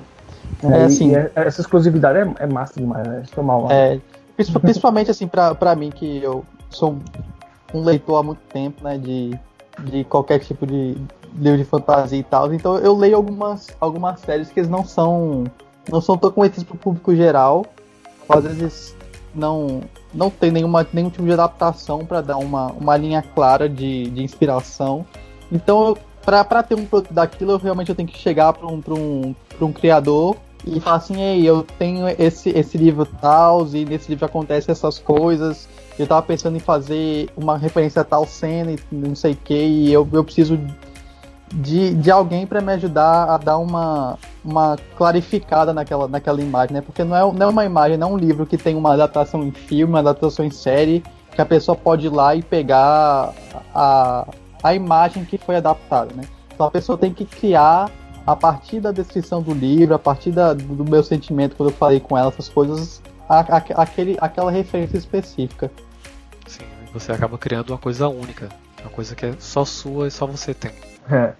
É, 0.63 0.67
é 0.67 0.83
assim, 0.83 1.15
é, 1.15 1.31
essa 1.35 1.61
exclusividade 1.61 2.19
é, 2.19 2.43
é 2.43 2.47
massa 2.47 2.79
demais, 2.79 3.07
né? 3.07 3.23
Tomar 3.33 3.57
uma... 3.57 3.73
É, 3.73 3.99
Principalmente 4.35 5.09
assim, 5.09 5.27
pra, 5.27 5.55
pra 5.55 5.75
mim, 5.75 5.89
que 5.89 6.21
eu 6.21 6.45
sou 6.69 6.97
um 7.73 7.81
leitor 7.81 8.19
há 8.19 8.23
muito 8.23 8.41
tempo, 8.49 8.83
né? 8.83 8.97
De, 8.97 9.37
de 9.83 10.03
qualquer 10.03 10.39
tipo 10.39 10.65
de 10.65 10.97
livro 11.37 11.57
de 11.57 11.63
fantasia 11.63 12.19
e 12.19 12.23
tal. 12.23 12.53
Então 12.53 12.77
eu 12.77 12.95
leio 12.95 13.15
algumas, 13.15 13.67
algumas 13.79 14.19
séries 14.19 14.49
que 14.49 14.61
não 14.63 14.83
são. 14.83 15.45
Não 15.89 16.01
são 16.01 16.17
tão 16.17 16.31
conhecidas 16.31 16.63
pro 16.63 16.77
público 16.77 17.15
geral. 17.15 17.65
Às 18.27 18.43
vezes 18.43 18.95
não, 19.33 19.81
não 20.13 20.29
tem 20.29 20.51
nenhuma, 20.51 20.85
nenhum 20.91 21.09
tipo 21.09 21.23
de 21.23 21.33
adaptação 21.33 22.05
para 22.05 22.21
dar 22.21 22.37
uma, 22.37 22.67
uma 22.71 22.97
linha 22.97 23.21
clara 23.21 23.67
de, 23.67 24.09
de 24.09 24.23
inspiração. 24.23 25.05
Então, 25.51 25.95
para 26.23 26.63
ter 26.63 26.75
um 26.75 26.85
produto 26.85 27.13
daquilo, 27.13 27.51
eu 27.51 27.57
realmente 27.57 27.89
eu 27.89 27.95
tenho 27.95 28.09
que 28.09 28.17
chegar 28.17 28.53
para 28.53 28.67
um, 28.67 28.81
um, 28.89 29.35
um 29.61 29.71
criador 29.71 30.37
e 30.65 30.79
fala 30.79 30.97
assim, 30.97 31.21
ei, 31.21 31.47
eu 31.47 31.63
tenho 31.77 32.07
esse, 32.07 32.49
esse 32.49 32.77
livro 32.77 33.05
tal, 33.05 33.67
e 33.67 33.85
nesse 33.85 34.09
livro 34.09 34.25
acontecem 34.25 34.71
essas 34.71 34.97
coisas, 34.97 35.69
eu 35.99 36.07
tava 36.07 36.23
pensando 36.23 36.57
em 36.57 36.59
fazer 36.59 37.29
uma 37.37 37.55
referência 37.55 38.01
a 38.01 38.05
tal 38.05 38.25
cena 38.25 38.71
e 38.71 38.79
não 38.91 39.13
sei 39.13 39.33
o 39.33 39.35
que, 39.35 39.53
e 39.53 39.93
eu, 39.93 40.07
eu 40.11 40.23
preciso 40.23 40.59
de, 41.53 41.93
de 41.93 42.09
alguém 42.09 42.47
para 42.47 42.61
me 42.61 42.73
ajudar 42.73 43.29
a 43.29 43.37
dar 43.37 43.59
uma, 43.59 44.17
uma 44.45 44.77
clarificada 44.95 45.73
naquela, 45.73 46.07
naquela 46.07 46.41
imagem, 46.41 46.75
né? 46.75 46.81
Porque 46.81 47.03
não 47.03 47.15
é, 47.15 47.33
não 47.33 47.47
é 47.47 47.49
uma 47.49 47.65
imagem, 47.65 47.97
não 47.97 48.09
é 48.09 48.11
um 48.13 48.17
livro 48.17 48.45
que 48.45 48.57
tem 48.57 48.75
uma 48.75 48.93
adaptação 48.93 49.43
em 49.43 49.51
filme, 49.51 49.93
uma 49.93 49.99
adaptação 49.99 50.45
em 50.45 50.51
série, 50.51 51.03
que 51.33 51.41
a 51.41 51.45
pessoa 51.45 51.75
pode 51.75 52.07
ir 52.07 52.09
lá 52.09 52.35
e 52.35 52.41
pegar 52.43 53.33
a, 53.73 54.27
a 54.63 54.75
imagem 54.75 55.25
que 55.25 55.37
foi 55.37 55.55
adaptada, 55.55 56.13
né? 56.13 56.23
Então 56.53 56.67
a 56.67 56.71
pessoa 56.71 56.97
tem 56.97 57.13
que 57.13 57.25
criar 57.25 57.89
a 58.25 58.35
partir 58.35 58.79
da 58.79 58.91
descrição 58.91 59.41
do 59.41 59.53
livro, 59.53 59.93
a 59.93 59.99
partir 59.99 60.31
da, 60.31 60.53
do 60.53 60.85
meu 60.85 61.03
sentimento 61.03 61.55
quando 61.55 61.69
eu 61.69 61.75
falei 61.75 61.99
com 61.99 62.17
ela, 62.17 62.29
essas 62.29 62.47
coisas, 62.47 63.01
a, 63.27 63.39
a, 63.39 63.57
aquele, 63.81 64.17
aquela 64.19 64.49
referência 64.49 64.97
específica. 64.97 65.71
Sim, 66.47 66.63
você 66.93 67.11
acaba 67.11 67.37
criando 67.37 67.69
uma 67.71 67.77
coisa 67.77 68.07
única, 68.07 68.49
uma 68.81 68.89
coisa 68.89 69.15
que 69.15 69.25
é 69.25 69.33
só 69.39 69.65
sua 69.65 70.07
e 70.07 70.11
só 70.11 70.25
você 70.25 70.53
tem. 70.53 70.71
É. 71.11 71.33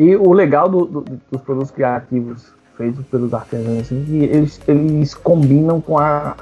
E 0.00 0.16
o 0.16 0.32
legal 0.32 0.66
do, 0.66 0.86
do, 0.86 1.04
dos 1.30 1.42
produtos 1.42 1.70
criativos 1.70 2.54
feitos 2.74 3.04
pelos 3.08 3.34
artesãos, 3.34 3.80
assim, 3.80 4.02
que 4.02 4.24
eles, 4.24 4.58
eles 4.66 5.14
combinam 5.14 5.78
com 5.78 5.98
a, 5.98 6.34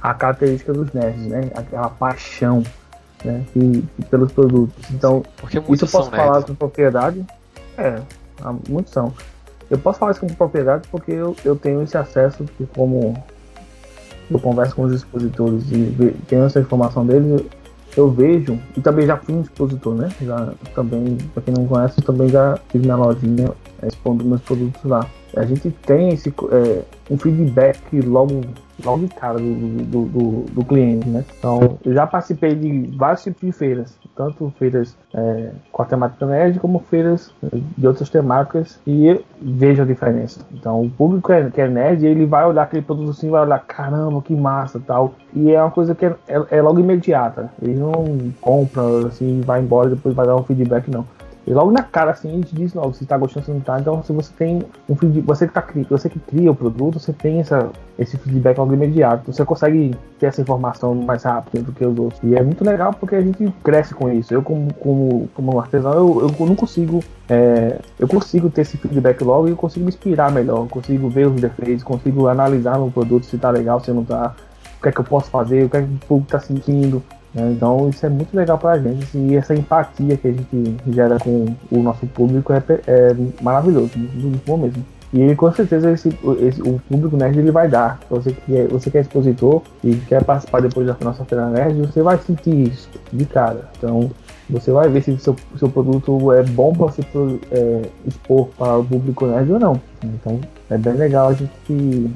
a 0.00 0.14
característica 0.14 0.72
dos 0.72 0.92
nerds, 0.92 1.26
né? 1.26 1.50
Aquela 1.56 1.88
paixão 1.88 2.62
né? 3.24 3.44
E, 3.56 3.84
e 3.98 4.04
pelos 4.04 4.30
produtos. 4.30 4.88
Então, 4.92 5.24
Porque 5.36 5.58
isso 5.58 5.84
eu 5.84 5.88
posso 5.88 6.10
falar 6.12 6.34
nerds. 6.34 6.44
com 6.44 6.54
propriedade. 6.54 7.26
É, 7.76 8.00
muitos 8.68 8.92
são. 8.92 9.12
Eu 9.68 9.78
posso 9.78 9.98
falar 9.98 10.12
isso 10.12 10.20
com 10.20 10.28
propriedade 10.28 10.86
porque 10.88 11.10
eu, 11.10 11.34
eu 11.44 11.56
tenho 11.56 11.82
esse 11.82 11.98
acesso, 11.98 12.44
que 12.44 12.66
como 12.66 13.20
eu 14.30 14.38
converso 14.38 14.76
com 14.76 14.82
os 14.82 14.92
expositores 14.92 15.64
e 15.72 16.14
tenho 16.28 16.44
essa 16.44 16.60
informação 16.60 17.04
deles, 17.04 17.42
eu 17.96 18.10
vejo, 18.10 18.58
e 18.76 18.80
também 18.80 19.06
já 19.06 19.16
fui 19.16 19.34
um 19.34 19.40
expositor, 19.40 19.94
né? 19.94 20.10
Já 20.20 20.52
também, 20.74 21.16
para 21.32 21.42
quem 21.42 21.54
não 21.54 21.66
conhece, 21.66 22.02
também 22.02 22.28
já 22.28 22.58
tive 22.70 22.84
minha 22.84 22.96
lojinha 22.96 23.50
expondo 23.82 24.24
meus 24.24 24.42
produtos 24.42 24.82
lá. 24.84 25.06
A 25.36 25.44
gente 25.44 25.70
tem 25.70 26.10
esse 26.10 26.30
é, 26.50 26.82
um 27.10 27.18
feedback 27.18 28.00
logo 28.00 28.40
logo 28.84 29.06
de 29.06 29.14
cara 29.14 29.38
do, 29.38 29.54
do, 29.84 30.04
do, 30.04 30.30
do, 30.52 30.64
cliente, 30.64 31.08
né? 31.08 31.24
Então, 31.38 31.78
eu 31.84 31.94
já 31.94 32.06
participei 32.06 32.54
de 32.54 32.94
vários 32.96 33.22
tipos 33.22 33.40
de 33.40 33.52
feiras, 33.52 33.96
tanto 34.14 34.52
feiras 34.58 34.96
é, 35.14 35.50
com 35.72 35.82
a 35.82 35.86
temática 35.86 36.26
nerd, 36.26 36.60
como 36.60 36.78
feiras 36.80 37.32
de 37.76 37.86
outras 37.86 38.10
temáticas, 38.10 38.78
e 38.86 39.18
vejo 39.40 39.82
a 39.82 39.86
diferença. 39.86 40.40
Então, 40.52 40.82
o 40.82 40.90
público 40.90 41.32
que 41.52 41.60
é 41.60 41.68
nerd, 41.68 42.04
ele 42.04 42.26
vai 42.26 42.44
olhar 42.44 42.64
aquele 42.64 42.82
produto 42.82 43.10
assim, 43.10 43.30
vai 43.30 43.42
olhar, 43.42 43.58
caramba, 43.60 44.20
que 44.20 44.34
massa 44.34 44.80
tal, 44.86 45.14
e 45.34 45.52
é 45.52 45.60
uma 45.60 45.70
coisa 45.70 45.94
que 45.94 46.04
é, 46.04 46.14
é, 46.28 46.46
é 46.50 46.62
logo 46.62 46.78
imediata. 46.78 47.50
Ele 47.60 47.74
não 47.74 48.32
compra, 48.40 49.06
assim, 49.06 49.40
vai 49.40 49.60
embora 49.60 49.90
depois 49.90 50.14
vai 50.14 50.26
dar 50.26 50.36
um 50.36 50.42
feedback, 50.42 50.90
não. 50.90 51.06
E 51.46 51.54
logo 51.54 51.70
na 51.70 51.82
cara, 51.82 52.10
assim, 52.10 52.28
a 52.28 52.32
gente 52.32 52.52
diz 52.54 52.74
logo 52.74 52.92
se 52.92 53.04
está 53.04 53.16
gostando, 53.16 53.46
se 53.46 53.52
não 53.52 53.58
está. 53.58 53.78
Então, 53.78 54.02
se 54.02 54.12
você 54.12 54.32
tem 54.36 54.62
um 54.88 54.96
feedback, 54.96 55.24
você 55.24 55.46
que, 55.46 55.54
tá, 55.54 55.64
você 55.88 56.08
que 56.08 56.18
cria 56.18 56.50
o 56.50 56.54
produto, 56.54 56.98
você 56.98 57.12
tem 57.12 57.38
essa, 57.38 57.70
esse 57.96 58.16
feedback 58.16 58.58
logo 58.58 58.74
imediato. 58.74 59.32
Você 59.32 59.44
consegue 59.44 59.94
ter 60.18 60.26
essa 60.26 60.42
informação 60.42 60.92
mais 60.94 61.22
rápido 61.22 61.66
do 61.66 61.72
que 61.72 61.86
os 61.86 61.96
outros. 61.96 62.20
E 62.24 62.34
é 62.34 62.42
muito 62.42 62.64
legal 62.64 62.92
porque 62.92 63.14
a 63.14 63.20
gente 63.20 63.48
cresce 63.62 63.94
com 63.94 64.10
isso. 64.10 64.34
Eu, 64.34 64.42
como, 64.42 64.74
como, 64.74 65.28
como 65.34 65.60
artesão, 65.60 65.92
eu, 65.92 66.34
eu 66.36 66.46
não 66.46 66.56
consigo. 66.56 67.00
É, 67.28 67.78
eu 67.96 68.08
consigo 68.08 68.50
ter 68.50 68.62
esse 68.62 68.76
feedback 68.76 69.22
logo 69.22 69.46
e 69.46 69.50
eu 69.50 69.56
consigo 69.56 69.84
me 69.84 69.90
inspirar 69.90 70.32
melhor. 70.32 70.66
Consigo 70.66 71.08
ver 71.08 71.28
os 71.28 71.40
defeitos, 71.40 71.84
consigo 71.84 72.26
analisar 72.26 72.76
no 72.76 72.90
produto 72.90 73.24
se 73.24 73.36
está 73.36 73.50
legal, 73.50 73.78
se 73.78 73.92
não 73.92 74.02
está. 74.02 74.34
O 74.78 74.82
que 74.82 74.88
é 74.88 74.92
que 74.92 75.00
eu 75.00 75.04
posso 75.04 75.30
fazer, 75.30 75.64
o 75.64 75.70
que 75.70 75.76
é 75.76 75.82
que 75.82 75.94
o 75.94 75.98
público 76.06 76.36
está 76.36 76.40
sentindo. 76.40 77.02
Né? 77.36 77.52
Então 77.52 77.90
isso 77.90 78.04
é 78.06 78.08
muito 78.08 78.34
legal 78.34 78.56
para 78.56 78.72
a 78.72 78.78
gente 78.78 79.06
e 79.16 79.36
essa 79.36 79.54
empatia 79.54 80.16
que 80.16 80.26
a 80.26 80.32
gente 80.32 80.76
gera 80.88 81.18
com 81.18 81.54
o 81.70 81.82
nosso 81.82 82.06
público 82.06 82.52
é, 82.52 82.62
é 82.86 83.14
maravilhoso, 83.42 83.90
muito 83.96 84.44
bom 84.46 84.56
mesmo. 84.56 84.82
E 85.12 85.34
com 85.36 85.52
certeza 85.52 85.92
esse, 85.92 86.08
esse, 86.40 86.60
o 86.62 86.80
público 86.88 87.16
nerd 87.16 87.38
ele 87.38 87.50
vai 87.50 87.68
dar. 87.68 88.00
Você 88.10 88.32
que, 88.32 88.56
é, 88.56 88.66
você 88.66 88.90
que 88.90 88.98
é 88.98 89.02
expositor 89.02 89.62
e 89.84 89.94
quer 90.08 90.24
participar 90.24 90.60
depois 90.60 90.86
da 90.86 90.96
nossa 91.00 91.24
feira 91.24 91.48
nerd, 91.48 91.80
você 91.80 92.02
vai 92.02 92.18
sentir 92.18 92.68
isso 92.68 92.88
de 93.12 93.24
cara. 93.24 93.70
Então 93.76 94.10
você 94.50 94.72
vai 94.72 94.88
ver 94.88 95.02
se 95.02 95.12
o 95.12 95.18
seu, 95.18 95.36
seu 95.56 95.68
produto 95.68 96.32
é 96.32 96.42
bom 96.42 96.72
para 96.72 96.86
você 96.86 97.02
é, 97.52 97.82
expor 98.06 98.48
para 98.58 98.78
o 98.78 98.84
público 98.84 99.26
nerd 99.26 99.52
ou 99.52 99.60
não. 99.60 99.80
Então 100.02 100.40
é 100.70 100.76
bem 100.76 100.94
legal 100.94 101.28
a 101.28 101.34
gente 101.34 101.52
ter 101.66 102.10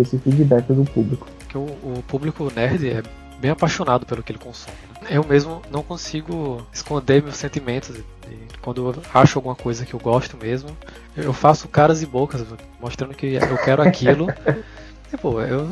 esse 0.00 0.18
feedback 0.18 0.66
do 0.72 0.84
público. 0.84 1.26
O, 1.54 1.58
o 1.58 2.02
público 2.06 2.52
nerd 2.54 2.86
é 2.90 3.02
bem 3.38 3.50
apaixonado 3.50 4.06
pelo 4.06 4.22
que 4.22 4.32
ele 4.32 4.38
consome. 4.38 4.76
Né? 5.02 5.08
Eu 5.10 5.24
mesmo 5.24 5.62
não 5.70 5.82
consigo 5.82 6.66
esconder 6.72 7.22
meus 7.22 7.36
sentimentos. 7.36 7.96
quando 8.62 8.90
eu 8.90 9.02
acho 9.14 9.38
alguma 9.38 9.54
coisa 9.54 9.84
que 9.84 9.94
eu 9.94 10.00
gosto 10.00 10.36
mesmo, 10.36 10.76
eu 11.16 11.32
faço 11.32 11.68
caras 11.68 12.02
e 12.02 12.06
bocas 12.06 12.44
mostrando 12.80 13.14
que 13.14 13.34
eu 13.34 13.58
quero 13.58 13.82
aquilo. 13.82 14.28
e, 15.12 15.16
pô, 15.18 15.40
eu, 15.40 15.70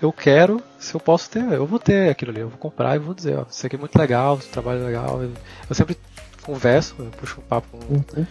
eu 0.00 0.12
quero, 0.12 0.62
se 0.78 0.94
eu 0.94 1.00
posso 1.00 1.30
ter, 1.30 1.42
eu 1.42 1.66
vou 1.66 1.78
ter 1.78 2.10
aquilo 2.10 2.30
ali. 2.30 2.40
Eu 2.40 2.48
vou 2.48 2.58
comprar 2.58 2.96
e 2.96 2.98
vou 2.98 3.14
dizer, 3.14 3.38
ó, 3.38 3.44
isso 3.48 3.66
aqui 3.66 3.76
é 3.76 3.78
muito 3.78 3.96
legal, 3.98 4.38
esse 4.38 4.48
trabalho 4.48 4.82
é 4.82 4.86
legal. 4.86 5.22
Eu, 5.22 5.32
eu 5.68 5.74
sempre 5.74 5.96
converso, 6.42 6.94
eu 6.98 7.10
puxo 7.10 7.40
um 7.40 7.44
papo 7.44 7.68
com, 7.76 7.94
uhum 7.94 8.26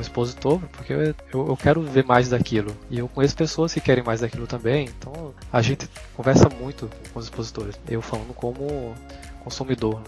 o 0.00 0.02
expositor, 0.02 0.60
porque 0.72 0.92
eu, 0.92 1.14
eu, 1.32 1.56
quero 1.56 1.82
ver 1.82 2.04
mais 2.04 2.28
daquilo. 2.28 2.74
E 2.90 2.98
eu 2.98 3.08
conheço 3.08 3.36
pessoas 3.36 3.72
que 3.72 3.80
querem 3.80 4.02
mais 4.02 4.20
daquilo 4.20 4.46
também, 4.46 4.86
então 4.86 5.32
a 5.52 5.62
gente 5.62 5.88
conversa 6.16 6.48
muito 6.60 6.90
com 7.12 7.18
os 7.18 7.26
expositores. 7.26 7.78
Eu 7.88 8.02
falando 8.02 8.34
como 8.34 8.94
consumidor. 9.42 10.00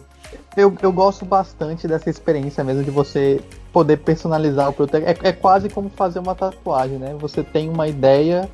Eu, 0.57 0.77
eu 0.83 0.93
gosto 0.93 1.25
bastante 1.25 1.87
dessa 1.87 2.11
experiência 2.11 2.65
mesmo 2.65 2.83
de 2.83 2.91
você 2.91 3.41
poder 3.73 3.99
personalizar 3.99 4.71
o 4.71 4.73
produto. 4.73 4.97
É, 4.97 5.17
é 5.23 5.33
quase 5.33 5.69
como 5.69 5.89
fazer 5.91 6.19
uma 6.19 6.35
tatuagem, 6.35 6.99
né? 6.99 7.15
Você 7.21 7.45
tem 7.45 7.69
uma 7.69 7.87
ideia, 7.87 8.49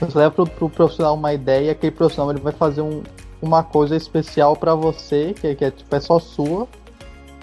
você 0.00 0.16
leva 0.16 0.30
pro, 0.30 0.46
pro 0.46 0.70
profissional 0.70 1.14
uma 1.14 1.34
ideia, 1.34 1.72
aquele 1.72 1.92
profissional 1.92 2.30
ele 2.30 2.40
vai 2.40 2.52
fazer 2.52 2.80
um, 2.80 3.02
uma 3.42 3.62
coisa 3.62 3.96
especial 3.96 4.56
para 4.56 4.74
você, 4.74 5.34
que, 5.38 5.54
que 5.54 5.64
é, 5.64 5.70
tipo, 5.70 5.94
é 5.94 6.00
só 6.00 6.18
sua, 6.18 6.68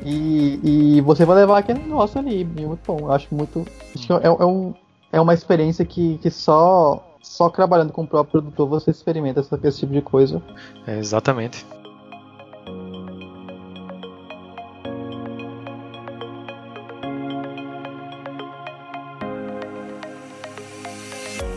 E, 0.05 0.59
e 0.97 1.01
você 1.01 1.25
vai 1.25 1.37
levar 1.37 1.59
aquele 1.59 1.79
negócio 1.79 2.19
ali, 2.19 2.45
muito 2.45 2.79
bom. 2.85 3.11
Acho 3.11 3.27
muito. 3.33 3.65
Acho 3.95 4.13
é, 4.13 4.27
é, 4.27 4.45
um, 4.45 4.73
é 5.11 5.19
uma 5.19 5.33
experiência 5.33 5.83
que, 5.85 6.17
que 6.19 6.29
só 6.29 7.03
só 7.21 7.49
trabalhando 7.49 7.91
com 7.91 8.03
o 8.03 8.07
próprio 8.07 8.41
produtor 8.41 8.67
você 8.67 8.91
experimenta 8.91 9.41
essa, 9.41 9.59
esse 9.63 9.79
tipo 9.79 9.93
de 9.93 10.01
coisa. 10.01 10.41
É, 10.85 10.97
exatamente. 10.97 11.65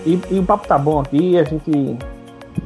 E, 0.05 0.19
e, 0.31 0.39
o 0.39 0.45
papo 0.45 0.67
tá 0.67 0.79
bom 0.79 1.01
aqui, 1.01 1.39
a 1.39 1.45
gente 1.45 1.71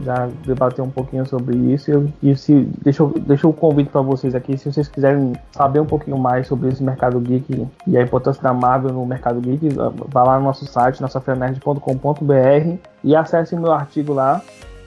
já 0.02 0.28
debateu 0.44 0.84
um 0.84 0.90
pouquinho 0.90 1.26
sobre 1.26 1.56
isso. 1.56 2.10
E 2.22 2.36
se, 2.36 2.68
deixa, 2.82 3.04
deixa 3.26 3.46
o 3.46 3.52
convite 3.52 3.90
para 3.90 4.00
vocês 4.00 4.34
aqui, 4.34 4.56
se 4.56 4.70
vocês 4.70 4.88
quiserem 4.88 5.32
saber 5.52 5.80
um 5.80 5.86
pouquinho 5.86 6.18
mais 6.18 6.46
sobre 6.46 6.68
esse 6.68 6.82
mercado 6.82 7.20
geek 7.20 7.66
e 7.86 7.96
a 7.96 8.02
importância 8.02 8.42
da 8.42 8.52
Marvel 8.52 8.92
no 8.92 9.06
mercado 9.06 9.40
geek, 9.40 9.68
vá 10.08 10.22
lá 10.22 10.38
no 10.38 10.44
nosso 10.44 10.66
site, 10.66 11.00
nossafernerd.com.br 11.00 12.76
e 13.02 13.16
acesse 13.16 13.56
meu 13.56 13.72
artigo 13.72 14.12
lá, 14.12 14.42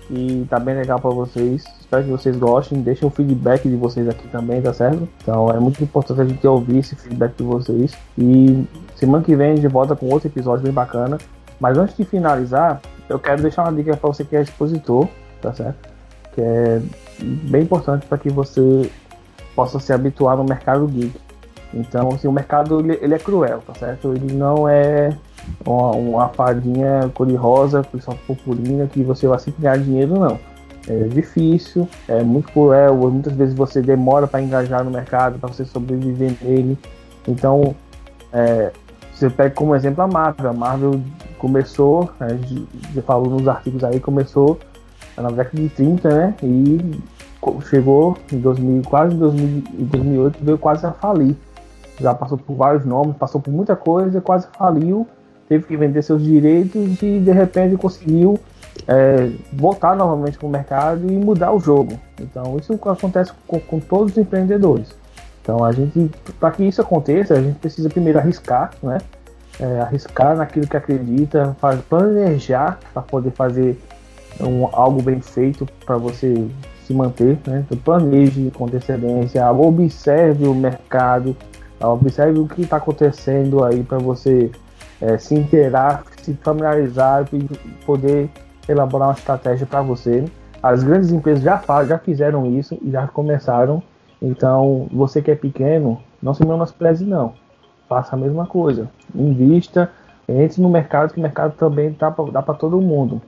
e 0.10 0.45
tá 0.50 0.60
bem 0.60 0.76
legal 0.76 1.00
para 1.00 1.10
vocês. 1.10 1.64
Espero 1.80 2.04
que 2.04 2.10
vocês 2.10 2.38
gostem. 2.38 2.82
Deixem 2.82 3.08
o 3.08 3.12
feedback 3.12 3.68
de 3.68 3.76
vocês 3.76 4.08
aqui 4.08 4.28
também, 4.30 4.62
tá 4.62 4.74
certo? 4.74 5.08
Então 5.22 5.50
é 5.50 5.60
muito 5.60 5.84
importante 5.84 6.22
a 6.22 6.26
gente 6.26 6.45
ouvir 6.48 6.80
esse 6.80 6.95
feedback 6.95 7.36
de 7.36 7.43
vocês. 7.43 7.98
E 8.18 8.66
semana 8.95 9.24
que 9.24 9.36
vem 9.36 9.52
a 9.52 9.56
gente 9.56 9.68
volta 9.68 9.95
com 9.95 10.08
outro 10.08 10.28
episódio 10.28 10.64
bem 10.64 10.74
bacana. 10.74 11.18
Mas 11.60 11.78
antes 11.78 11.98
de 11.98 12.06
finalizar, 12.06 12.82
eu 13.10 13.20
quero 13.20 13.41
deixar 13.41 13.64
uma 13.64 13.74
dica 13.74 13.95
para 13.95 14.08
você 14.08 14.24
que 14.24 14.36
é 14.36 14.41
expositor, 14.41 15.08
tá 15.41 15.53
certo? 15.53 15.89
Que 16.34 16.41
é 16.41 16.82
bem 17.22 17.64
importante 17.64 18.05
para 18.05 18.18
que 18.18 18.30
você 18.30 18.89
possa 19.55 19.80
se 19.80 19.91
habituar 19.91 20.38
no 20.38 20.43
mercado 20.43 20.88
geek. 20.88 21.14
Então, 21.74 22.10
assim, 22.10 22.28
o 22.28 22.32
mercado 22.32 22.80
ele, 22.80 22.97
ele 23.01 23.14
é 23.14 23.20
cruel, 23.20 23.62
tá 23.66 23.74
certo? 23.74 24.14
Ele 24.14 24.34
não 24.34 24.68
é 24.68 25.16
uma, 25.66 25.91
uma 25.91 26.30
fadinha 26.30 27.10
cor-de-rosa, 27.14 27.86
só 27.99 28.14
purpurina, 28.26 28.88
que 28.88 29.03
você 29.03 29.28
vai 29.28 29.39
sempre 29.39 29.64
ganhar 29.64 29.78
dinheiro, 29.78 30.20
não. 30.20 30.39
É 30.88 31.03
difícil, 31.10 31.88
é 32.08 32.24
muito 32.24 32.49
cruel, 32.51 32.95
muitas 32.95 33.34
vezes 33.34 33.53
você 33.53 33.82
demora 33.82 34.26
para 34.26 34.41
engajar 34.41 34.86
no 34.86 34.91
mercado, 34.91 35.38
para 35.38 35.49
você 35.49 35.66
sobreviver 35.66 36.34
nele. 36.41 36.78
Então, 37.28 37.76
é, 38.32 38.72
você 39.14 39.30
pega 39.30 39.53
como 39.53 39.76
exemplo 39.76 40.03
a 40.03 40.08
Marvel. 40.08 40.49
A 40.49 40.53
Marvel 40.53 41.01
começou, 41.38 42.09
a 42.19 42.29
gente 42.29 42.67
já 42.93 43.01
falou 43.01 43.29
nos 43.29 43.47
artigos 43.47 43.83
aí, 43.83 43.99
começou 43.99 44.59
na 45.17 45.29
década 45.29 45.61
de 45.61 45.69
30, 45.69 46.09
né? 46.09 46.35
E 46.43 46.99
chegou 47.69 48.17
em 48.31 48.39
2000, 48.39 48.81
quase 48.83 49.15
em 49.15 49.85
2008, 49.85 50.38
veio 50.41 50.57
quase 50.57 50.85
a 50.85 50.91
falir. 50.91 51.35
Já 51.99 52.13
passou 52.13 52.38
por 52.38 52.55
vários 52.55 52.85
nomes, 52.85 53.15
passou 53.15 53.41
por 53.41 53.51
muita 53.51 53.75
coisa, 53.75 54.21
quase 54.21 54.47
faliu, 54.57 55.07
teve 55.49 55.65
que 55.65 55.75
vender 55.75 56.01
seus 56.03 56.23
direitos 56.23 57.01
e 57.01 57.19
de 57.19 57.31
repente 57.31 57.75
conseguiu 57.77 58.39
é, 58.88 59.31
voltar 59.53 59.95
novamente 59.95 60.38
para 60.38 60.47
o 60.47 60.49
mercado 60.49 61.11
e 61.11 61.15
mudar 61.15 61.51
o 61.51 61.59
jogo. 61.59 61.99
Então 62.19 62.57
isso 62.57 62.73
acontece 62.73 63.31
com, 63.47 63.59
com 63.59 63.79
todos 63.79 64.11
os 64.11 64.17
empreendedores. 64.17 64.95
Então 65.41 65.63
a 65.63 65.71
gente, 65.71 66.11
para 66.39 66.51
que 66.51 66.63
isso 66.63 66.81
aconteça, 66.81 67.33
a 67.33 67.41
gente 67.41 67.57
precisa 67.57 67.89
primeiro 67.89 68.19
arriscar, 68.19 68.71
né? 68.83 68.99
É, 69.60 69.82
arriscar 69.82 70.36
naquilo 70.36 70.68
que 70.68 70.78
acredita, 70.78 71.55
planejar 71.89 72.80
para 72.93 73.01
poder 73.01 73.32
fazer 73.32 73.80
um, 74.39 74.68
algo 74.72 75.01
bem 75.01 75.20
feito 75.20 75.68
para 75.84 75.97
você 75.97 76.47
se 76.86 76.93
manter, 76.93 77.39
né? 77.45 77.66
Então, 77.66 77.78
planeje 77.80 78.51
com 78.51 78.66
antecedência, 78.66 79.51
observe 79.51 80.45
o 80.45 80.53
mercado, 80.53 81.36
observe 81.82 82.39
o 82.39 82.47
que 82.47 82.62
está 82.62 82.78
acontecendo 82.78 83.64
aí 83.64 83.84
para 83.84 83.97
você 83.97 84.51
é, 85.01 85.18
se 85.18 85.34
inteirar, 85.34 86.03
se 86.22 86.36
familiarizar 86.36 87.28
e 87.34 87.43
poder 87.84 88.30
elaborar 88.70 89.08
uma 89.08 89.16
estratégia 89.16 89.66
para 89.66 89.82
você. 89.82 90.24
As 90.62 90.84
grandes 90.84 91.12
empresas 91.12 91.43
já, 91.43 91.58
faz, 91.58 91.88
já 91.88 91.97
fizeram 91.97 92.45
isso 92.45 92.78
e 92.84 92.91
já 92.91 93.08
começaram 93.08 93.82
então, 94.22 94.88
você 94.91 95.22
que 95.22 95.32
é 95.32 95.36
pequeno, 95.36 96.01
não 96.22 96.34
se 96.34 96.45
menospreze 96.45 97.05
não. 97.05 97.34
Faça 97.88 98.16
a 98.16 98.20
mesma 98.20 98.45
coisa. 98.45 98.89
Invista, 99.18 99.89
entre 100.28 100.61
no 100.61 100.70
mercado, 100.70 101.13
que 101.13 101.20
o 101.20 101.24
mercado 101.24 101.53
também 101.55 101.95
dá 101.99 102.11
para 102.11 102.53
todo 102.53 102.80
mundo. 102.82 103.22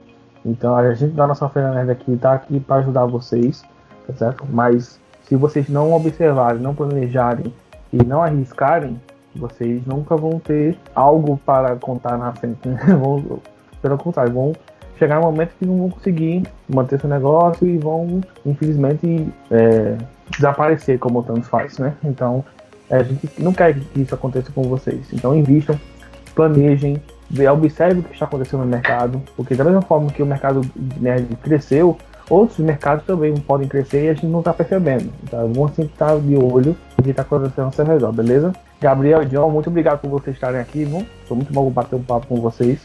Então, 0.44 0.74
a 0.74 0.94
gente 0.94 1.12
da 1.12 1.26
nossa 1.26 1.48
Feira 1.48 1.90
aqui 1.90 2.12
está 2.12 2.34
aqui 2.34 2.60
para 2.60 2.76
ajudar 2.76 3.06
vocês, 3.06 3.62
tá 4.06 4.14
certo? 4.14 4.46
Mas 4.50 4.98
se 5.22 5.36
vocês 5.36 5.68
não 5.68 5.92
observarem, 5.92 6.60
não 6.60 6.74
planejarem 6.74 7.52
e 7.92 8.02
não 8.02 8.22
arriscarem, 8.22 9.00
vocês 9.34 9.86
nunca 9.86 10.16
vão 10.16 10.38
ter 10.38 10.76
algo 10.94 11.38
para 11.44 11.76
contar 11.76 12.18
na 12.18 12.32
frente. 12.32 12.60
Né? 12.68 12.76
pelo 13.80 13.96
contrário, 13.96 14.32
vão 14.32 14.52
chegar 14.98 15.18
um 15.18 15.22
momento 15.22 15.52
que 15.58 15.64
não 15.64 15.78
vão 15.78 15.90
conseguir 15.90 16.42
manter 16.68 17.00
seu 17.00 17.08
negócio 17.08 17.66
e 17.66 17.78
vão, 17.78 18.20
infelizmente, 18.44 19.32
é, 19.50 19.96
desaparecer 20.30 20.98
como 20.98 21.20
o 21.20 21.22
Thanos 21.22 21.48
faz, 21.48 21.78
né? 21.78 21.94
Então, 22.04 22.44
a 22.90 23.02
gente 23.02 23.28
não 23.38 23.52
quer 23.52 23.78
que 23.78 24.00
isso 24.00 24.14
aconteça 24.14 24.50
com 24.52 24.62
vocês. 24.62 25.06
Então, 25.12 25.34
invistam, 25.34 25.78
planejem, 26.34 27.00
observe 27.52 28.00
o 28.00 28.02
que 28.02 28.12
está 28.12 28.24
acontecendo 28.24 28.60
no 28.60 28.66
mercado, 28.66 29.22
porque 29.36 29.54
da 29.54 29.64
mesma 29.64 29.82
forma 29.82 30.10
que 30.10 30.22
o 30.22 30.26
mercado 30.26 30.62
nerd 31.00 31.36
cresceu, 31.36 31.96
outros 32.28 32.58
mercados 32.58 33.04
também 33.04 33.34
podem 33.36 33.68
crescer 33.68 34.06
e 34.06 34.08
a 34.08 34.14
gente 34.14 34.26
não 34.26 34.40
está 34.40 34.52
percebendo. 34.52 35.10
Então, 35.22 35.44
é 35.44 35.48
bom 35.48 35.68
sempre 35.68 35.92
estar 35.92 36.18
de 36.18 36.36
olho 36.36 36.76
no 36.96 37.04
que 37.04 37.10
está 37.10 37.22
acontecendo 37.22 37.66
ao 37.66 37.72
seu 37.72 37.84
redor, 37.84 38.12
beleza? 38.12 38.52
Gabriel 38.80 39.22
e 39.22 39.26
John, 39.26 39.50
muito 39.50 39.68
obrigado 39.68 40.00
por 40.00 40.10
vocês 40.10 40.34
estarem 40.34 40.60
aqui, 40.60 40.84
viu? 40.84 41.06
Foi 41.26 41.36
muito 41.36 41.52
bom 41.52 41.68
bater 41.70 41.96
um 41.96 42.02
papo 42.02 42.26
com 42.26 42.40
vocês. 42.40 42.80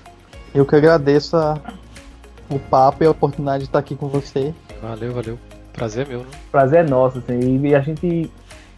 Eu 0.54 0.66
que 0.66 0.76
agradeço 0.76 1.36
a, 1.38 1.58
o 2.50 2.60
papo 2.60 3.04
e 3.04 3.08
a 3.08 3.12
oportunidade 3.12 3.64
de 3.64 3.70
estar 3.70 3.80
aqui 3.80 3.96
com 3.96 4.08
você. 4.08 4.54
Valeu, 4.82 5.14
valeu. 5.14 5.40
Prazer 5.74 6.06
é 6.06 6.10
meu, 6.10 6.20
né? 6.20 6.28
Prazer 6.52 6.86
é 6.86 6.88
nosso, 6.88 7.18
assim. 7.18 7.66
E 7.66 7.76
a 7.76 7.82
gente 7.82 8.32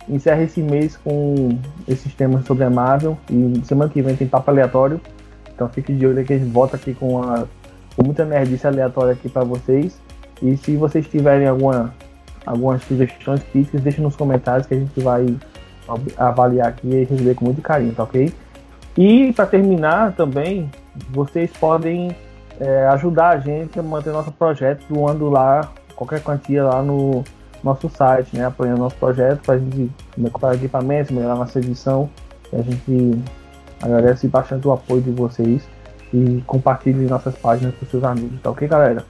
encerra 0.09 0.43
esse 0.43 0.61
mês 0.61 0.97
com 0.97 1.57
esses 1.87 2.13
temas 2.13 2.45
sobre 2.45 2.63
a 2.63 2.69
Marvel. 2.69 3.17
E 3.29 3.61
semana 3.65 3.91
que 3.91 4.01
vem 4.01 4.15
tem 4.15 4.27
papo 4.27 4.49
aleatório. 4.51 4.99
Então 5.53 5.67
fique 5.69 5.93
de 5.93 6.05
olho 6.05 6.23
que 6.23 6.33
a 6.33 6.37
gente 6.37 6.49
volta 6.49 6.75
aqui 6.75 6.93
com, 6.93 7.21
a, 7.21 7.45
com 7.95 8.03
muita 8.03 8.25
nerdice 8.25 8.67
aleatória 8.67 9.13
aqui 9.13 9.29
para 9.29 9.43
vocês. 9.43 9.99
E 10.41 10.55
se 10.57 10.75
vocês 10.75 11.07
tiverem 11.07 11.47
alguma, 11.47 11.93
algumas 12.45 12.83
sugestões, 12.83 13.41
críticas, 13.51 13.81
deixem 13.81 14.03
nos 14.03 14.15
comentários 14.15 14.67
que 14.67 14.75
a 14.75 14.79
gente 14.79 14.99
vai 15.01 15.35
avaliar 16.17 16.67
aqui 16.67 16.87
e 16.87 17.03
receber 17.05 17.33
com 17.33 17.45
muito 17.45 17.61
carinho, 17.61 17.93
tá 17.93 18.03
ok? 18.03 18.31
E 18.97 19.31
para 19.33 19.45
terminar 19.45 20.13
também, 20.13 20.69
vocês 21.09 21.51
podem 21.51 22.15
é, 22.59 22.87
ajudar 22.87 23.29
a 23.29 23.39
gente 23.39 23.79
a 23.79 23.83
manter 23.83 24.11
nosso 24.11 24.31
projeto 24.31 24.83
doando 24.89 25.29
lá 25.29 25.71
qualquer 25.95 26.21
quantia 26.21 26.63
lá 26.63 26.81
no 26.81 27.23
nosso 27.63 27.89
site, 27.89 28.35
né? 28.35 28.45
Apoiando 28.45 28.79
nosso 28.79 28.95
projeto 28.95 29.41
para 29.41 29.55
a 29.55 29.57
gente 29.57 29.91
comprar 30.31 30.55
equipamentos, 30.55 31.11
melhorar 31.11 31.35
nossa 31.35 31.59
edição. 31.59 32.09
E 32.51 32.55
a 32.55 32.61
gente 32.61 33.21
agradece 33.81 34.27
bastante 34.27 34.67
o 34.67 34.71
apoio 34.71 35.01
de 35.01 35.11
vocês 35.11 35.67
e 36.13 36.41
compartilhe 36.45 37.05
nossas 37.05 37.35
páginas 37.35 37.75
com 37.75 37.85
seus 37.85 38.03
amigos, 38.03 38.39
tá 38.41 38.49
ok, 38.49 38.67
galera? 38.67 39.05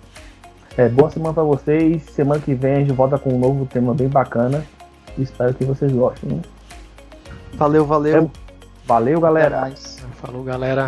É, 0.78 0.88
boa 0.88 1.10
semana 1.10 1.34
para 1.34 1.44
vocês. 1.44 2.04
Semana 2.04 2.40
que 2.40 2.54
vem 2.54 2.74
a 2.74 2.80
gente 2.80 2.92
volta 2.92 3.18
com 3.18 3.34
um 3.34 3.40
novo 3.40 3.66
tema 3.66 3.94
bem 3.94 4.08
bacana. 4.08 4.64
Espero 5.18 5.54
que 5.54 5.66
vocês 5.66 5.92
gostem. 5.92 6.30
Né? 6.30 6.42
Valeu, 7.56 7.84
valeu. 7.84 8.26
É, 8.26 8.30
valeu, 8.86 9.20
galera. 9.20 9.72
Falou, 10.22 10.44
galera. 10.44 10.88